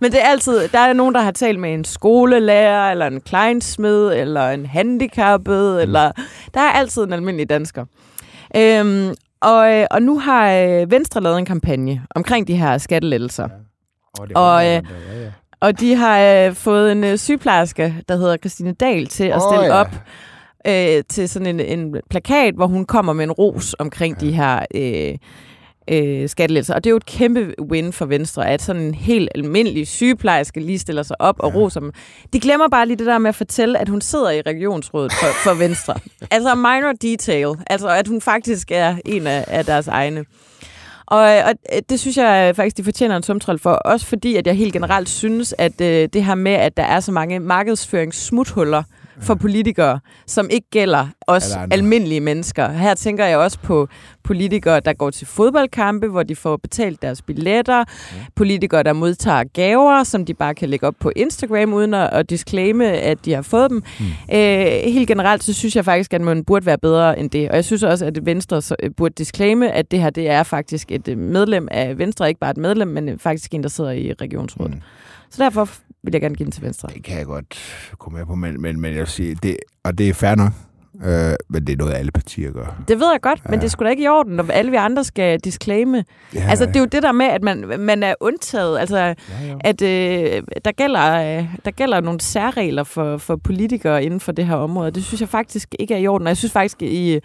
Men 0.00 0.12
det 0.12 0.22
er 0.22 0.26
altid, 0.26 0.68
der 0.68 0.78
er 0.78 0.92
nogen, 0.92 1.14
der 1.14 1.20
har 1.20 1.30
talt 1.30 1.60
med 1.60 1.74
en 1.74 1.84
skolelærer, 1.84 2.90
eller 2.90 3.06
en 3.06 3.20
kleinsmed, 3.20 4.12
eller 4.12 4.50
en 4.50 4.66
handicappet, 4.66 5.74
mm. 5.74 5.80
eller... 5.80 6.12
Der 6.54 6.60
er 6.60 6.70
altid 6.70 7.02
en 7.02 7.12
almindelig 7.12 7.50
dansker. 7.50 7.84
Øhm, 8.56 9.14
og, 9.40 9.72
øh, 9.72 9.86
og 9.90 10.02
nu 10.02 10.18
har 10.18 10.52
øh, 10.52 10.90
Venstre 10.90 11.20
lavet 11.20 11.38
en 11.38 11.44
kampagne 11.44 12.02
omkring 12.14 12.48
de 12.48 12.56
her 12.56 12.78
skattelettelser. 12.78 13.42
Ja. 13.42 13.63
Og, 14.18 14.28
det 14.28 14.36
og, 14.36 14.64
øh, 14.64 14.70
ja, 14.70 14.80
ja. 15.22 15.30
og 15.60 15.80
de 15.80 15.94
har 15.94 16.20
øh, 16.20 16.54
fået 16.54 16.92
en 16.92 17.04
øh, 17.04 17.18
sygeplejerske, 17.18 17.94
der 18.08 18.16
hedder 18.16 18.36
Christine 18.36 18.72
Dahl, 18.72 19.06
til 19.06 19.24
at 19.24 19.42
stille 19.42 19.60
oh, 19.60 19.66
ja. 19.66 19.80
op 19.80 19.94
øh, 20.66 21.02
til 21.08 21.28
sådan 21.28 21.60
en, 21.60 21.78
en 21.78 21.96
plakat, 22.10 22.54
hvor 22.54 22.66
hun 22.66 22.84
kommer 22.84 23.12
med 23.12 23.24
en 23.24 23.32
ros 23.32 23.74
omkring 23.78 24.16
ja. 24.20 24.26
de 24.26 24.32
her 24.32 24.66
øh, 24.74 25.18
øh, 25.88 26.28
skattelettelser. 26.28 26.74
Og 26.74 26.84
det 26.84 26.90
er 26.90 26.92
jo 26.92 26.96
et 26.96 27.06
kæmpe 27.06 27.54
win 27.60 27.92
for 27.92 28.06
Venstre, 28.06 28.48
at 28.48 28.62
sådan 28.62 28.82
en 28.82 28.94
helt 28.94 29.28
almindelig 29.34 29.86
sygeplejerske 29.86 30.60
lige 30.60 30.78
stiller 30.78 31.02
sig 31.02 31.20
op 31.20 31.36
ja. 31.42 31.46
og 31.46 31.54
roser 31.54 31.80
dem. 31.80 31.92
De 32.32 32.40
glemmer 32.40 32.68
bare 32.68 32.86
lige 32.86 32.96
det 32.96 33.06
der 33.06 33.18
med 33.18 33.28
at 33.28 33.34
fortælle, 33.34 33.78
at 33.78 33.88
hun 33.88 34.00
sidder 34.00 34.30
i 34.30 34.40
regionsrådet 34.40 35.12
for, 35.12 35.26
for 35.26 35.54
Venstre. 35.54 35.94
altså 36.30 36.54
minor 36.54 36.92
detail. 37.02 37.54
Altså 37.66 37.88
at 37.88 38.08
hun 38.08 38.20
faktisk 38.20 38.70
er 38.70 38.96
en 39.04 39.26
af, 39.26 39.44
af 39.48 39.64
deres 39.64 39.88
egne. 39.88 40.24
Og, 41.06 41.18
og 41.20 41.54
øh, 41.72 41.82
det 41.88 42.00
synes 42.00 42.16
jeg 42.16 42.56
faktisk, 42.56 42.76
de 42.76 42.84
fortjener 42.84 43.16
en 43.16 43.22
sumtrol 43.22 43.58
for. 43.58 43.70
Også 43.70 44.06
fordi, 44.06 44.36
at 44.36 44.46
jeg 44.46 44.56
helt 44.56 44.72
generelt 44.72 45.08
synes, 45.08 45.54
at 45.58 45.80
øh, 45.80 46.08
det 46.12 46.24
her 46.24 46.34
med, 46.34 46.52
at 46.52 46.76
der 46.76 46.82
er 46.82 47.00
så 47.00 47.12
mange 47.12 47.40
markedsføringssmuthuller, 47.40 48.82
for 49.20 49.34
politikere, 49.34 50.00
som 50.26 50.48
ikke 50.50 50.70
gælder 50.70 51.06
os 51.26 51.56
almindelige 51.70 52.20
mennesker. 52.20 52.68
Her 52.68 52.94
tænker 52.94 53.24
jeg 53.24 53.38
også 53.38 53.58
på 53.58 53.88
politikere, 54.22 54.80
der 54.80 54.92
går 54.92 55.10
til 55.10 55.26
fodboldkampe, 55.26 56.08
hvor 56.08 56.22
de 56.22 56.36
får 56.36 56.56
betalt 56.56 57.02
deres 57.02 57.22
billetter. 57.22 57.84
Politikere, 58.34 58.82
der 58.82 58.92
modtager 58.92 59.44
gaver, 59.44 60.04
som 60.04 60.24
de 60.24 60.34
bare 60.34 60.54
kan 60.54 60.68
lægge 60.68 60.86
op 60.86 60.94
på 61.00 61.12
Instagram, 61.16 61.72
uden 61.74 61.94
at, 61.94 62.10
at 62.12 62.30
disclaime, 62.30 62.86
at 62.92 63.24
de 63.24 63.32
har 63.32 63.42
fået 63.42 63.70
dem. 63.70 63.82
Mm. 64.00 64.04
Øh, 64.36 64.66
helt 64.66 65.08
generelt, 65.08 65.44
så 65.44 65.52
synes 65.52 65.76
jeg 65.76 65.84
faktisk, 65.84 66.14
at 66.14 66.20
man 66.20 66.44
burde 66.44 66.66
være 66.66 66.78
bedre 66.78 67.18
end 67.18 67.30
det. 67.30 67.50
Og 67.50 67.56
jeg 67.56 67.64
synes 67.64 67.82
også, 67.82 68.06
at 68.06 68.26
Venstre 68.26 68.62
øh, 68.82 68.90
burde 68.96 69.14
disclaime, 69.18 69.72
at 69.72 69.90
det 69.90 70.00
her 70.00 70.10
det 70.10 70.30
er 70.30 70.42
faktisk 70.42 70.92
et 70.92 71.08
øh, 71.08 71.18
medlem 71.18 71.68
af 71.70 71.98
Venstre. 71.98 72.28
Ikke 72.28 72.40
bare 72.40 72.50
et 72.50 72.56
medlem, 72.56 72.88
men 72.88 73.18
faktisk 73.18 73.54
en, 73.54 73.62
der 73.62 73.68
sidder 73.68 73.90
i 73.90 74.12
regionsrådet. 74.12 74.74
Mm. 74.74 74.80
Så 75.30 75.44
derfor 75.44 75.68
vil 76.04 76.12
jeg 76.12 76.20
gerne 76.20 76.34
give 76.34 76.44
den 76.44 76.52
til 76.52 76.62
Venstre. 76.62 76.88
Det 76.94 77.04
kan 77.04 77.18
jeg 77.18 77.26
godt 77.26 77.58
komme 77.98 78.18
med 78.18 78.26
på, 78.26 78.34
men, 78.34 78.62
men, 78.62 78.80
men 78.80 78.92
jeg 78.92 79.00
vil 79.00 79.06
sige, 79.06 79.34
det, 79.34 79.56
og 79.84 79.98
det 79.98 80.08
er 80.08 80.14
fair 80.14 80.34
nok, 80.34 80.52
øh, 81.04 81.34
men 81.48 81.66
det 81.66 81.72
er 81.72 81.76
noget, 81.76 81.94
alle 81.94 82.12
partier 82.12 82.52
gør. 82.52 82.82
Det 82.88 83.00
ved 83.00 83.10
jeg 83.10 83.20
godt, 83.20 83.40
ja. 83.44 83.50
men 83.50 83.60
det 83.60 83.70
skulle 83.70 83.86
da 83.86 83.90
ikke 83.90 84.02
i 84.02 84.08
orden, 84.08 84.36
når 84.36 84.50
alle 84.50 84.70
vi 84.70 84.76
andre 84.76 85.04
skal 85.04 85.40
disclaime. 85.40 86.04
Ja, 86.34 86.46
altså, 86.48 86.66
det 86.66 86.76
er 86.76 86.80
jo 86.80 86.86
det 86.86 87.02
der 87.02 87.12
med, 87.12 87.26
at 87.26 87.42
man, 87.42 87.80
man 87.80 88.02
er 88.02 88.14
undtaget. 88.20 88.78
Altså, 88.78 88.98
ja, 88.98 89.14
at 89.60 89.82
øh, 89.82 90.42
der, 90.64 90.72
gælder, 90.72 91.38
øh, 91.38 91.46
der 91.64 91.70
gælder 91.70 92.00
nogle 92.00 92.20
særregler 92.20 92.84
for, 92.84 93.18
for 93.18 93.36
politikere 93.36 94.04
inden 94.04 94.20
for 94.20 94.32
det 94.32 94.46
her 94.46 94.56
område. 94.56 94.90
Det 94.90 95.04
synes 95.04 95.20
jeg 95.20 95.28
faktisk 95.28 95.74
ikke 95.78 95.94
er 95.94 95.98
i 95.98 96.06
orden. 96.06 96.26
Og 96.26 96.28
jeg 96.28 96.36
synes 96.36 96.52
faktisk, 96.52 96.82
i 96.82 97.20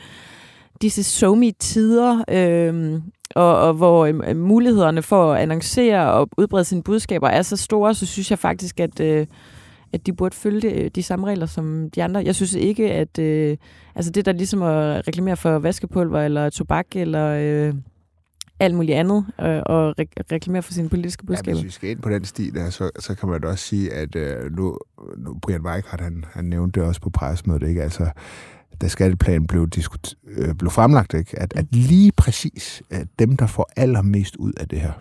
disse 0.81 1.03
somi 1.03 1.51
tider 1.59 2.23
øh, 2.29 3.01
og, 3.35 3.59
og 3.59 3.73
hvor 3.73 4.05
øh, 4.05 4.35
mulighederne 4.37 5.01
for 5.01 5.33
at 5.33 5.41
annoncere 5.41 6.13
og 6.13 6.29
udbrede 6.37 6.63
sine 6.63 6.83
budskaber 6.83 7.27
er 7.27 7.41
så 7.41 7.57
store, 7.57 7.93
så 7.93 8.05
synes 8.05 8.31
jeg 8.31 8.39
faktisk, 8.39 8.79
at, 8.79 8.99
øh, 8.99 9.27
at 9.93 10.05
de 10.05 10.13
burde 10.13 10.35
følge 10.35 10.61
de, 10.61 10.73
øh, 10.73 10.91
de 10.95 11.03
samme 11.03 11.27
regler 11.27 11.45
som 11.45 11.89
de 11.95 12.03
andre. 12.03 12.23
Jeg 12.25 12.35
synes 12.35 12.53
ikke, 12.53 12.91
at 12.91 13.19
øh, 13.19 13.57
altså 13.95 14.11
det 14.11 14.25
der 14.25 14.31
ligesom 14.31 14.61
at 14.61 15.07
reklamere 15.07 15.37
for 15.37 15.59
vaskepulver 15.59 16.21
eller 16.21 16.49
tobak 16.49 16.85
eller 16.95 17.25
øh, 17.39 17.73
alt 18.59 18.75
muligt 18.75 18.97
andet 18.97 19.25
øh, 19.41 19.61
og 19.65 19.89
re- 20.01 20.23
reklamere 20.31 20.61
for 20.61 20.73
sine 20.73 20.89
politiske 20.89 21.25
budskaber. 21.25 21.51
Ja, 21.51 21.61
hvis 21.61 21.65
vi 21.65 21.71
skal 21.71 21.89
ind 21.89 22.01
på 22.01 22.09
den 22.09 22.25
sti 22.25 22.49
der, 22.49 22.69
så, 22.69 22.89
så 22.99 23.15
kan 23.15 23.29
man 23.29 23.41
da 23.41 23.47
også 23.47 23.65
sige, 23.65 23.93
at 23.93 24.15
øh, 24.15 24.51
nu, 24.51 24.77
nu 25.17 25.37
Brian 25.41 25.61
Weikart, 25.65 26.01
han, 26.01 26.25
han 26.31 26.45
nævnte 26.45 26.79
det 26.79 26.87
også 26.87 27.01
på 27.01 27.09
pressemødet, 27.09 27.67
ikke? 27.67 27.83
Altså, 27.83 28.09
da 28.81 28.87
skatteplanen 28.87 29.47
blev, 29.47 29.67
diskut, 29.67 30.15
øh, 30.27 30.55
blev 30.55 30.71
fremlagt, 30.71 31.13
ikke? 31.13 31.39
At, 31.39 31.53
at 31.55 31.65
lige 31.71 32.11
præcis 32.11 32.81
at 32.89 33.07
dem, 33.19 33.37
der 33.37 33.47
får 33.47 33.69
allermest 33.77 34.35
ud 34.35 34.53
af 34.53 34.67
det 34.67 34.81
her, 34.81 34.91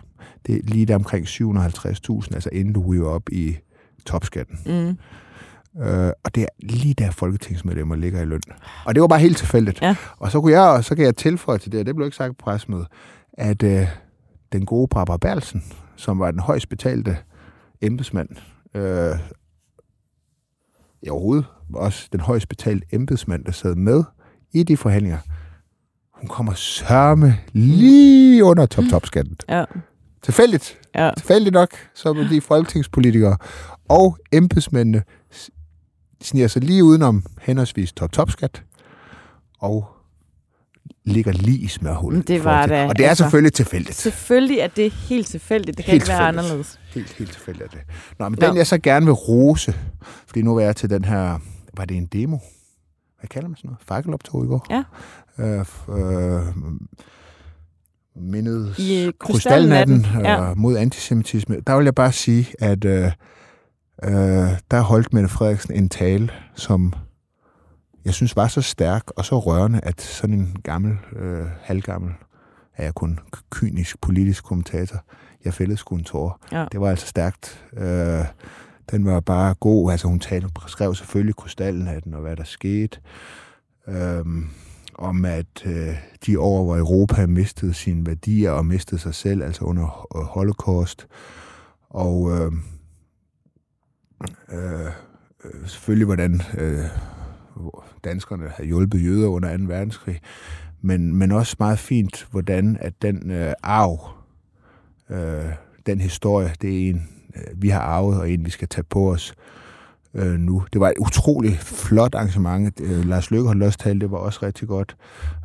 det 0.47 0.55
er 0.55 0.59
lige 0.63 0.85
der 0.85 0.95
omkring 0.95 1.25
750.000, 1.25 2.33
altså 2.33 2.49
inden 2.51 2.73
du 2.73 2.81
ryger 2.81 3.07
op 3.07 3.29
i 3.31 3.57
topskatten. 4.05 4.59
Mm. 4.65 4.97
Øh, 5.83 6.11
og 6.23 6.35
det 6.35 6.43
er 6.43 6.47
lige 6.59 6.93
der 6.93 7.11
folketingsmedlemmer 7.11 7.95
ligger 7.95 8.21
i 8.21 8.25
løn. 8.25 8.41
Og 8.85 8.95
det 8.95 9.01
var 9.01 9.07
bare 9.07 9.19
helt 9.19 9.37
tilfældigt. 9.37 9.81
Ja. 9.81 9.95
Og 10.17 10.31
så 10.31 10.41
kunne 10.41 10.61
jeg, 10.61 10.83
så 10.83 10.95
kan 10.95 11.05
jeg 11.05 11.15
tilføje 11.15 11.57
til 11.57 11.71
det, 11.71 11.79
og 11.79 11.85
det 11.85 11.95
blev 11.95 12.07
ikke 12.07 12.17
sagt 12.17 12.37
på 12.37 12.43
pressemødet, 12.43 12.87
at 13.33 13.63
øh, 13.63 13.87
den 14.51 14.65
gode 14.65 14.87
Barbara 14.87 15.17
Berlsen, 15.17 15.63
som 15.95 16.19
var 16.19 16.31
den 16.31 16.39
højst 16.39 16.69
betalte 16.69 17.17
embedsmand, 17.81 18.29
øh, 18.73 19.15
i 21.01 21.09
overhovedet 21.09 21.45
også 21.73 22.09
den 22.11 22.19
højst 22.19 22.49
betalte 22.49 22.87
embedsmand, 22.91 23.45
der 23.45 23.51
sad 23.51 23.75
med 23.75 24.03
i 24.51 24.63
de 24.63 24.77
forhandlinger, 24.77 25.17
hun 26.13 26.27
kommer 26.27 26.53
sørme 26.53 27.37
lige 27.53 28.43
under 28.43 28.65
top-top-skatten. 28.65 29.35
Ja. 29.49 29.65
Tilfældigt. 30.21 30.79
Ja. 30.95 31.11
Tilfældigt 31.17 31.53
nok, 31.53 31.69
så 31.93 32.09
er 32.09 32.27
de 32.29 32.41
folketingspolitikere 32.41 33.37
og 33.89 34.17
embedsmændene 34.31 35.03
sniger 36.21 36.47
sig 36.47 36.63
lige 36.63 36.83
udenom 36.83 37.25
henholdsvis 37.41 37.93
top-top-skat 37.93 38.63
og 39.59 39.87
ligger 41.05 41.31
lige 41.31 41.57
i 41.57 41.67
smørhullet. 41.67 42.27
Det 42.27 42.43
var 42.43 42.65
da, 42.65 42.87
Og 42.87 42.97
det 42.97 43.05
er 43.05 43.09
altså- 43.09 43.23
selvfølgelig 43.23 43.53
tilfældigt. 43.53 43.95
Selvfølgelig 43.95 44.59
er 44.59 44.67
det 44.67 44.91
helt 44.91 45.27
tilfældigt. 45.27 45.77
Det 45.77 45.85
kan 45.85 45.91
Helt 45.91 46.03
ikke 46.03 46.09
være 46.09 46.27
anderledes. 46.27 46.79
Helt, 46.93 47.13
helt 47.13 47.31
tilfældigt 47.31 47.65
er 47.65 47.77
det. 47.77 47.81
Nå, 48.19 48.29
men 48.29 48.39
Nå. 48.41 48.47
den 48.47 48.57
jeg 48.57 48.67
så 48.67 48.77
gerne 48.77 49.05
vil 49.05 49.13
rose, 49.13 49.73
fordi 50.27 50.41
nu 50.41 50.53
var 50.53 50.61
jeg 50.61 50.75
til 50.75 50.89
den 50.89 51.05
her, 51.05 51.39
var 51.77 51.85
det 51.85 51.97
en 51.97 52.05
demo? 52.05 52.37
Hvad 53.19 53.27
kalder 53.27 53.47
man 53.47 53.55
sådan 53.57 53.67
noget? 53.67 53.79
Fakkeloptog 53.87 54.45
i 54.45 54.47
går? 54.47 54.65
Ja. 54.69 54.83
Øh, 55.39 55.65
øh, 55.89 56.41
mindet 58.15 58.75
I 58.77 59.03
øh, 59.05 59.13
krystalnatten 59.19 60.05
ja. 60.19 60.49
Øh, 60.49 60.57
mod 60.57 60.77
antisemitisme. 60.77 61.59
Der 61.67 61.75
vil 61.77 61.83
jeg 61.83 61.95
bare 61.95 62.11
sige, 62.11 62.47
at 62.59 62.85
øh, 62.85 63.11
øh, 64.03 64.11
der 64.71 64.81
holdt 64.81 65.13
Mette 65.13 65.29
Frederiksen 65.29 65.75
en 65.75 65.89
tale, 65.89 66.29
som 66.55 66.93
jeg 68.05 68.13
synes 68.13 68.35
var 68.35 68.47
så 68.47 68.61
stærk 68.61 69.11
og 69.11 69.25
så 69.25 69.39
rørende, 69.39 69.79
at 69.83 70.01
sådan 70.01 70.35
en 70.35 70.55
gammel, 70.63 70.97
øh, 71.15 71.45
halvgammel, 71.61 72.11
er 72.77 72.83
jeg 72.83 72.95
kun 72.95 73.19
kynisk 73.49 74.01
politisk 74.01 74.43
kommentator, 74.43 75.03
jeg 75.45 75.53
fældede 75.53 75.77
sgu 75.77 75.95
en 75.95 76.03
tår. 76.03 76.39
Ja. 76.51 76.65
Det 76.71 76.81
var 76.81 76.89
altså 76.89 77.07
stærkt. 77.07 77.65
Øh, 77.73 78.25
den 78.91 79.05
var 79.05 79.19
bare 79.19 79.53
god. 79.53 79.91
Altså 79.91 80.07
hun 80.07 80.19
talte, 80.19 80.49
skrev 80.67 80.95
selvfølgelig 80.95 81.35
krystalnatten 81.35 82.13
og 82.13 82.21
hvad 82.21 82.35
der 82.35 82.43
skete. 82.43 82.99
Øhm, 83.87 84.49
om 84.95 85.25
at 85.25 85.65
øh, 85.65 85.95
de 86.25 86.39
år, 86.39 86.63
hvor 86.63 86.77
Europa 86.77 87.25
mistede 87.25 87.73
sine 87.73 88.05
værdier 88.05 88.51
og 88.51 88.65
mistede 88.65 89.01
sig 89.01 89.15
selv, 89.15 89.43
altså 89.43 89.63
under 89.63 90.07
øh, 90.17 90.23
holocaust. 90.23 91.07
Og 91.89 92.31
øh, 92.31 92.51
øh, 94.51 94.85
øh, 95.43 95.67
selvfølgelig, 95.67 96.05
hvordan 96.05 96.41
øh, 96.57 96.85
hvor 97.59 97.85
danskerne 98.03 98.49
havde 98.49 98.67
hjulpet 98.67 99.03
jøder 99.05 99.27
under 99.27 99.57
2. 99.57 99.63
verdenskrig. 99.67 100.19
Men, 100.81 101.15
men 101.15 101.31
også 101.31 101.55
meget 101.59 101.79
fint, 101.79 102.27
hvordan 102.31 102.77
at 102.81 102.93
den 103.01 103.31
øh, 103.31 103.53
arv, 103.63 104.09
øh, 105.09 105.51
den 105.85 106.01
historie, 106.01 106.53
det 106.61 106.85
er 106.85 106.89
en, 106.89 107.09
øh, 107.35 107.61
vi 107.61 107.69
har 107.69 107.81
arvet, 107.81 108.19
og 108.19 108.31
en, 108.31 108.45
vi 108.45 108.49
skal 108.49 108.67
tage 108.67 108.85
på 108.89 109.11
os 109.11 109.33
øh, 110.13 110.39
nu. 110.39 110.63
Det 110.73 110.81
var 110.81 110.89
et 110.89 110.97
utroligt 110.99 111.57
flot 111.57 112.15
arrangement. 112.15 112.81
Øh, 112.81 113.05
Lars 113.05 113.31
Løkke 113.31 113.47
holdt 113.47 113.63
også 113.63 113.79
tale, 113.79 113.99
det 113.99 114.11
var 114.11 114.17
også 114.17 114.39
rigtig 114.43 114.67
godt. 114.67 114.97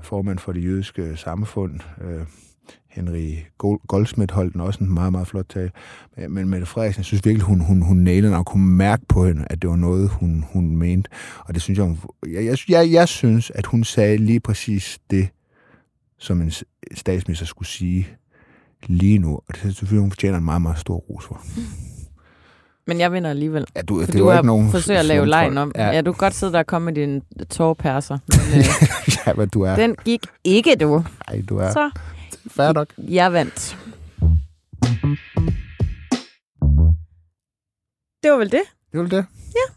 Formand 0.02 0.38
for 0.38 0.52
det 0.52 0.64
jødiske 0.64 1.16
samfund, 1.16 1.80
øh, 2.00 2.22
Henry 2.88 3.34
Gold- 3.58 3.86
Goldsmith 3.88 4.34
holdt 4.34 4.52
den 4.52 4.60
også 4.60 4.84
en 4.84 4.94
meget, 4.94 5.12
meget 5.12 5.26
flot 5.26 5.46
tale. 5.48 5.70
Men- 6.28 6.48
Mette 6.48 6.66
Frederiksen, 6.66 7.00
jeg 7.00 7.04
synes 7.04 7.24
virkelig, 7.24 7.46
hun, 7.46 7.60
hun, 7.60 7.82
hun 7.82 7.96
nailede 7.96 8.30
den, 8.32 8.38
og 8.38 8.46
kunne 8.46 8.66
mærke 8.66 9.02
på 9.08 9.26
hende, 9.26 9.44
at 9.50 9.62
det 9.62 9.70
var 9.70 9.76
noget, 9.76 10.08
hun, 10.10 10.44
hun 10.52 10.76
mente. 10.76 11.10
Og 11.38 11.54
det 11.54 11.62
synes 11.62 11.78
jeg, 11.78 11.86
hun, 11.86 11.98
jeg, 12.28 12.56
jeg, 12.68 12.92
jeg, 12.92 13.08
synes, 13.08 13.50
at 13.54 13.66
hun 13.66 13.84
sagde 13.84 14.16
lige 14.16 14.40
præcis 14.40 14.98
det, 15.10 15.28
som 16.18 16.40
en 16.42 16.52
statsminister 16.94 17.46
skulle 17.46 17.68
sige 17.68 18.08
lige 18.86 19.18
nu. 19.18 19.32
Og 19.34 19.42
det 19.48 19.56
synes 19.56 19.70
jeg 19.70 19.76
selvfølgelig, 19.76 20.00
hun 20.02 20.10
fortjener 20.10 20.38
en 20.38 20.44
meget, 20.44 20.62
meget 20.62 20.78
stor 20.78 20.96
ros 20.96 21.24
for. 21.24 21.40
Men 22.86 23.00
jeg 23.00 23.12
vinder 23.12 23.30
alligevel. 23.30 23.66
Ja, 23.76 23.82
du, 23.82 23.98
For 24.00 24.06
det 24.06 24.18
du 24.20 24.28
har 24.28 24.38
ikke 24.38 24.46
nogen 24.46 24.70
forsøgt 24.70 24.98
at 24.98 25.04
lave 25.04 25.26
lejen 25.26 25.58
om. 25.58 25.72
Ja, 25.74 25.90
Ja. 25.90 26.00
du 26.00 26.12
kan 26.12 26.18
godt 26.18 26.34
sidde 26.34 26.52
der 26.52 26.58
og 26.58 26.66
komme 26.66 26.84
med 26.84 26.92
din 26.94 27.22
tårperser. 27.50 28.18
Men 28.50 28.58
øh, 28.58 28.64
ja, 29.26 29.32
men 29.34 29.48
du 29.48 29.62
er... 29.62 29.76
den 29.76 29.94
gik 30.04 30.20
ikke, 30.44 30.76
du. 30.80 31.04
Ej, 31.28 31.42
du 31.48 31.56
er 31.56 31.70
Så 31.72 31.90
fair 32.50 32.72
nok. 32.72 32.88
jeg 32.98 33.32
vandt. 33.32 33.78
Det 38.22 38.30
var 38.32 38.36
vel 38.38 38.52
det? 38.52 38.62
Det 38.92 39.00
var 39.00 39.06
det. 39.06 39.26
Ja. 39.54 39.74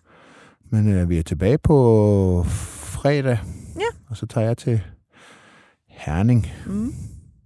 Men 0.71 0.93
øh, 0.93 1.10
vi 1.10 1.17
er 1.17 1.23
tilbage 1.23 1.58
på 1.58 2.43
fredag. 2.47 3.38
Ja. 3.75 4.10
Og 4.10 4.17
så 4.17 4.25
tager 4.25 4.47
jeg 4.47 4.58
til 4.58 4.82
Herning. 5.89 6.47
Mm. 6.65 6.93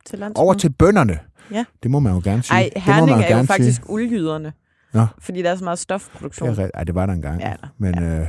Til. 0.06 0.32
Over 0.36 0.54
til 0.54 0.70
bønderne. 0.70 1.20
Ja. 1.52 1.66
Det 1.84 1.92
må 1.92 2.00
man 2.00 2.14
jo 2.14 2.22
gerne 2.24 2.44
sige. 2.44 2.56
Ej, 2.58 2.70
det 2.76 2.84
må 2.88 2.94
Herning 2.94 3.18
man 3.18 3.24
er 3.32 3.38
jo 3.38 3.44
faktisk 3.44 3.76
Sige. 3.82 3.90
uldjyderne. 3.90 4.54
Nå. 4.94 5.06
Fordi 5.20 5.42
der 5.42 5.52
er 5.52 5.56
så 5.56 5.64
meget 5.64 5.78
Det 5.78 5.84
stofproduktion. 5.84 6.50
er, 6.50 6.70
ej, 6.74 6.84
det 6.84 6.96
var 6.96 7.06
der 7.06 7.14
engang. 7.14 7.42
Ja, 7.42 7.54
Men, 7.78 8.04
øh, 8.04 8.28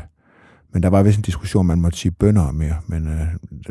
men 0.73 0.83
der 0.83 0.89
var 0.91 1.03
vist 1.03 1.17
en 1.19 1.23
diskussion, 1.23 1.67
man 1.67 1.81
måtte 1.81 1.99
sige 1.99 2.13
bønder 2.13 2.53
mere. 2.53 2.77
Men 2.87 3.09
øh, 3.09 3.27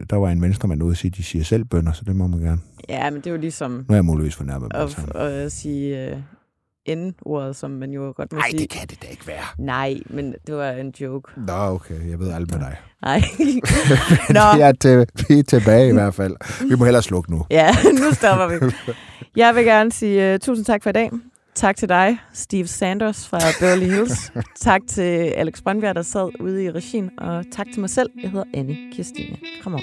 der 0.09 0.15
var 0.15 0.29
en 0.29 0.41
venstremand 0.41 0.83
ude 0.83 0.91
at 0.91 0.97
sige, 0.97 1.11
at 1.11 1.17
de 1.17 1.23
siger 1.23 1.43
selv 1.43 1.65
bønder, 1.65 1.91
så 1.91 2.03
det 2.05 2.15
må 2.15 2.27
man 2.27 2.39
gerne. 2.39 2.61
ja, 2.89 3.09
men 3.09 3.21
det 3.21 3.27
er 3.27 3.31
jo 3.31 3.37
ligesom 3.37 3.71
Nu 3.71 3.85
er 3.89 3.95
jeg 3.95 4.05
muligvis 4.05 4.35
fornærmet. 4.35 4.71
at, 4.75 4.91
samme. 4.91 5.17
at 5.17 5.51
sige 5.51 6.11
uh, 6.11 6.17
N-ordet, 6.97 7.55
som 7.55 7.71
man 7.71 7.91
jo 7.91 8.13
godt 8.15 8.31
må 8.33 8.37
Nej, 8.39 8.49
sige. 8.49 8.59
det 8.59 8.69
kan 8.69 8.87
det 8.87 9.01
da 9.03 9.07
ikke 9.07 9.27
være. 9.27 9.43
Nej, 9.57 9.99
men 10.09 10.35
det 10.47 10.55
var 10.55 10.69
en 10.71 10.93
joke. 11.01 11.31
Nå, 11.47 11.53
okay. 11.53 12.09
Jeg 12.09 12.19
ved 12.19 12.31
alt 12.31 12.51
med 12.51 12.59
dig. 12.59 12.77
Nej. 13.01 13.21
Nå, 14.37 14.55
Vi 14.55 14.61
er, 14.61 14.71
til, 14.81 15.05
vi 15.27 15.39
er 15.39 15.43
tilbage 15.43 15.89
i 15.89 15.93
hvert 15.93 16.13
fald. 16.13 16.35
Vi 16.69 16.75
må 16.75 16.83
hellere 16.85 17.03
slukke 17.03 17.31
nu. 17.31 17.45
ja, 17.49 17.71
nu 18.03 18.13
stopper 18.13 18.47
vi. 18.47 18.73
Jeg 19.35 19.55
vil 19.55 19.65
gerne 19.65 19.91
sige 19.91 20.33
uh, 20.33 20.39
tusind 20.39 20.65
tak 20.65 20.83
for 20.83 20.89
i 20.89 20.93
dag. 20.93 21.09
Tak 21.55 21.75
til 21.75 21.89
dig, 21.89 22.17
Steve 22.33 22.67
Sanders 22.67 23.27
fra 23.27 23.39
Beverly 23.59 23.85
Hills. 23.85 24.31
tak 24.67 24.81
til 24.87 25.01
Alex 25.35 25.61
Brøndbjerg, 25.61 25.95
der 25.95 26.01
sad 26.01 26.41
ude 26.41 26.63
i 26.63 26.71
regien. 26.71 27.19
Og 27.19 27.45
tak 27.51 27.67
til 27.73 27.79
mig 27.79 27.89
selv. 27.89 28.09
Jeg 28.21 28.31
hedder 28.31 28.45
Anne 28.53 28.77
Kirstine 28.91 29.37
Kramon. 29.63 29.81